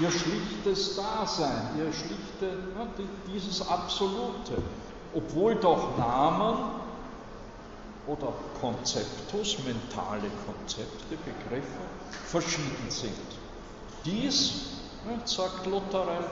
ihr 0.00 0.10
schlichtes 0.10 0.96
Dasein, 0.96 1.70
ihr 1.76 1.92
schlichte, 1.92 2.56
ja, 2.76 2.86
dieses 3.32 3.66
Absolute, 3.66 4.62
obwohl 5.14 5.56
doch 5.56 5.98
Namen 5.98 6.70
oder 8.06 8.32
Konzeptus, 8.60 9.58
mentale 9.64 10.30
Konzepte, 10.46 11.16
Begriffe 11.24 11.80
verschieden 12.26 12.86
sind. 12.88 13.12
Dies, 14.04 14.52
sagt 15.24 15.66
Lutherell, 15.66 16.24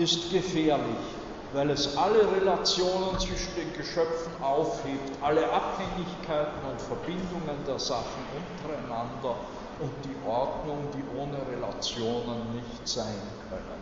ist 0.00 0.30
gefährlich, 0.30 1.04
weil 1.52 1.68
es 1.70 1.96
alle 1.96 2.20
Relationen 2.32 3.18
zwischen 3.18 3.54
den 3.54 3.72
Geschöpfen 3.74 4.32
aufhebt, 4.42 5.18
alle 5.20 5.44
Abhängigkeiten 5.52 6.64
und 6.70 6.80
Verbindungen 6.80 7.64
der 7.66 7.78
Sachen 7.78 8.24
untereinander 8.34 9.36
und 9.78 9.92
die 10.04 10.16
Ordnung, 10.26 10.88
die 10.94 11.04
ohne 11.18 11.36
Relationen 11.52 12.54
nicht 12.54 12.88
sein 12.88 13.20
können. 13.50 13.80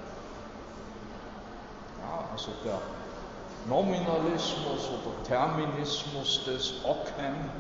Ja, 2.00 2.28
also 2.32 2.50
der 2.64 2.80
Nominalismus 3.68 4.88
oder 4.88 5.22
Terminismus 5.24 6.44
des 6.46 6.74
Ockham 6.84 7.50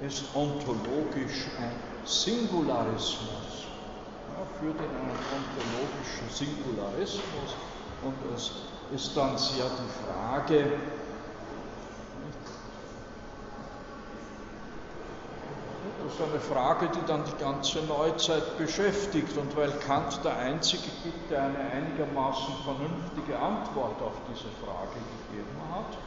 ist 0.00 0.24
ontologisch 0.34 1.46
ein 1.58 1.72
Singularismus 2.06 3.65
führt 4.60 4.76
in 4.78 4.90
einen 4.96 5.18
ontologischen 5.32 6.28
Singularismus 6.30 7.56
Und 8.02 8.14
es 8.34 8.52
ist 8.94 9.16
dann 9.16 9.36
sehr 9.38 9.64
die 9.64 10.04
Frage, 10.04 10.72
Das 16.06 16.14
ist 16.14 16.20
eine 16.20 16.40
Frage, 16.40 16.88
die 16.88 17.06
dann 17.06 17.24
die 17.24 17.42
ganze 17.42 17.82
Neuzeit 17.82 18.56
beschäftigt. 18.58 19.36
Und 19.36 19.56
weil 19.56 19.70
Kant 19.86 20.20
der 20.24 20.36
Einzige 20.36 20.84
gibt, 21.02 21.30
der 21.30 21.42
eine 21.42 21.58
einigermaßen 21.58 22.54
vernünftige 22.64 23.38
Antwort 23.38 24.00
auf 24.00 24.14
diese 24.30 24.48
Frage 24.64 24.98
gegeben 25.28 25.58
hat, 25.74 25.98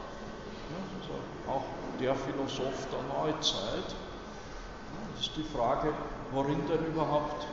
also 0.96 1.14
auch 1.46 1.64
der 2.00 2.14
Philosoph 2.14 2.86
der 2.90 3.02
Neuzeit, 3.12 3.94
ist 5.20 5.36
die 5.36 5.44
Frage, 5.44 5.92
worin 6.32 6.66
denn 6.66 6.86
überhaupt 6.86 7.46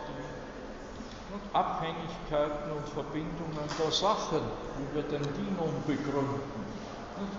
die 1.30 1.56
Abhängigkeiten 1.56 2.72
und 2.72 2.88
Verbindungen 2.90 3.68
der 3.78 3.92
Sachen, 3.92 4.42
wie 4.78 4.96
wir 4.96 5.04
denn 5.04 5.24
die 5.24 5.52
nun 5.58 5.84
begründen. 5.86 6.68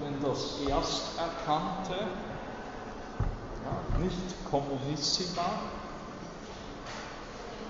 Wenn 0.02 0.20
das 0.22 0.58
Ersterkannte 0.68 1.94
ja, 3.64 4.02
nicht 4.02 4.50
Kommunissima 4.50 5.60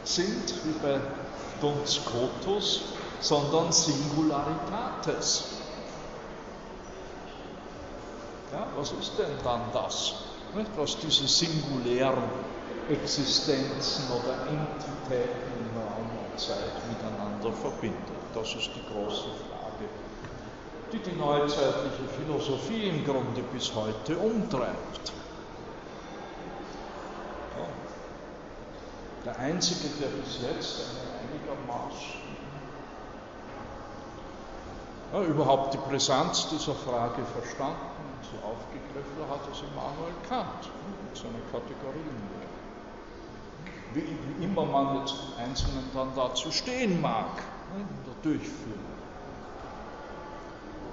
sind, 0.05 0.55
wie 0.65 0.79
bei 0.83 1.01
Duns 1.61 1.95
Scotus, 1.97 2.81
sondern 3.21 3.73
Singularitates. 3.73 5.59
Ja, 8.53 8.67
was 8.77 8.93
ist 8.93 9.19
denn 9.19 9.37
dann 9.45 9.63
das, 9.73 10.15
nicht, 10.55 10.71
was 10.77 10.99
diese 10.99 11.29
singulären 11.29 12.23
Existenzen 12.89 14.05
oder 14.11 14.47
Entitäten 14.49 15.48
und 15.48 15.48
Zeit 16.39 16.73
miteinander 16.89 17.53
verbindet? 17.53 18.17
Das 18.35 18.55
ist 18.55 18.71
die 18.75 18.95
große 18.95 19.29
Frage, 19.45 19.85
die 20.93 20.99
die 20.99 21.17
neuzeitliche 21.17 22.09
Philosophie 22.17 22.89
im 22.89 23.05
Grunde 23.05 23.43
bis 23.53 23.75
heute 23.75 24.17
umtreibt. 24.17 25.13
Der 29.25 29.39
Einzige, 29.39 29.89
der 30.01 30.09
bis 30.09 30.39
jetzt 30.41 30.81
einigermaßen 31.21 32.19
ja, 35.13 35.23
überhaupt 35.23 35.75
die 35.75 35.79
Brisanz 35.79 36.49
dieser 36.49 36.75
Frage 36.75 37.23
verstanden 37.25 37.99
und 37.99 38.25
so 38.25 38.37
aufgegriffen 38.47 39.29
hat, 39.29 39.41
ist 39.51 39.63
Immanuel 39.63 40.15
Kant 40.29 40.71
mit 41.03 41.17
seiner 41.17 41.43
Kategorienlehre. 41.51 42.38
Wie, 43.95 44.45
immer 44.45 44.65
man 44.67 45.01
jetzt 45.01 45.15
Einzelnen 45.39 45.91
dann 45.95 46.15
dazu 46.15 46.51
stehen 46.51 47.01
mag, 47.01 47.37
ne, 47.75 47.81
in 47.81 48.05
der 48.05 48.23
Durchführung. 48.23 48.99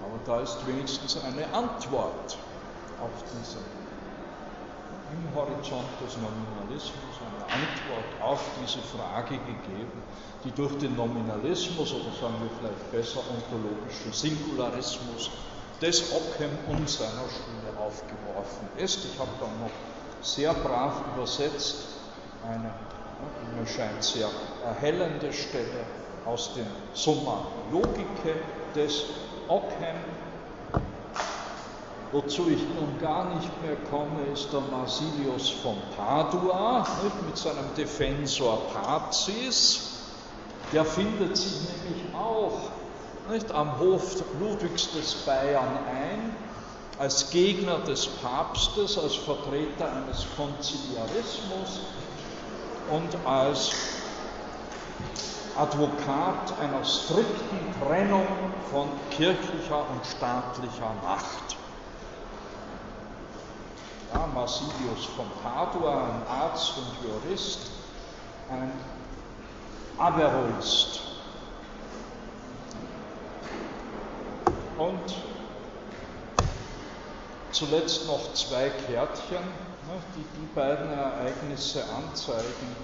Aber 0.01 0.19
da 0.25 0.41
ist 0.41 0.65
wenigstens 0.67 1.17
eine 1.23 1.45
Antwort 1.53 2.37
auf 3.01 3.23
diese 3.31 3.59
im 5.11 5.35
Horizont 5.35 5.85
des 6.01 6.17
Nominalismus 6.17 7.21
eine 7.21 7.45
Antwort 7.45 8.09
auf 8.21 8.41
diese 8.61 8.79
Frage 8.79 9.37
gegeben, 9.37 10.01
die 10.43 10.51
durch 10.51 10.77
den 10.79 10.95
Nominalismus 10.95 11.93
oder 11.93 12.11
sagen 12.19 12.35
wir 12.41 12.49
vielleicht 12.59 12.91
besser 12.91 13.21
ontologischen 13.29 14.11
Singularismus 14.11 15.29
des 15.81 16.11
Ockham 16.11 16.51
und 16.69 16.89
seiner 16.89 17.27
Schule 17.29 17.69
aufgeworfen 17.79 18.67
ist. 18.77 19.05
Ich 19.05 19.19
habe 19.19 19.31
dann 19.39 19.59
noch 19.59 19.71
sehr 20.21 20.53
brav 20.53 21.01
übersetzt 21.15 21.95
eine, 22.43 22.71
mir 23.55 23.65
scheint 23.67 24.03
sehr 24.03 24.29
erhellende 24.65 25.31
Stelle 25.31 25.85
aus 26.25 26.53
dem 26.55 26.67
Summa 26.93 27.45
Logica 27.71 28.35
des 28.75 29.03
Ockham 29.47 29.97
Wozu 32.15 32.49
ich 32.49 32.61
nun 32.79 32.97
gar 33.01 33.35
nicht 33.35 33.49
mehr 33.61 33.75
komme, 33.89 34.21
ist 34.31 34.53
der 34.53 34.61
Marsilius 34.61 35.49
von 35.49 35.75
Padua 35.97 36.87
nicht, 37.03 37.25
mit 37.25 37.37
seinem 37.37 37.73
Defensor 37.75 38.61
Pazis. 38.73 39.81
Der 40.71 40.85
findet 40.85 41.35
sich 41.35 41.61
nämlich 41.61 42.15
auch 42.15 42.69
nicht, 43.29 43.51
am 43.51 43.79
Hof 43.79 44.23
Ludwigs 44.39 44.91
des 44.93 45.13
Bayern 45.25 45.77
ein, 45.89 46.35
als 46.99 47.31
Gegner 47.31 47.79
des 47.79 48.07
Papstes, 48.07 48.97
als 48.97 49.15
Vertreter 49.15 49.91
eines 49.91 50.25
Konziliarismus 50.37 51.81
und 52.89 53.15
als 53.25 53.71
Advokat 55.57 56.53
einer 56.61 56.83
strikten 56.83 57.73
Trennung 57.81 58.27
von 58.71 58.89
kirchlicher 59.09 59.89
und 59.89 60.05
staatlicher 60.05 60.93
Macht. 61.01 61.55
Ja, 64.13 64.27
Marsilius 64.33 65.05
von 65.15 65.25
Padua, 65.41 66.05
ein 66.05 66.27
Arzt 66.27 66.73
und 66.77 67.09
Jurist, 67.09 67.71
ein 68.49 68.71
Averroist. 69.97 71.01
Und 74.77 75.15
zuletzt 77.51 78.07
noch 78.07 78.33
zwei 78.33 78.69
Kärtchen, 78.69 79.43
die 80.15 80.25
die 80.39 80.55
beiden 80.55 80.89
Ereignisse 80.91 81.83
anzeigen, 81.83 82.75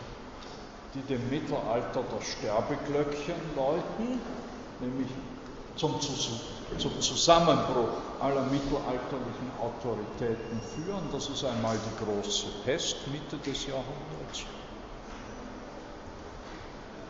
die 0.93 1.01
dem 1.01 1.29
Mittelalter 1.29 2.03
das 2.13 2.27
Sterbeglöckchen 2.27 3.35
läuten, 3.55 4.19
nämlich 4.79 5.09
zum, 5.75 5.99
zum 5.99 7.01
Zusammenbruch 7.01 7.97
aller 8.19 8.43
mittelalterlichen 8.43 9.51
Autoritäten 9.59 10.61
führen. 10.75 11.03
Das 11.11 11.29
ist 11.29 11.43
einmal 11.43 11.77
die 11.77 12.05
große 12.05 12.47
Pest 12.65 12.97
Mitte 13.07 13.37
des 13.37 13.65
Jahrhunderts. 13.65 14.45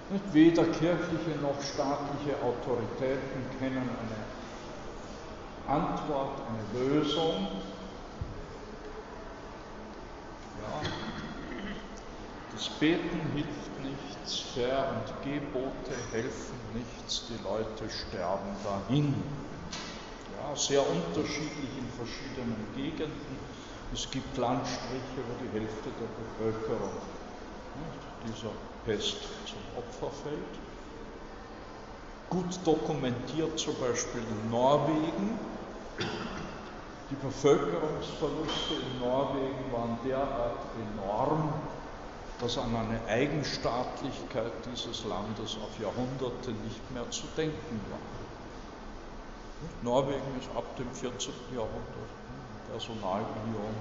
Nicht 0.10 0.34
weder 0.34 0.64
kirchliche 0.66 1.40
noch 1.42 1.62
staatliche 1.62 2.36
Autoritäten 2.44 3.46
kennen 3.60 3.90
eine 3.90 4.20
Antwort, 5.80 6.42
eine 6.50 6.86
Lösung. 6.86 7.48
Ja, 10.62 10.82
das 12.54 12.70
Beten 12.70 13.20
hilft 13.34 13.80
nichts, 13.82 14.40
Ver- 14.54 14.90
und 14.92 15.24
Gebote 15.24 15.96
helfen 16.12 16.60
nichts, 16.74 17.28
die 17.28 17.42
Leute 17.44 17.90
sterben 17.90 18.56
dahin. 18.64 19.16
Ja, 20.38 20.56
sehr 20.56 20.88
unterschiedlich 20.88 21.78
in 21.78 21.88
verschiedenen 21.90 22.68
Gegenden. 22.76 23.40
Es 23.94 24.10
gibt 24.12 24.38
Landstriche, 24.38 25.24
wo 25.28 25.44
die 25.44 25.60
Hälfte 25.60 25.90
der 25.92 26.08
Bevölkerung 26.08 26.92
dieser 28.26 28.52
Pest 28.86 29.18
zum 29.46 29.60
Opfer 29.76 30.12
fällt. 30.24 30.60
Gut 32.30 32.60
dokumentiert 32.66 33.60
zum 33.60 33.76
Beispiel 33.80 34.22
in 34.22 34.50
Norwegen. 34.50 35.40
Die 37.12 37.26
Bevölkerungsverluste 37.26 38.74
in 38.74 39.00
Norwegen 39.06 39.70
waren 39.74 39.98
derart 40.06 40.64
enorm, 40.96 41.54
dass 42.40 42.58
an 42.58 42.74
eine 42.74 43.06
Eigenstaatlichkeit 43.06 44.54
dieses 44.72 45.04
Landes 45.04 45.58
auf 45.58 45.78
Jahrhunderte 45.78 46.52
nicht 46.52 46.90
mehr 46.94 47.10
zu 47.12 47.24
denken 47.36 47.82
war. 47.90 48.00
Norwegen 49.84 50.40
ist 50.40 50.50
ab 50.56 50.74
dem 50.78 50.90
14. 50.90 51.34
Jahrhundert 51.54 52.10
Personalunion 52.72 53.76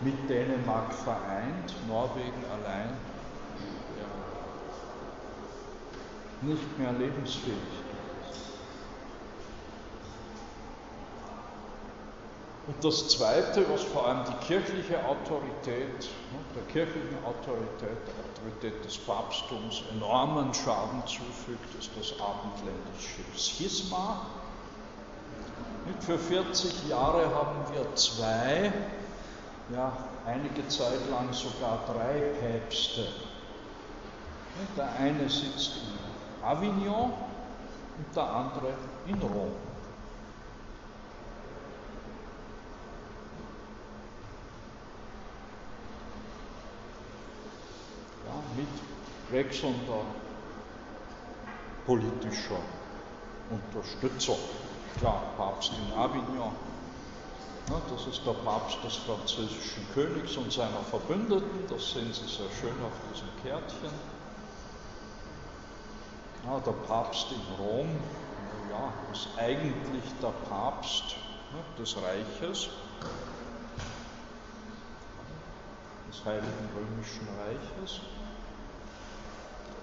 mit 0.00 0.28
Dänemark 0.28 0.92
vereint, 0.92 1.72
Norwegen 1.86 2.44
allein 2.52 2.98
nicht 6.42 6.78
mehr 6.78 6.92
lebensfähig. 6.92 7.83
Und 12.66 12.82
das 12.82 13.08
Zweite, 13.08 13.68
was 13.70 13.82
vor 13.82 14.08
allem 14.08 14.24
die 14.24 14.46
kirchliche 14.46 15.04
Autorität, 15.04 16.00
ne, 16.00 16.38
der 16.54 16.62
kirchlichen 16.72 17.18
Autorität, 17.22 17.98
der 18.06 18.14
Autorität 18.24 18.84
des 18.84 18.96
Papsttums 18.96 19.82
enormen 19.92 20.54
Schaden 20.54 21.02
zufügt, 21.06 21.74
ist 21.78 21.90
das 21.98 22.14
abendländische 22.18 23.22
Schisma. 23.36 24.26
Für 26.00 26.18
40 26.18 26.88
Jahre 26.88 27.26
haben 27.34 27.58
wir 27.74 27.94
zwei, 27.96 28.72
ja, 29.70 29.92
einige 30.26 30.66
Zeit 30.68 31.10
lang 31.10 31.30
sogar 31.34 31.80
drei 31.86 32.20
Päpste. 32.40 33.06
Der 34.74 34.90
eine 34.98 35.28
sitzt 35.28 35.72
in 35.76 36.46
Avignon 36.46 37.12
und 37.98 38.16
der 38.16 38.24
andere 38.24 38.72
in 39.06 39.20
Rom. 39.20 39.52
Mit 48.56 48.68
wechselnder 49.30 50.04
politischer 51.86 52.60
Unterstützung. 53.50 54.38
Klar, 54.98 55.22
Papst 55.36 55.72
in 55.72 55.98
Avignon, 55.98 56.52
ja, 57.68 57.80
das 57.90 58.06
ist 58.06 58.26
der 58.26 58.32
Papst 58.32 58.78
des 58.84 58.96
französischen 58.96 59.86
Königs 59.94 60.36
und 60.36 60.52
seiner 60.52 60.82
Verbündeten, 60.90 61.66
das 61.68 61.92
sehen 61.92 62.12
Sie 62.12 62.28
sehr 62.28 62.50
schön 62.60 62.74
auf 62.84 62.92
diesem 63.10 63.28
Kärtchen. 63.42 63.90
Ja, 66.46 66.60
der 66.60 66.72
Papst 66.86 67.28
in 67.32 67.64
Rom 67.64 67.88
ja, 68.70 68.92
ist 69.12 69.28
eigentlich 69.38 70.04
der 70.20 70.32
Papst 70.48 71.16
ja, 71.52 71.82
des 71.82 71.96
Reiches, 71.96 72.68
des 76.08 76.24
Heiligen 76.24 76.68
Römischen 76.76 77.28
Reiches. 77.40 78.00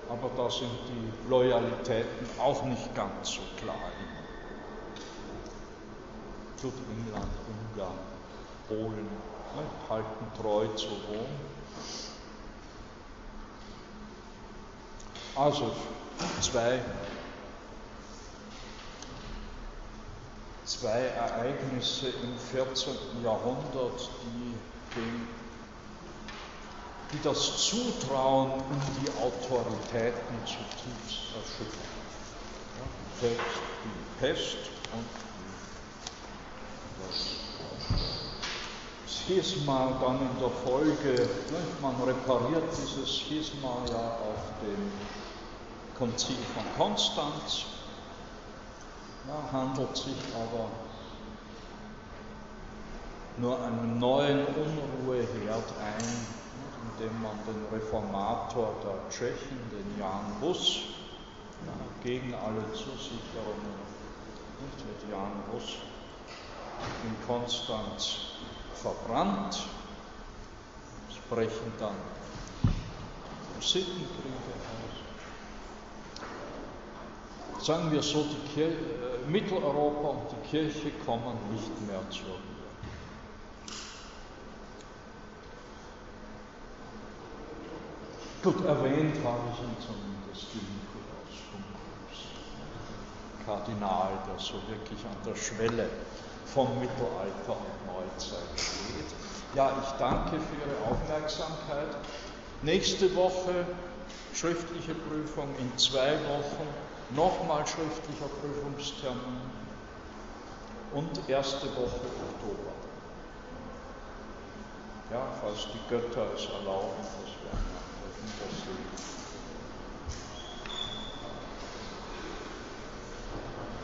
Aber 0.09 0.29
da 0.35 0.49
sind 0.49 0.69
die 0.87 1.29
Loyalitäten 1.29 2.27
auch 2.39 2.63
nicht 2.63 2.93
ganz 2.95 3.31
so 3.31 3.41
klar. 3.57 3.91
Gut, 6.61 6.73
England, 6.95 7.31
Ungarn, 7.47 7.97
Polen 8.67 9.05
ne, 9.55 9.63
halten 9.89 10.25
treu 10.39 10.67
zu 10.75 10.87
Rom. 10.87 11.25
Also 15.35 15.71
zwei, 16.41 16.79
zwei 20.65 20.99
Ereignisse 20.99 22.09
im 22.09 22.37
14. 22.51 22.93
Jahrhundert, 23.23 24.09
die, 24.23 24.99
den, 24.99 25.27
die 27.11 27.21
das 27.23 27.57
Zutrauen 27.57 28.51
in 28.53 29.03
die 29.03 29.09
Autoritäten 29.19 30.35
zutiefst 30.45 31.35
erschüttern. 31.35 31.91
Ja, 32.77 33.27
selbst 33.27 33.61
die 33.83 34.19
Pest 34.19 34.57
und 34.93 35.05
Schisma 39.07 39.93
dann 40.01 40.19
in 40.21 40.39
der 40.39 40.49
Folge, 40.49 41.21
ne, 41.51 41.59
man 41.81 41.95
repariert 42.03 42.63
dieses 42.71 43.17
Schisma 43.17 43.77
ja 43.89 44.17
auf 44.17 44.43
dem 44.61 44.91
Konzil 45.97 46.37
von 46.53 46.63
Konstanz, 46.77 47.65
ja, 49.27 49.51
handelt 49.51 49.95
sich 49.95 50.15
aber 50.33 50.69
nur 53.37 53.63
einen 53.63 53.99
neuen 53.99 54.45
Unruheherd 54.47 55.73
ein, 55.79 56.40
indem 56.97 57.21
man 57.21 57.37
den 57.45 57.65
Reformator 57.71 58.75
der 58.83 59.09
Tschechen, 59.09 59.59
den 59.71 59.99
Jan 59.99 60.25
ja, 60.41 61.73
gegen 62.03 62.33
alle 62.33 62.63
Zusicherungen 62.73 63.75
mit 64.59 65.11
Jan 65.11 65.43
Hus 65.51 65.77
in 67.03 67.27
Konstanz 67.27 68.17
verbrannt. 68.75 69.63
Es 71.09 71.17
brechen 71.29 71.71
dann 71.79 71.95
Sittenkriege 73.59 74.53
aus. 77.59 77.65
Sagen 77.65 77.91
wir 77.91 78.01
so, 78.01 78.25
Kirche, 78.55 78.73
äh, 78.73 79.29
Mitteleuropa 79.29 80.07
und 80.07 80.31
die 80.31 80.49
Kirche 80.49 80.91
kommen 81.05 81.37
nicht 81.53 81.87
mehr 81.87 82.01
zur 82.09 82.50
Gut, 88.43 88.65
erwähnt 88.65 89.17
habe 89.23 89.43
ich 89.53 89.59
ihn 89.61 89.77
zumindest 89.77 90.47
die 90.51 90.65
Nikolaus 90.65 91.37
von 91.51 91.61
Kurs, 91.77 92.25
Kardinal, 93.45 94.17
der 94.27 94.39
so 94.39 94.55
wirklich 94.67 94.97
an 95.05 95.15
der 95.23 95.35
Schwelle 95.35 95.87
vom 96.47 96.67
Mittelalter 96.79 97.53
und 97.53 97.85
Neuzeit 97.85 98.49
steht. 98.55 99.13
Ja, 99.53 99.71
ich 99.83 99.89
danke 99.99 100.39
für 100.39 100.55
Ihre 100.57 100.91
Aufmerksamkeit. 100.91 101.95
Nächste 102.63 103.15
Woche 103.15 103.67
schriftliche 104.33 104.95
Prüfung, 104.95 105.49
in 105.59 105.77
zwei 105.77 106.13
Wochen 106.13 106.65
nochmal 107.15 107.67
schriftlicher 107.67 108.29
Prüfungstermin 108.41 109.41
und 110.93 111.29
erste 111.29 111.67
Woche 111.75 112.09
Oktober. 112.31 112.73
Ja, 115.11 115.27
falls 115.41 115.67
die 115.73 115.89
Götter 115.89 116.25
es 116.35 116.45
erlauben, 116.45 117.05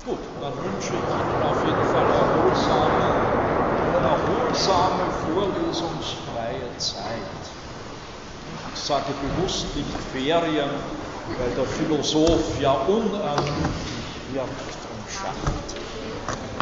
Gut, 0.06 0.20
dann 0.40 0.54
wünsche 0.64 0.94
ich 0.94 1.34
Ihnen 1.34 1.44
auf 1.44 1.66
jeden 1.66 1.84
Fall 1.84 2.06
erholsame, 2.06 3.12
eine 3.84 3.98
erholsame, 3.98 5.12
vorlesungsfreie 5.26 6.78
Zeit. 6.78 7.42
Ich 8.74 8.80
sage 8.80 9.12
bewusst 9.36 9.76
nicht 9.76 9.90
Ferien, 10.14 10.70
weil 11.38 11.50
der 11.58 11.66
Philosoph 11.66 12.62
ja 12.62 12.72
unermüdlich 12.72 14.08
wirkt 14.32 14.50
und 14.50 15.12
schafft. 15.12 16.57